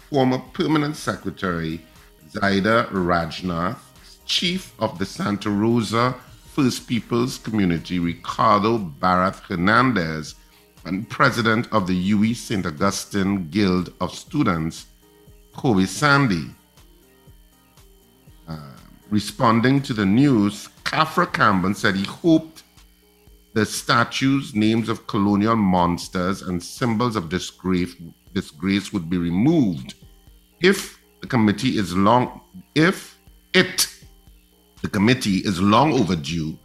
former 0.08 0.38
permanent 0.54 0.96
secretary 0.96 1.84
Zaida 2.30 2.88
Rajnath, 2.92 3.78
chief 4.24 4.72
of 4.78 4.98
the 4.98 5.06
Santa 5.06 5.50
Rosa 5.50 6.14
First 6.54 6.86
Peoples 6.86 7.38
Community 7.38 7.98
Ricardo 7.98 8.78
Bharath 8.78 9.40
Hernandez, 9.40 10.36
and 10.84 11.08
president 11.08 11.66
of 11.72 11.86
the 11.86 12.12
UWI 12.12 12.34
St. 12.36 12.64
Augustine 12.66 13.48
Guild 13.50 13.92
of 14.00 14.14
Students, 14.14 14.86
Kobe 15.54 15.86
Sandy. 15.86 16.46
Uh, 18.48 18.76
responding 19.10 19.82
to 19.82 19.92
the 19.92 20.06
news, 20.06 20.68
Khafra 20.84 21.26
Kambon 21.26 21.74
said 21.74 21.96
he 21.96 22.04
hoped 22.04 22.62
the 23.54 23.66
statues, 23.66 24.54
names 24.54 24.88
of 24.88 25.06
colonial 25.08 25.56
monsters, 25.56 26.42
and 26.42 26.62
symbols 26.62 27.16
of 27.16 27.28
disgrace, 27.28 27.94
disgrace 28.32 28.92
would 28.92 29.10
be 29.10 29.18
removed 29.18 29.94
if 30.60 30.99
the 31.20 31.26
committee 31.26 31.76
is 31.78 31.94
long, 31.96 32.40
if 32.74 33.18
it, 33.54 33.88
the 34.82 34.88
committee 34.88 35.38
is 35.38 35.60
long 35.60 35.92
overdue, 35.92 36.58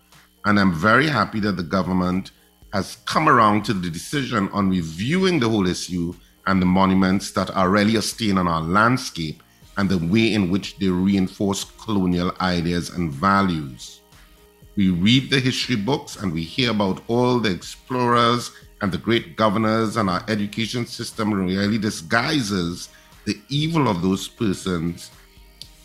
and 0.45 0.59
I'm 0.59 0.73
very 0.73 1.07
happy 1.07 1.39
that 1.41 1.57
the 1.57 1.63
government 1.63 2.31
has 2.73 2.97
come 3.05 3.27
around 3.27 3.63
to 3.65 3.73
the 3.73 3.89
decision 3.89 4.49
on 4.51 4.69
reviewing 4.69 5.39
the 5.39 5.49
whole 5.49 5.67
issue 5.67 6.13
and 6.47 6.61
the 6.61 6.65
monuments 6.65 7.31
that 7.31 7.49
are 7.55 7.69
really 7.69 7.95
a 7.95 8.01
stain 8.01 8.37
on 8.37 8.47
our 8.47 8.61
landscape 8.61 9.41
and 9.77 9.89
the 9.89 9.97
way 9.97 10.33
in 10.33 10.49
which 10.49 10.77
they 10.77 10.87
reinforce 10.87 11.65
colonial 11.79 12.31
ideas 12.39 12.91
and 12.91 13.11
values. 13.11 14.01
We 14.75 14.89
read 14.89 15.29
the 15.29 15.39
history 15.39 15.77
books 15.77 16.17
and 16.17 16.33
we 16.33 16.43
hear 16.43 16.71
about 16.71 17.01
all 17.07 17.39
the 17.39 17.51
explorers 17.51 18.51
and 18.81 18.91
the 18.91 18.97
great 18.97 19.37
governors, 19.37 19.95
and 19.95 20.09
our 20.09 20.23
education 20.27 20.85
system 20.85 21.33
really 21.33 21.77
disguises 21.77 22.89
the 23.25 23.39
evil 23.49 23.87
of 23.87 24.01
those 24.01 24.27
persons 24.27 25.11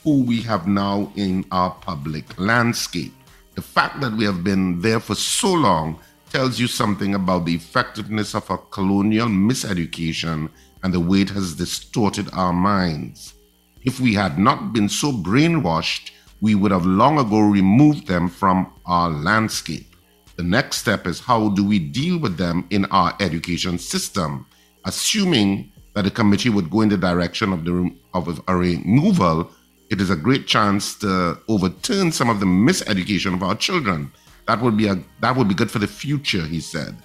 who 0.04 0.22
we 0.22 0.40
have 0.42 0.66
now 0.66 1.12
in 1.16 1.44
our 1.50 1.70
public 1.70 2.38
landscape. 2.38 3.12
The 3.54 3.62
fact 3.62 4.00
that 4.00 4.12
we 4.12 4.24
have 4.24 4.44
been 4.44 4.80
there 4.80 5.00
for 5.00 5.14
so 5.14 5.52
long 5.52 5.98
tells 6.30 6.58
you 6.60 6.66
something 6.66 7.14
about 7.14 7.44
the 7.44 7.54
effectiveness 7.54 8.34
of 8.34 8.50
our 8.50 8.58
colonial 8.70 9.26
miseducation 9.26 10.48
and 10.82 10.94
the 10.94 11.00
way 11.00 11.22
it 11.22 11.30
has 11.30 11.56
distorted 11.56 12.28
our 12.32 12.52
minds. 12.52 13.34
If 13.82 14.00
we 14.00 14.14
had 14.14 14.38
not 14.38 14.72
been 14.72 14.88
so 14.88 15.12
brainwashed, 15.12 16.12
we 16.40 16.54
would 16.54 16.70
have 16.70 16.86
long 16.86 17.18
ago 17.18 17.40
removed 17.40 18.06
them 18.06 18.28
from 18.28 18.72
our 18.86 19.10
landscape. 19.10 19.96
The 20.36 20.42
next 20.42 20.78
step 20.78 21.06
is 21.06 21.20
how 21.20 21.50
do 21.50 21.64
we 21.64 21.78
deal 21.78 22.18
with 22.18 22.38
them 22.38 22.66
in 22.70 22.86
our 22.86 23.14
education 23.20 23.78
system? 23.78 24.46
Assuming 24.84 25.72
that 25.94 26.02
the 26.02 26.10
committee 26.10 26.48
would 26.48 26.70
go 26.70 26.82
in 26.82 26.88
the 26.88 26.96
direction 26.96 27.52
of, 27.52 27.64
the, 27.64 27.94
of 28.14 28.42
a 28.46 28.56
removal, 28.56 29.50
it 29.90 30.00
is 30.00 30.10
a 30.10 30.16
great 30.16 30.46
chance 30.46 30.94
to 30.96 31.38
overturn 31.48 32.12
some 32.12 32.30
of 32.30 32.40
the 32.40 32.46
miseducation 32.46 33.34
of 33.34 33.42
our 33.42 33.56
children. 33.56 34.12
That 34.46 34.60
would 34.62 34.76
be 34.76 34.88
a 34.88 34.98
that 35.20 35.36
would 35.36 35.48
be 35.48 35.54
good 35.54 35.70
for 35.70 35.78
the 35.78 35.86
future, 35.86 36.42
he 36.42 36.60
said. 36.60 36.96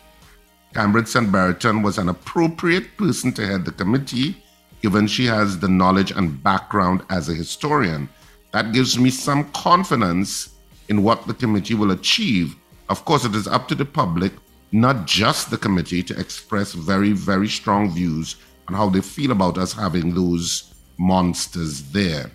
Cambridge 0.73 1.07
St. 1.07 1.31
Brereton 1.31 1.81
was 1.81 1.97
an 1.97 2.09
appropriate 2.09 2.97
person 2.97 3.31
to 3.33 3.45
head 3.45 3.65
the 3.65 3.71
committee, 3.71 4.43
given 4.81 5.07
she 5.07 5.25
has 5.25 5.59
the 5.59 5.67
knowledge 5.67 6.11
and 6.11 6.41
background 6.43 7.03
as 7.09 7.29
a 7.29 7.33
historian. 7.33 8.09
That 8.51 8.73
gives 8.73 8.99
me 8.99 9.09
some 9.09 9.51
confidence 9.51 10.55
in 10.89 11.01
what 11.01 11.27
the 11.27 11.33
committee 11.33 11.75
will 11.75 11.91
achieve. 11.91 12.55
Of 12.89 13.05
course, 13.05 13.25
it 13.25 13.35
is 13.35 13.47
up 13.47 13.67
to 13.69 13.75
the 13.75 13.85
public, 13.85 14.33
not 14.71 15.07
just 15.07 15.49
the 15.49 15.57
committee, 15.57 16.03
to 16.03 16.19
express 16.19 16.73
very, 16.73 17.13
very 17.13 17.47
strong 17.47 17.89
views 17.89 18.35
on 18.67 18.73
how 18.73 18.89
they 18.89 19.01
feel 19.01 19.31
about 19.31 19.57
us 19.57 19.73
having 19.73 20.13
those 20.13 20.73
monsters 20.97 21.83
there. 21.91 22.31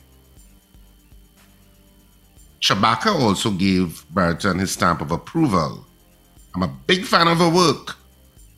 Shabaka 2.60 3.14
also 3.18 3.50
gave 3.50 4.04
Brereton 4.10 4.58
his 4.58 4.70
stamp 4.70 5.00
of 5.00 5.10
approval. 5.10 5.86
I'm 6.54 6.62
a 6.62 6.68
big 6.86 7.04
fan 7.04 7.26
of 7.26 7.38
her 7.38 7.48
work, 7.48 7.96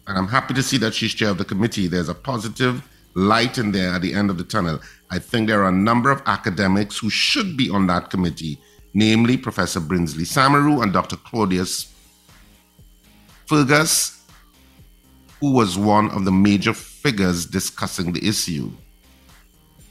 and 0.07 0.19
I'm 0.19 0.27
happy 0.27 0.55
to 0.55 0.63
see 0.63 0.77
that 0.79 0.95
she's 0.95 1.15
chair 1.15 1.31
of 1.31 1.39
the 1.39 1.45
committee. 1.45 1.87
There's 1.87 2.09
a 2.09 2.15
positive 2.15 2.83
light 3.15 3.59
in 3.59 3.73
there 3.73 3.91
at 3.91 4.03
the 4.03 4.15
end 4.15 4.31
of 4.31 4.39
the 4.39 4.45
tunnel. 4.45 4.81
I 5.11 5.19
think 5.19 5.47
there 5.47 5.63
are 5.63 5.69
a 5.69 5.73
number 5.73 6.11
of 6.11 6.23
academics 6.27 6.99
who 6.99 7.11
should 7.11 7.57
be 7.57 7.71
on 7.71 7.87
that 7.89 8.11
committee, 8.11 8.59
namely 8.95 9.37
Professor 9.37 9.81
Brinsley 9.81 10.25
Samaroo 10.25 10.83
and 10.83 10.93
Dr. 10.93 11.17
Claudius 11.17 11.93
Fergus, 13.47 14.25
who 15.41 15.53
was 15.53 15.79
one 15.79 16.11
of 16.11 16.25
the 16.25 16.33
major 16.33 16.73
figures 17.03 17.47
discussing 17.47 18.13
the 18.13 18.27
issue. 18.27 18.71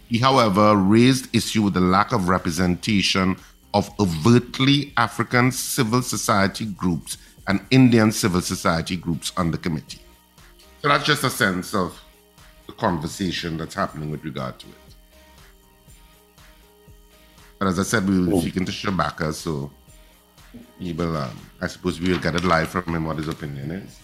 He, 0.07 0.17
however, 0.17 0.75
raised 0.75 1.33
issue 1.35 1.61
with 1.63 1.73
the 1.73 1.81
lack 1.81 2.11
of 2.11 2.29
representation 2.29 3.35
of 3.73 3.89
overtly 3.99 4.93
African 4.97 5.51
civil 5.51 6.01
society 6.01 6.65
groups 6.65 7.17
and 7.47 7.59
Indian 7.71 8.11
civil 8.11 8.41
society 8.41 8.95
groups 8.95 9.31
on 9.37 9.51
the 9.51 9.57
committee. 9.57 10.01
So 10.81 10.87
that's 10.87 11.05
just 11.05 11.23
a 11.23 11.29
sense 11.29 11.73
of 11.73 11.99
the 12.67 12.73
conversation 12.73 13.57
that's 13.57 13.75
happening 13.75 14.09
with 14.11 14.23
regard 14.23 14.59
to 14.59 14.67
it. 14.67 14.73
But 17.59 17.67
as 17.67 17.77
I 17.79 17.83
said, 17.83 18.07
we 18.07 18.19
will 18.19 18.41
speak 18.41 18.57
into 18.57 18.71
Shabaka, 18.71 19.33
so 19.33 19.71
he 20.79 20.93
will, 20.93 21.15
um, 21.15 21.37
I 21.61 21.67
suppose 21.67 21.99
we 21.99 22.11
will 22.11 22.19
get 22.19 22.35
it 22.35 22.43
live 22.43 22.69
from 22.69 22.95
him 22.95 23.05
what 23.05 23.17
his 23.17 23.27
opinion 23.27 23.71
is. 23.71 23.99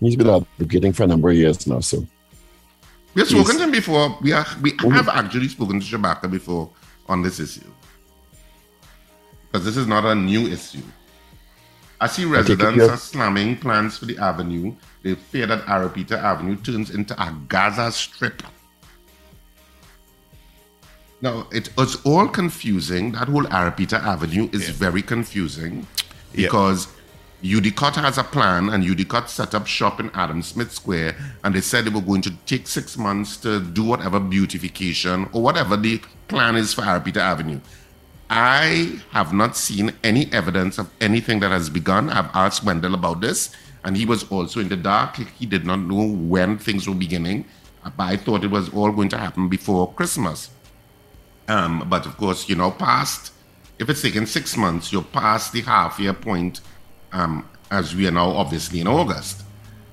He's 0.00 0.16
been 0.16 0.28
advocating 0.28 0.92
for 0.92 1.04
a 1.04 1.06
number 1.06 1.30
of 1.30 1.36
years 1.36 1.66
now, 1.66 1.80
so 1.80 2.06
We 3.14 3.20
have 3.22 3.28
spoken 3.28 3.56
to 3.56 3.64
him 3.64 3.70
before. 3.70 4.18
We, 4.20 4.32
are, 4.32 4.46
we 4.60 4.74
oh, 4.84 4.90
have 4.90 5.08
actually 5.08 5.48
spoken 5.48 5.80
to 5.80 5.86
Shabaka 5.86 6.30
before 6.30 6.70
on 7.08 7.22
this 7.22 7.40
issue. 7.40 7.70
Because 9.46 9.64
this 9.64 9.76
is 9.76 9.86
not 9.86 10.04
a 10.04 10.14
new 10.14 10.46
issue. 10.48 10.82
I 11.98 12.08
see 12.08 12.26
residents 12.26 12.84
are 12.84 12.96
slamming 12.98 13.56
plans 13.56 13.96
for 13.96 14.04
the 14.04 14.18
avenue. 14.18 14.74
They 15.02 15.14
fear 15.14 15.46
that 15.46 15.64
Ariapita 15.64 16.12
Avenue 16.12 16.56
turns 16.56 16.90
into 16.90 17.14
a 17.14 17.34
Gaza 17.48 17.90
strip. 17.90 18.42
Now, 21.22 21.48
it, 21.50 21.70
it's 21.78 22.04
all 22.04 22.28
confusing. 22.28 23.12
That 23.12 23.28
whole 23.28 23.44
Ariapita 23.44 23.94
Avenue 24.02 24.50
is 24.52 24.68
very 24.68 25.00
confusing 25.00 25.86
Yeah. 26.34 26.48
because 26.48 26.88
UDeCOTT 27.42 27.96
has 27.96 28.16
a 28.18 28.24
plan 28.24 28.70
and 28.70 28.82
UDeCOTT 28.82 29.28
set 29.28 29.54
up 29.54 29.66
shop 29.66 30.00
in 30.00 30.10
Adam 30.14 30.42
Smith 30.42 30.72
Square 30.72 31.16
and 31.44 31.54
they 31.54 31.60
said 31.60 31.84
they 31.84 31.90
were 31.90 32.00
going 32.00 32.22
to 32.22 32.32
take 32.46 32.66
six 32.66 32.96
months 32.96 33.36
to 33.38 33.60
do 33.60 33.84
whatever 33.84 34.18
beautification 34.18 35.28
or 35.32 35.42
whatever 35.42 35.76
the 35.76 36.00
plan 36.28 36.56
is 36.56 36.72
for 36.72 36.82
Ariapita 36.82 37.18
Avenue. 37.18 37.60
I 38.28 39.00
have 39.10 39.32
not 39.32 39.56
seen 39.56 39.92
any 40.02 40.32
evidence 40.32 40.78
of 40.78 40.90
anything 41.00 41.40
that 41.40 41.50
has 41.50 41.70
begun. 41.70 42.10
I've 42.10 42.30
asked 42.34 42.64
Wendell 42.64 42.94
about 42.94 43.20
this, 43.20 43.54
and 43.84 43.96
he 43.96 44.04
was 44.04 44.24
also 44.30 44.58
in 44.58 44.68
the 44.68 44.76
dark. 44.76 45.16
He 45.38 45.46
did 45.46 45.64
not 45.64 45.78
know 45.80 46.08
when 46.08 46.58
things 46.58 46.88
were 46.88 46.94
beginning, 46.94 47.44
but 47.84 48.02
I 48.02 48.16
thought 48.16 48.42
it 48.42 48.50
was 48.50 48.68
all 48.70 48.90
going 48.90 49.10
to 49.10 49.18
happen 49.18 49.48
before 49.48 49.92
Christmas. 49.92 50.50
Um, 51.46 51.86
but 51.88 52.06
of 52.06 52.16
course, 52.16 52.48
you 52.48 52.56
know, 52.56 52.72
past, 52.72 53.32
if 53.78 53.88
it's 53.88 54.02
taken 54.02 54.26
six 54.26 54.56
months, 54.56 54.92
you're 54.92 55.02
past 55.02 55.52
the 55.52 55.60
half 55.60 56.00
year 56.00 56.12
point, 56.12 56.60
um, 57.16 57.48
as 57.70 57.94
we 57.94 58.06
are 58.06 58.12
now 58.12 58.28
obviously 58.30 58.80
in 58.80 58.86
August. 58.86 59.42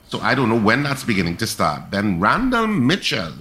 So 0.10 0.20
I 0.20 0.36
don't 0.36 0.50
know 0.50 0.60
when 0.60 0.84
that's 0.84 1.04
beginning 1.04 1.38
to 1.38 1.48
start. 1.48 1.90
Then 1.90 2.20
Randall 2.20 2.68
Mitchell 2.68 3.34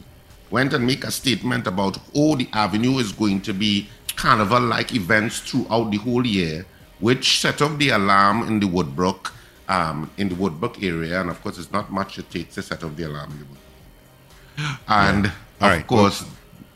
went 0.51 0.73
and 0.73 0.87
make 0.87 1.05
a 1.05 1.11
statement 1.11 1.67
about 1.67 1.99
oh 2.15 2.37
the 2.37 2.49
avenue 2.53 2.99
is 2.99 3.13
going 3.13 3.41
to 3.43 3.53
be 3.53 3.89
carnival 4.17 4.61
like 4.61 4.95
events 4.95 5.41
throughout 5.41 5.91
the 5.91 5.99
whole 5.99 6.27
year, 6.27 6.65
which 7.01 7.41
set 7.41 7.61
off 7.61 7.77
the 7.79 7.91
alarm 7.91 8.47
in 8.49 8.61
the 8.61 8.67
Woodbrook, 8.67 9.33
um, 9.69 10.11
in 10.17 10.29
the 10.29 10.35
Woodbrook 10.35 10.83
area, 10.83 11.21
and 11.21 11.31
of 11.31 11.43
course 11.43 11.59
it's 11.59 11.73
not 11.73 11.91
much 11.91 12.19
it 12.19 12.31
takes 12.31 12.55
to 12.55 12.63
set 12.63 12.85
off 12.85 12.95
the 12.97 13.05
alarm 13.05 13.31
in 13.33 13.39
the 13.39 13.45
Woodbrook. 13.45 14.79
And 14.89 15.27
of 15.27 15.33
All 15.61 15.69
right. 15.71 15.87
course, 15.87 16.25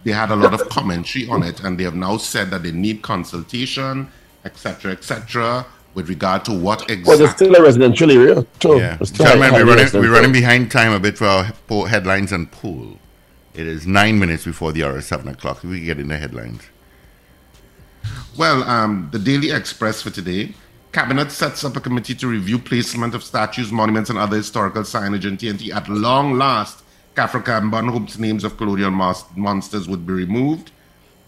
they 0.04 0.12
had 0.12 0.30
a 0.30 0.36
lot 0.36 0.54
of 0.54 0.68
commentary 0.68 1.28
on 1.28 1.42
it, 1.42 1.60
and 1.60 1.78
they 1.78 1.84
have 1.84 1.94
now 1.94 2.16
said 2.16 2.50
that 2.50 2.62
they 2.62 2.72
need 2.72 3.02
consultation, 3.02 4.08
etc., 4.44 4.92
etc., 4.92 5.66
with 5.96 6.10
regard 6.10 6.44
to 6.44 6.52
what 6.52 6.82
exactly. 6.82 7.02
well, 7.04 7.14
exactly. 7.14 7.46
there's 7.48 7.54
still 7.54 7.54
a 7.56 7.62
residential 7.66 8.10
area 8.10 8.46
too. 8.60 8.76
Yeah. 8.76 8.98
It's 9.00 9.10
Gentlemen, 9.10 9.52
we're 9.54 9.64
running, 9.64 9.92
we're 9.94 10.12
running 10.12 10.30
behind 10.30 10.70
time 10.70 10.92
a 10.92 11.00
bit 11.00 11.16
for 11.16 11.24
our 11.24 11.88
headlines 11.88 12.32
and 12.32 12.52
pool. 12.52 12.98
It 13.54 13.66
is 13.66 13.86
nine 13.86 14.18
minutes 14.18 14.44
before 14.44 14.72
the 14.72 14.84
hour 14.84 14.98
of 14.98 15.04
seven 15.04 15.26
o'clock. 15.26 15.64
We 15.64 15.80
get 15.80 15.98
in 15.98 16.08
the 16.08 16.18
headlines. 16.18 16.62
Well, 18.36 18.62
um, 18.64 19.08
the 19.10 19.18
Daily 19.18 19.50
Express 19.50 20.02
for 20.02 20.10
today. 20.10 20.54
Cabinet 20.92 21.32
sets 21.32 21.64
up 21.64 21.76
a 21.76 21.80
committee 21.80 22.14
to 22.14 22.26
review 22.26 22.58
placement 22.58 23.14
of 23.14 23.24
statues, 23.24 23.72
monuments, 23.72 24.10
and 24.10 24.18
other 24.18 24.36
historical 24.36 24.82
signage 24.82 25.24
in 25.24 25.38
TNT. 25.38 25.74
At 25.74 25.88
long 25.88 26.34
last, 26.34 26.84
Khafra 27.14 27.42
Kambon 27.42 27.90
hopes 27.90 28.18
names 28.18 28.44
of 28.44 28.58
colonial 28.58 28.90
mas- 28.90 29.24
monsters 29.34 29.88
would 29.88 30.06
be 30.06 30.12
removed. 30.12 30.72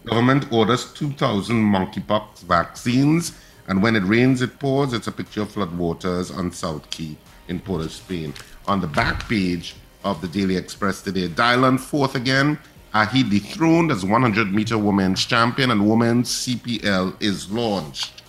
Government 0.05 0.51
orders 0.53 0.93
2,000 0.93 1.57
monkeypox 1.57 2.41
vaccines, 2.41 3.33
and 3.69 3.83
when 3.83 3.95
it 3.95 4.03
rains, 4.05 4.41
it 4.43 4.59
pours. 4.59 4.93
It's 4.95 5.07
a 5.07 5.13
picture 5.13 5.43
of 5.43 5.53
floodwaters 5.53 6.37
on 6.37 6.51
South 6.51 6.89
Quay 6.91 7.17
in 7.49 7.61
Port 7.61 7.83
of 7.83 7.93
Spain. 7.93 8.33
On 8.67 8.81
the 8.81 8.87
back 8.87 9.29
page 9.29 9.77
of 10.05 10.21
the 10.21 10.29
Daily 10.29 10.57
Express 10.57 11.03
today, 11.03 11.29
Dylan 11.29 11.79
fourth 11.79 12.15
again. 12.15 12.59
Ahye 12.95 13.29
dethroned 13.29 13.91
as 13.93 14.05
100 14.05 14.53
meter 14.53 14.79
women's 14.79 15.25
champion, 15.27 15.71
and 15.71 15.89
women's 15.89 16.31
CPL 16.31 17.23
is 17.23 17.51
launched. 17.51 18.23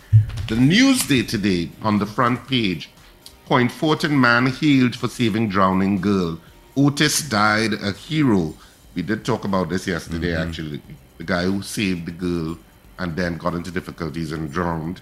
The 0.50 0.56
Newsday 0.56 1.26
today 1.28 1.72
on 1.82 2.00
the 2.00 2.06
front 2.06 2.46
page. 2.48 2.90
Point 3.46 3.72
Fortin 3.72 4.20
man 4.20 4.48
healed 4.48 4.96
for 4.96 5.08
saving 5.08 5.50
drowning 5.50 6.02
girl. 6.02 6.40
Otis 6.76 7.28
died 7.30 7.74
a 7.74 7.94
hero. 7.94 8.54
We 8.94 9.02
did 9.02 9.24
talk 9.24 9.46
about 9.46 9.70
this 9.70 9.88
yesterday, 9.88 10.34
mm-hmm. 10.34 10.50
actually. 10.50 10.82
The 11.18 11.24
guy 11.24 11.44
who 11.44 11.62
saved 11.62 12.06
the 12.06 12.12
girl 12.12 12.58
and 13.00 13.16
then 13.16 13.38
got 13.38 13.54
into 13.54 13.72
difficulties 13.72 14.32
and 14.34 14.52
drowned. 14.52 15.02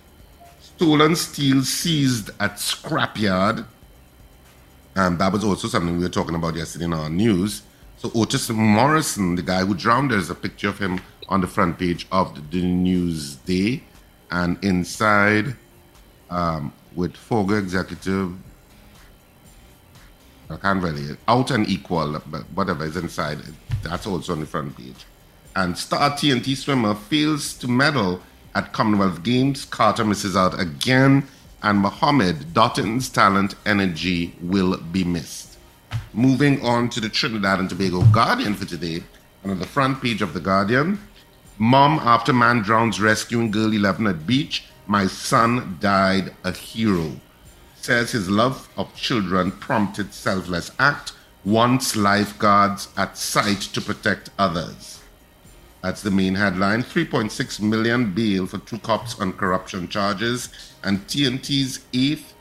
Stolen 0.77 1.15
steel 1.15 1.63
seized 1.63 2.29
at 2.39 2.57
scrapyard. 2.57 3.65
And 4.95 5.17
that 5.17 5.33
was 5.33 5.43
also 5.43 5.67
something 5.67 5.97
we 5.97 6.03
were 6.03 6.09
talking 6.09 6.35
about 6.35 6.55
yesterday 6.55 6.85
in 6.85 6.93
our 6.93 7.09
news. 7.09 7.63
So 7.97 8.11
Otis 8.13 8.47
Morrison, 8.51 9.33
the 9.33 9.41
guy 9.41 9.65
who 9.65 9.73
drowned, 9.73 10.11
there's 10.11 10.29
a 10.29 10.35
picture 10.35 10.69
of 10.69 10.77
him 10.77 10.99
on 11.29 11.41
the 11.41 11.47
front 11.47 11.79
page 11.79 12.05
of 12.11 12.35
the, 12.35 12.41
the 12.41 12.61
Newsday, 12.61 13.81
and 14.29 14.63
inside, 14.63 15.55
um, 16.29 16.71
with 16.95 17.15
Fogger 17.15 17.57
Executive, 17.57 18.33
I 20.51 20.57
can't 20.57 20.83
really 20.83 21.17
out 21.27 21.49
and 21.49 21.67
equal, 21.67 22.21
but 22.27 22.43
whatever 22.53 22.85
is 22.85 22.97
inside, 22.97 23.39
that's 23.81 24.05
also 24.05 24.33
on 24.33 24.41
the 24.41 24.45
front 24.45 24.77
page. 24.77 25.05
And 25.55 25.75
star 25.75 26.11
TNT 26.11 26.55
swimmer 26.55 26.93
fails 26.93 27.55
to 27.55 27.67
medal 27.67 28.21
at 28.57 28.73
Commonwealth 28.73 29.23
Games. 29.23 29.65
Carter 29.65 30.03
misses 30.03 30.35
out 30.35 30.59
again, 30.59 31.27
and 31.63 31.79
Mohammed 31.79 32.53
Dottin's 32.53 33.09
talent 33.09 33.55
energy 33.65 34.35
will 34.41 34.77
be 34.77 35.03
missed. 35.03 35.57
Moving 36.13 36.65
on 36.65 36.89
to 36.89 36.99
the 36.99 37.09
Trinidad 37.09 37.59
and 37.59 37.69
Tobago 37.69 38.01
Guardian 38.11 38.55
for 38.55 38.65
today, 38.65 39.03
and 39.43 39.51
on 39.51 39.59
the 39.59 39.65
front 39.65 40.01
page 40.01 40.21
of 40.21 40.33
the 40.33 40.39
Guardian, 40.39 40.99
mom 41.57 41.99
after 41.99 42.33
man 42.33 42.61
drowns 42.61 42.99
rescuing 42.99 43.51
girl 43.51 43.71
11 43.71 44.07
at 44.07 44.27
beach. 44.27 44.65
My 44.87 45.07
son 45.07 45.77
died 45.79 46.33
a 46.43 46.51
hero 46.51 47.11
says 47.87 48.11
his 48.11 48.29
love 48.29 48.67
of 48.75 48.93
children 48.95 49.49
prompted 49.49 50.13
selfless 50.13 50.71
act, 50.77 51.13
wants 51.45 51.95
lifeguards 51.95 52.89
at 52.97 53.17
site 53.17 53.61
to 53.61 53.79
protect 53.79 54.29
others. 54.37 54.96
That's 55.87 56.01
the 56.01 56.11
main 56.11 56.35
headline. 56.35 56.83
3.6 56.83 57.61
million 57.61 58.11
bail 58.11 58.45
for 58.45 58.57
two 58.57 58.77
cops 58.79 59.17
on 59.21 59.31
corruption 59.31 59.87
charges, 59.87 60.49
and 60.83 60.99
TNT's 61.07 61.85
eighth 61.93 62.33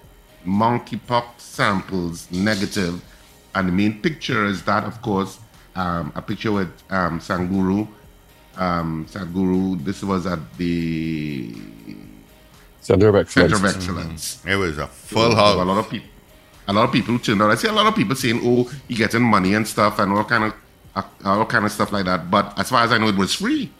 monkeypox 0.44 1.38
samples 1.38 2.28
negative. 2.32 3.00
And 3.54 3.68
the 3.68 3.72
main 3.72 4.02
picture 4.02 4.46
is 4.46 4.64
that, 4.64 4.82
of 4.82 5.00
course, 5.00 5.38
um, 5.76 6.10
a 6.16 6.22
picture 6.22 6.50
with 6.50 6.72
um, 6.90 7.20
Sadhguru. 7.20 7.86
Um, 8.56 9.06
Sadhguru, 9.08 9.84
this 9.84 10.02
was 10.02 10.26
at 10.26 10.40
the 10.58 11.54
Center 12.80 13.10
of 13.10 13.14
Excellence. 13.14 13.52
Center 13.52 13.68
of 13.68 13.76
Excellence. 13.76 14.42
It 14.44 14.56
was 14.56 14.78
a 14.78 14.88
full 14.88 15.36
house. 15.36 15.54
a 15.54 15.64
lot 15.64 15.78
of 15.78 15.88
people, 15.88 16.08
a 16.66 16.72
lot 16.72 16.86
of 16.86 16.90
people 16.90 17.16
turned 17.20 17.40
out. 17.40 17.52
I 17.52 17.54
see 17.54 17.68
a 17.68 17.72
lot 17.72 17.86
of 17.86 17.94
people 17.94 18.16
saying, 18.16 18.40
"Oh, 18.42 18.68
you're 18.88 18.98
getting 18.98 19.22
money 19.22 19.54
and 19.54 19.68
stuff 19.68 20.00
and 20.00 20.10
all 20.10 20.24
kind 20.24 20.42
of, 20.42 20.54
all 21.24 21.46
kind 21.46 21.64
of 21.64 21.72
stuff 21.72 21.92
like 21.92 22.04
that." 22.04 22.30
But 22.30 22.58
as 22.58 22.68
far 22.70 22.82
as 22.84 22.92
I 22.92 22.98
know, 22.98 23.08
it 23.08 23.16
was 23.16 23.34
free. 23.34 23.70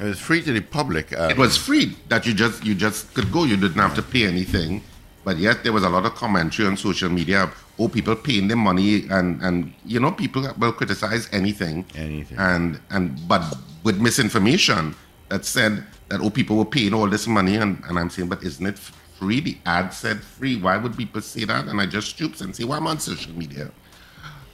It 0.00 0.04
was 0.04 0.18
free 0.18 0.42
to 0.42 0.52
the 0.52 0.60
public. 0.60 1.16
Um, 1.18 1.30
It 1.30 1.38
was 1.38 1.56
free 1.56 1.96
that 2.08 2.26
you 2.26 2.34
just 2.34 2.64
you 2.64 2.74
just 2.74 3.14
could 3.14 3.30
go. 3.30 3.44
You 3.44 3.56
didn't 3.56 3.80
have 3.80 3.94
to 3.94 4.02
pay 4.02 4.26
anything. 4.26 4.82
But 5.24 5.38
yet 5.38 5.62
there 5.64 5.72
was 5.72 5.84
a 5.84 5.88
lot 5.88 6.04
of 6.04 6.14
commentary 6.14 6.68
on 6.68 6.76
social 6.76 7.08
media. 7.08 7.50
Oh, 7.78 7.88
people 7.88 8.14
paying 8.14 8.48
their 8.48 8.58
money, 8.58 9.06
and 9.08 9.40
and 9.42 9.72
you 9.86 9.98
know 9.98 10.12
people 10.12 10.42
will 10.58 10.72
criticize 10.72 11.28
anything. 11.32 11.86
Anything. 11.96 12.38
And 12.38 12.80
and 12.90 13.16
but 13.26 13.42
with 13.84 14.00
misinformation 14.00 14.94
that 15.30 15.44
said 15.44 15.84
that 16.08 16.20
oh 16.20 16.30
people 16.30 16.56
were 16.56 16.66
paying 16.68 16.92
all 16.92 17.08
this 17.08 17.26
money, 17.26 17.56
and, 17.56 17.82
and 17.88 17.98
I'm 17.98 18.10
saying, 18.10 18.28
but 18.28 18.42
isn't 18.44 18.66
it 18.66 18.78
free? 19.18 19.40
The 19.40 19.56
ad 19.64 19.94
said 19.94 20.22
free. 20.22 20.56
Why 20.60 20.76
would 20.76 20.96
people 20.96 21.22
say 21.22 21.44
that? 21.44 21.66
And 21.66 21.80
I 21.80 21.86
just 21.86 22.10
stoops 22.10 22.40
and 22.42 22.54
say, 22.54 22.64
well, 22.64 22.78
I'm 22.78 22.86
on 22.86 23.00
social 23.00 23.32
media. 23.32 23.70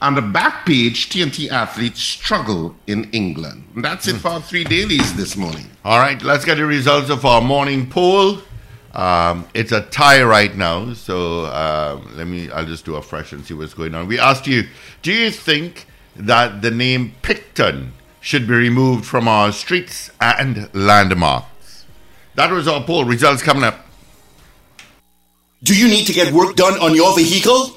On 0.02 0.14
the 0.14 0.22
back 0.22 0.64
page, 0.64 1.10
TNT 1.10 1.50
athletes 1.50 2.00
struggle 2.00 2.74
in 2.86 3.10
England. 3.10 3.64
And 3.74 3.84
that's 3.84 4.08
it 4.08 4.16
for 4.16 4.28
our 4.28 4.40
three 4.40 4.64
dailies 4.64 5.14
this 5.14 5.36
morning. 5.36 5.70
All 5.84 5.98
right, 5.98 6.20
let's 6.22 6.46
get 6.46 6.56
the 6.56 6.64
results 6.64 7.10
of 7.10 7.26
our 7.26 7.42
morning 7.42 7.90
poll. 7.90 8.38
Um, 8.94 9.46
it's 9.52 9.72
a 9.72 9.82
tie 9.82 10.22
right 10.22 10.56
now, 10.56 10.94
so 10.94 11.44
um, 11.46 12.16
let 12.16 12.26
me. 12.26 12.50
I'll 12.50 12.64
just 12.64 12.84
do 12.86 12.96
a 12.96 13.02
fresh 13.02 13.32
and 13.32 13.44
see 13.44 13.54
what's 13.54 13.74
going 13.74 13.94
on. 13.94 14.08
We 14.08 14.18
asked 14.18 14.46
you: 14.46 14.64
Do 15.02 15.12
you 15.12 15.30
think 15.30 15.86
that 16.16 16.62
the 16.62 16.70
name 16.70 17.14
Picton 17.22 17.92
should 18.20 18.48
be 18.48 18.54
removed 18.54 19.04
from 19.04 19.28
our 19.28 19.52
streets 19.52 20.10
and 20.20 20.74
landmarks? 20.74 21.84
That 22.34 22.50
was 22.50 22.66
our 22.66 22.82
poll. 22.82 23.04
Results 23.04 23.42
coming 23.42 23.64
up. 23.64 23.86
Do 25.62 25.76
you 25.76 25.86
need 25.88 26.06
to 26.06 26.12
get 26.12 26.32
work 26.32 26.56
done 26.56 26.80
on 26.80 26.94
your 26.94 27.14
vehicle? 27.14 27.76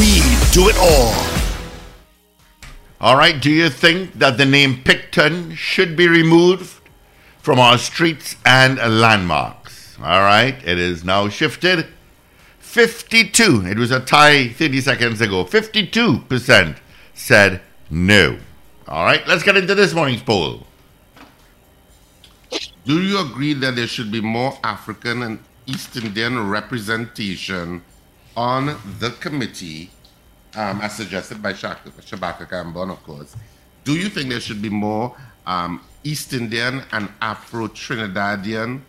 do 0.51 0.67
it 0.67 0.77
all. 0.77 1.13
All 2.99 3.15
right. 3.15 3.41
Do 3.41 3.49
you 3.49 3.69
think 3.69 4.13
that 4.15 4.37
the 4.37 4.45
name 4.45 4.83
Picton 4.83 5.55
should 5.55 5.95
be 5.95 6.07
removed 6.07 6.81
from 7.39 7.59
our 7.59 7.77
streets 7.77 8.35
and 8.45 8.77
landmarks? 8.77 9.97
All 9.99 10.21
right. 10.21 10.55
It 10.65 10.79
is 10.79 11.03
now 11.03 11.29
shifted. 11.29 11.87
52. 12.59 13.65
It 13.65 13.77
was 13.77 13.91
a 13.91 13.99
tie 13.99 14.49
30 14.49 14.81
seconds 14.81 15.21
ago. 15.21 15.45
52% 15.45 16.77
said 17.13 17.61
no. 17.89 18.39
All 18.87 19.05
right. 19.05 19.25
Let's 19.27 19.43
get 19.43 19.57
into 19.57 19.75
this 19.75 19.93
morning's 19.93 20.23
poll. 20.23 20.65
Do 22.85 23.01
you 23.01 23.19
agree 23.19 23.53
that 23.53 23.75
there 23.75 23.87
should 23.87 24.11
be 24.11 24.21
more 24.21 24.57
African 24.63 25.21
and 25.23 25.39
East 25.65 25.95
Indian 25.95 26.49
representation 26.49 27.83
on 28.35 28.77
the 28.99 29.11
committee, 29.19 29.89
um, 30.55 30.81
as 30.81 30.95
suggested 30.95 31.41
by 31.41 31.53
Shabaka 31.53 32.49
Kambon, 32.49 32.91
of 32.91 33.03
course? 33.03 33.35
Do 33.83 33.93
you 33.93 34.09
think 34.09 34.29
there 34.29 34.39
should 34.39 34.61
be 34.61 34.69
more 34.69 35.15
um, 35.45 35.81
East 36.03 36.33
Indian 36.33 36.83
and 36.91 37.09
Afro 37.21 37.67
Trinidadian 37.67 38.81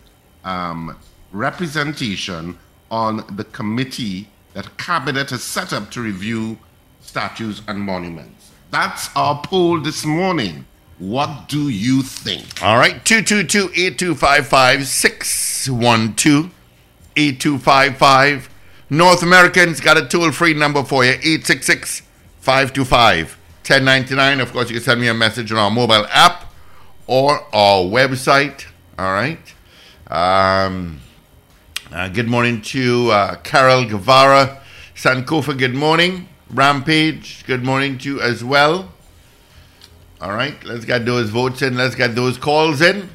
um, 0.44 0.96
representation 1.32 2.58
on 2.90 3.24
the 3.36 3.44
committee 3.44 4.28
that 4.54 4.76
Cabinet 4.76 5.30
has 5.30 5.42
set 5.42 5.72
up 5.72 5.90
to 5.92 6.02
review 6.02 6.58
statues 7.00 7.62
and 7.68 7.80
monuments? 7.80 8.50
That's 8.70 9.14
our 9.16 9.40
poll 9.42 9.80
this 9.80 10.04
morning. 10.04 10.66
What 10.98 11.48
do 11.48 11.68
you 11.68 12.02
think? 12.02 12.62
All 12.62 12.76
right. 12.76 13.04
222 13.04 13.70
8255 13.74 14.86
612 14.86 16.50
8255. 17.16 18.48
North 18.92 19.22
Americans 19.22 19.80
got 19.80 19.96
a 19.96 20.06
toll 20.06 20.32
free 20.32 20.52
number 20.52 20.84
for 20.84 21.02
you 21.02 21.12
866 21.12 22.02
525 22.40 23.38
1099. 23.66 24.40
Of 24.40 24.52
course, 24.52 24.68
you 24.68 24.74
can 24.74 24.84
send 24.84 25.00
me 25.00 25.08
a 25.08 25.14
message 25.14 25.50
on 25.50 25.56
our 25.56 25.70
mobile 25.70 26.04
app 26.10 26.52
or 27.06 27.40
our 27.54 27.84
website. 27.84 28.66
All 28.98 29.14
right. 29.14 29.38
Um, 30.08 31.00
uh, 31.90 32.10
good 32.10 32.28
morning 32.28 32.60
to 32.60 33.10
uh, 33.12 33.36
Carol 33.36 33.86
Guevara. 33.86 34.60
Sankofa, 34.94 35.58
good 35.58 35.74
morning. 35.74 36.28
Rampage, 36.50 37.46
good 37.46 37.64
morning 37.64 37.96
to 37.96 38.16
you 38.16 38.20
as 38.20 38.44
well. 38.44 38.92
All 40.20 40.34
right, 40.34 40.62
let's 40.64 40.84
get 40.84 41.06
those 41.06 41.30
votes 41.30 41.62
in. 41.62 41.78
Let's 41.78 41.94
get 41.94 42.14
those 42.14 42.36
calls 42.36 42.82
in. 42.82 43.08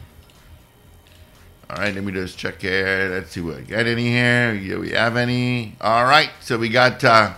All 1.69 1.75
right, 1.75 1.93
let 1.93 2.01
me 2.01 2.13
just 2.13 2.37
check 2.37 2.61
here. 2.61 3.09
Let's 3.11 3.31
see 3.31 3.41
what 3.41 3.57
we 3.57 3.63
got 3.63 3.87
any 3.87 4.05
here. 4.05 4.57
Do 4.57 4.79
we 4.79 4.91
have 4.91 5.17
any? 5.17 5.75
All 5.81 6.05
right, 6.05 6.29
so 6.39 6.57
we 6.57 6.69
got 6.69 7.03
uh, 7.03 7.33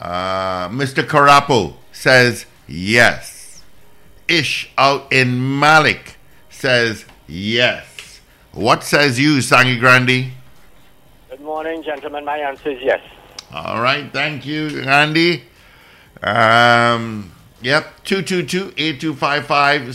uh, 0.00 0.70
Mr. 0.70 1.02
Carapo 1.06 1.74
says 1.92 2.46
yes. 2.66 3.62
Ish 4.26 4.70
out 4.78 5.12
in 5.12 5.58
Malik 5.58 6.16
says 6.48 7.04
yes. 7.26 8.20
What 8.52 8.82
says 8.82 9.20
you, 9.20 9.42
Sangre 9.42 9.76
Grande? 9.76 10.32
Good 11.28 11.42
morning, 11.42 11.82
gentlemen. 11.82 12.24
My 12.24 12.38
answer 12.38 12.70
is 12.70 12.80
yes. 12.82 13.02
All 13.52 13.82
right, 13.82 14.10
thank 14.10 14.46
you, 14.46 14.80
Andy. 14.80 15.42
Um, 16.22 17.32
yep, 17.60 18.02
222-8255, 18.04 19.92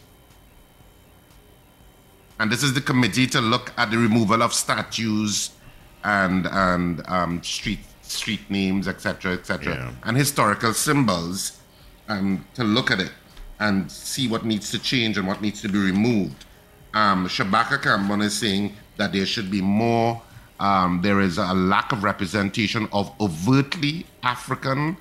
And 2.38 2.50
this 2.50 2.62
is 2.62 2.72
the 2.72 2.80
committee 2.80 3.26
to 3.28 3.40
look 3.40 3.72
at 3.76 3.90
the 3.90 3.98
removal 3.98 4.42
of 4.42 4.52
statues 4.54 5.50
and 6.04 6.46
and 6.46 7.02
um, 7.06 7.42
street 7.42 7.80
street 8.02 8.40
names, 8.50 8.88
etc., 8.88 9.32
etc., 9.34 9.74
Yeah. 9.74 9.90
and 10.04 10.16
historical 10.16 10.72
symbols, 10.74 11.58
um, 12.08 12.44
to 12.54 12.64
look 12.64 12.90
at 12.90 12.98
it 13.00 13.12
and 13.60 13.90
see 13.92 14.26
what 14.26 14.44
needs 14.44 14.70
to 14.70 14.78
change 14.78 15.18
and 15.18 15.26
what 15.28 15.40
needs 15.42 15.60
to 15.60 15.68
be 15.68 15.78
removed. 15.78 16.46
Um, 16.94 17.28
Shabaka 17.28 17.78
Kambon 17.82 18.22
is 18.22 18.36
saying 18.36 18.74
that 18.96 19.12
there 19.12 19.26
should 19.26 19.50
be 19.50 19.60
more. 19.60 20.20
Um, 20.58 21.00
there 21.02 21.20
is 21.20 21.38
a 21.38 21.52
lack 21.54 21.92
of 21.92 22.02
representation 22.02 22.88
of 22.92 23.12
overtly 23.20 24.06
African 24.22 24.96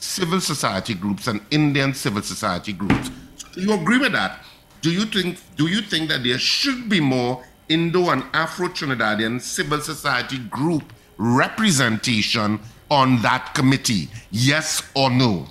civil 0.00 0.40
society 0.40 0.94
groups 0.94 1.26
and 1.26 1.40
Indian 1.50 1.94
civil 1.94 2.22
society 2.22 2.72
groups. 2.72 3.10
Do 3.54 3.60
you 3.60 3.72
agree 3.72 3.98
with 3.98 4.12
that? 4.12 4.44
Do 4.80 4.90
you 4.90 5.04
think 5.04 5.38
do 5.56 5.66
you 5.66 5.82
think 5.82 6.08
that 6.08 6.24
there 6.24 6.38
should 6.38 6.88
be 6.88 7.00
more 7.00 7.44
Indo 7.68 8.10
and 8.10 8.24
Afro 8.32 8.68
Trinidadian 8.68 9.40
civil 9.40 9.80
society 9.80 10.38
group 10.38 10.92
representation 11.18 12.60
on 12.90 13.20
that 13.22 13.54
committee? 13.54 14.08
Yes 14.30 14.82
or 14.94 15.10
no? 15.10 15.46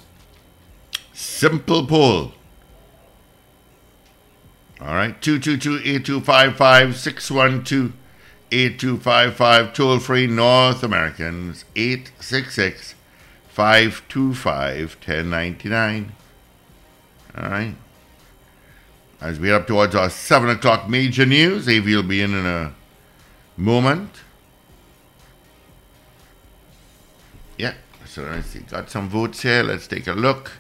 Simple 1.13 1.85
poll. 1.85 2.33
All 4.81 4.95
right, 4.95 5.19
222-8255, 5.21 7.93
612-8255, 8.49 9.73
toll 9.73 9.99
free 9.99 10.25
North 10.25 10.83
Americans, 10.83 11.65
866-525-1099. 13.59 16.09
All 17.37 17.49
right. 17.49 17.75
As 19.21 19.39
we 19.39 19.49
head 19.49 19.61
up 19.61 19.67
towards 19.67 19.93
our 19.95 20.09
7 20.09 20.49
o'clock 20.49 20.89
major 20.89 21.25
news, 21.25 21.67
Avi 21.67 21.95
will 21.95 22.03
be 22.03 22.21
in 22.21 22.33
in 22.33 22.45
a 22.45 22.73
moment. 23.57 24.21
Yeah, 27.57 27.73
so 28.05 28.21
let's 28.23 28.47
see. 28.47 28.59
Got 28.59 28.89
some 28.89 29.09
votes 29.09 29.41
here. 29.41 29.63
Let's 29.63 29.87
take 29.87 30.07
a 30.07 30.13
look. 30.13 30.53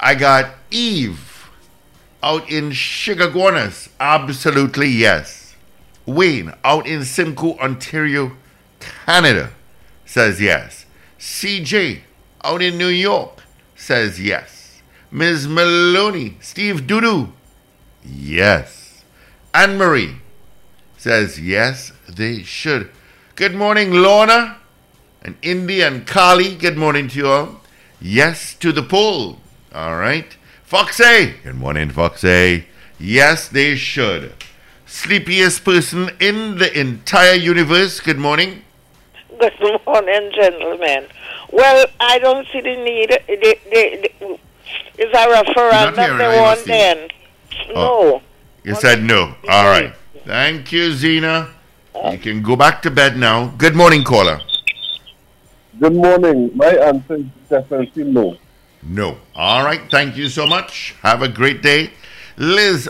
I 0.00 0.16
got 0.16 0.54
Eve 0.72 1.48
out 2.22 2.50
in 2.50 2.70
Chaguanas. 2.70 3.90
Absolutely 4.00 4.88
yes. 4.88 5.54
Wayne 6.04 6.52
out 6.64 6.86
in 6.86 7.04
Simcoe, 7.04 7.56
Ontario, 7.58 8.32
Canada 8.80 9.52
says 10.04 10.40
yes. 10.40 10.86
CJ 11.18 12.00
out 12.44 12.62
in 12.62 12.78
New 12.78 12.88
York 12.88 13.42
says 13.74 14.20
yes. 14.20 14.82
Ms. 15.10 15.48
Maloney, 15.48 16.36
Steve 16.40 16.82
Dudu, 16.82 17.32
yes. 18.04 19.04
Anne 19.52 19.76
Marie 19.76 20.16
says 20.96 21.40
yes, 21.40 21.92
they 22.08 22.42
should. 22.42 22.90
Good 23.34 23.54
morning, 23.54 23.92
Lorna 23.92 24.58
and 25.22 25.36
Indy 25.42 25.80
and 25.80 26.06
Carly. 26.06 26.54
Good 26.54 26.76
morning 26.76 27.08
to 27.08 27.18
you 27.18 27.28
all. 27.28 27.60
Yes 28.00 28.54
to 28.54 28.72
the 28.72 28.82
poll. 28.82 29.38
All 29.74 29.96
right. 29.96 30.36
Foxy. 30.62 31.34
Good 31.42 31.56
morning, 31.56 31.90
Foxy. 31.90 32.66
Yes, 32.98 33.48
they 33.48 33.76
should. 33.76 34.34
Sleepiest 34.86 35.64
person 35.64 36.10
in 36.20 36.58
the 36.58 36.78
entire 36.78 37.34
universe. 37.34 38.00
Good 38.00 38.18
morning. 38.18 38.62
Good 39.40 39.80
morning, 39.86 40.30
gentlemen. 40.34 41.06
Well, 41.52 41.86
I 42.00 42.18
don't 42.18 42.46
see 42.52 42.60
the 42.60 42.76
need. 42.76 43.10
The, 43.10 43.58
the, 43.70 44.10
the, 44.20 44.38
is 44.98 45.12
a 45.12 45.24
You're 45.24 45.36
referral 45.36 45.70
not 45.72 45.96
that 45.96 46.04
hearing 46.06 46.18
they 46.18 46.38
I 46.38 46.40
want 46.40 46.60
see. 46.60 46.66
then? 46.66 47.08
Oh. 47.74 47.74
No. 47.74 48.22
You 48.64 48.74
said 48.74 49.02
no. 49.02 49.34
All 49.48 49.64
right. 49.66 49.92
Thank 50.24 50.72
you, 50.72 50.92
Zena. 50.92 51.50
Uh-huh. 51.94 52.10
You 52.10 52.18
can 52.18 52.42
go 52.42 52.56
back 52.56 52.80
to 52.82 52.90
bed 52.90 53.16
now. 53.16 53.48
Good 53.58 53.76
morning, 53.76 54.04
caller. 54.04 54.40
Good 55.78 55.94
morning. 55.94 56.50
My 56.54 56.68
answer 56.68 57.16
is 57.16 57.26
definitely 57.48 58.04
no. 58.04 58.36
No. 58.82 59.18
All 59.34 59.64
right. 59.64 59.82
Thank 59.90 60.16
you 60.16 60.28
so 60.28 60.46
much. 60.46 60.94
Have 61.02 61.22
a 61.22 61.28
great 61.28 61.62
day. 61.62 61.90
Liz, 62.36 62.88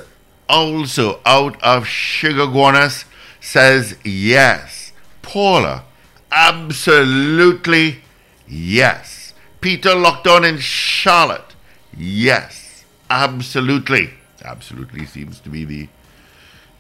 also 0.48 1.20
out 1.26 1.60
of 1.62 1.84
Chaguanas, 1.84 3.04
says 3.40 3.96
yes. 4.04 4.92
Paula, 5.22 5.84
absolutely 6.30 8.03
yes. 8.48 9.32
Peter 9.60 9.94
locked 9.94 10.26
on 10.26 10.44
in 10.44 10.58
Charlotte, 10.58 11.54
yes. 11.96 12.84
Absolutely. 13.10 14.10
Absolutely 14.44 15.06
seems 15.06 15.40
to 15.40 15.48
be 15.48 15.64
the 15.64 15.88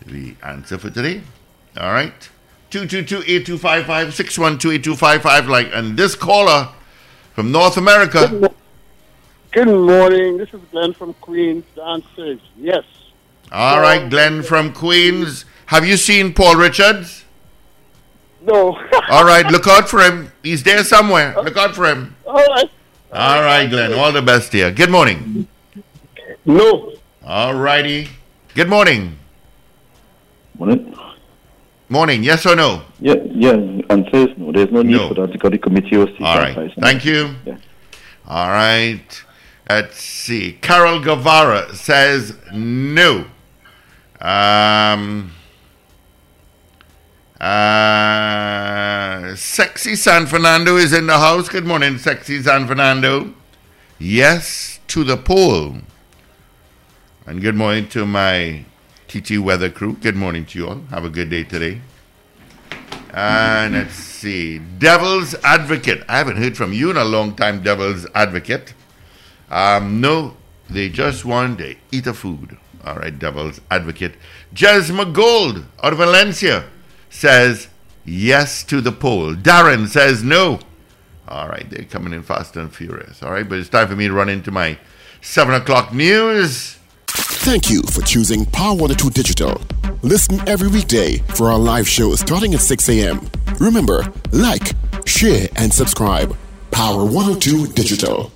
the 0.06 0.34
answer 0.42 0.78
for 0.78 0.90
today. 0.90 1.22
All 1.78 1.92
right. 1.92 2.28
222-8255, 2.70 3.84
612-8255, 3.84 5.48
like, 5.48 5.70
and 5.72 5.96
this 5.96 6.14
caller 6.14 6.68
from 7.32 7.52
North 7.52 7.76
America. 7.76 8.50
Good 9.52 9.68
morning. 9.68 10.36
This 10.36 10.52
is 10.52 10.60
Glenn 10.72 10.92
from 10.92 11.14
Queens. 11.14 11.64
The 11.76 11.84
answer 11.84 12.32
is 12.32 12.40
yes. 12.58 12.84
All 13.52 13.80
right, 13.80 14.10
Glenn 14.10 14.42
from 14.42 14.72
Queens. 14.72 15.44
Have 15.66 15.86
you 15.86 15.96
seen 15.96 16.34
Paul 16.34 16.56
Richards? 16.56 17.23
No. 18.44 18.76
All 19.10 19.24
right, 19.24 19.46
look 19.46 19.66
out 19.66 19.88
for 19.88 20.00
him. 20.00 20.30
He's 20.42 20.62
there 20.62 20.84
somewhere. 20.84 21.34
Look 21.42 21.56
out 21.56 21.74
for 21.74 21.86
him. 21.86 22.14
All 22.26 22.34
right. 22.34 22.70
All 23.12 23.40
right, 23.42 23.68
Glenn. 23.68 23.94
All 23.94 24.12
the 24.12 24.22
best 24.22 24.52
here. 24.52 24.70
Good 24.70 24.90
morning. 24.90 25.48
No. 26.44 26.92
All 27.24 27.54
righty. 27.54 28.08
Good 28.54 28.68
morning. 28.68 29.18
Morning. 30.58 30.94
Morning. 31.88 32.22
Yes 32.22 32.44
or 32.44 32.54
no? 32.56 32.82
Yeah, 33.00 33.14
yeah. 33.30 33.52
Answer 33.88 34.16
is 34.28 34.36
no. 34.36 34.52
There's 34.52 34.70
no 34.70 34.82
need 34.82 34.96
No. 34.96 35.08
for 35.08 35.14
that 35.14 35.32
because 35.32 35.50
the 35.50 35.58
committee 35.58 35.96
was 35.96 36.10
All 36.20 36.36
right. 36.36 36.70
Thank 36.80 37.04
you. 37.04 37.34
Yeah. 37.46 37.56
All 38.26 38.48
right. 38.48 39.22
Let's 39.70 39.96
see. 40.00 40.58
Carol 40.60 41.00
Guevara 41.00 41.74
says 41.74 42.36
no. 42.52 43.26
Um, 44.20 45.32
uh, 47.40 49.34
Sexy 49.34 49.96
San 49.96 50.26
Fernando 50.26 50.76
is 50.76 50.92
in 50.92 51.06
the 51.06 51.18
house. 51.18 51.48
Good 51.48 51.66
morning, 51.66 51.98
Sexy 51.98 52.40
San 52.42 52.66
Fernando. 52.68 53.34
Yes 53.98 54.78
to 54.88 55.02
the 55.02 55.16
poll. 55.16 55.78
And 57.26 57.40
good 57.40 57.56
morning 57.56 57.88
to 57.88 58.06
my 58.06 58.64
TT 59.08 59.38
Weather 59.38 59.70
crew. 59.70 59.94
Good 59.94 60.14
morning 60.14 60.46
to 60.46 60.58
you 60.58 60.68
all. 60.68 60.80
Have 60.90 61.04
a 61.04 61.10
good 61.10 61.30
day 61.30 61.42
today. 61.42 61.80
And 63.12 63.74
let's 63.74 63.94
see. 63.94 64.58
Devil's 64.58 65.34
Advocate. 65.42 66.04
I 66.08 66.18
haven't 66.18 66.36
heard 66.36 66.56
from 66.56 66.72
you 66.72 66.90
in 66.90 66.96
a 66.96 67.04
long 67.04 67.34
time, 67.34 67.62
Devil's 67.62 68.06
Advocate. 68.14 68.74
Um, 69.50 70.00
no, 70.00 70.36
they 70.70 70.88
just 70.88 71.24
want 71.24 71.58
to 71.58 71.74
eat 71.90 72.06
a 72.06 72.14
food. 72.14 72.58
All 72.84 72.96
right, 72.96 73.16
Devil's 73.16 73.60
Advocate. 73.70 74.14
Jez 74.54 74.90
Gold 75.12 75.64
out 75.82 75.92
of 75.92 75.98
Valencia 75.98 76.64
says 77.14 77.68
yes 78.04 78.64
to 78.64 78.80
the 78.80 78.92
poll. 78.92 79.34
Darren 79.34 79.86
says 79.88 80.22
no. 80.22 80.58
All 81.28 81.48
right, 81.48 81.68
they're 81.70 81.84
coming 81.84 82.12
in 82.12 82.22
fast 82.22 82.56
and 82.56 82.74
furious. 82.74 83.22
All 83.22 83.30
right, 83.30 83.48
but 83.48 83.58
it's 83.58 83.68
time 83.68 83.88
for 83.88 83.96
me 83.96 84.08
to 84.08 84.12
run 84.12 84.28
into 84.28 84.50
my 84.50 84.78
7 85.22 85.54
o'clock 85.54 85.94
news. 85.94 86.76
Thank 87.06 87.70
you 87.70 87.82
for 87.82 88.02
choosing 88.02 88.44
Power 88.46 88.74
102 88.74 89.10
Digital. 89.10 89.60
Listen 90.02 90.46
every 90.48 90.68
weekday 90.68 91.18
for 91.34 91.50
our 91.50 91.58
live 91.58 91.88
show 91.88 92.14
starting 92.14 92.52
at 92.52 92.60
6 92.60 92.88
a.m. 92.90 93.30
Remember, 93.58 94.12
like, 94.32 94.72
share, 95.06 95.48
and 95.56 95.72
subscribe. 95.72 96.36
Power 96.72 97.04
102 97.04 97.68
Digital. 97.68 98.33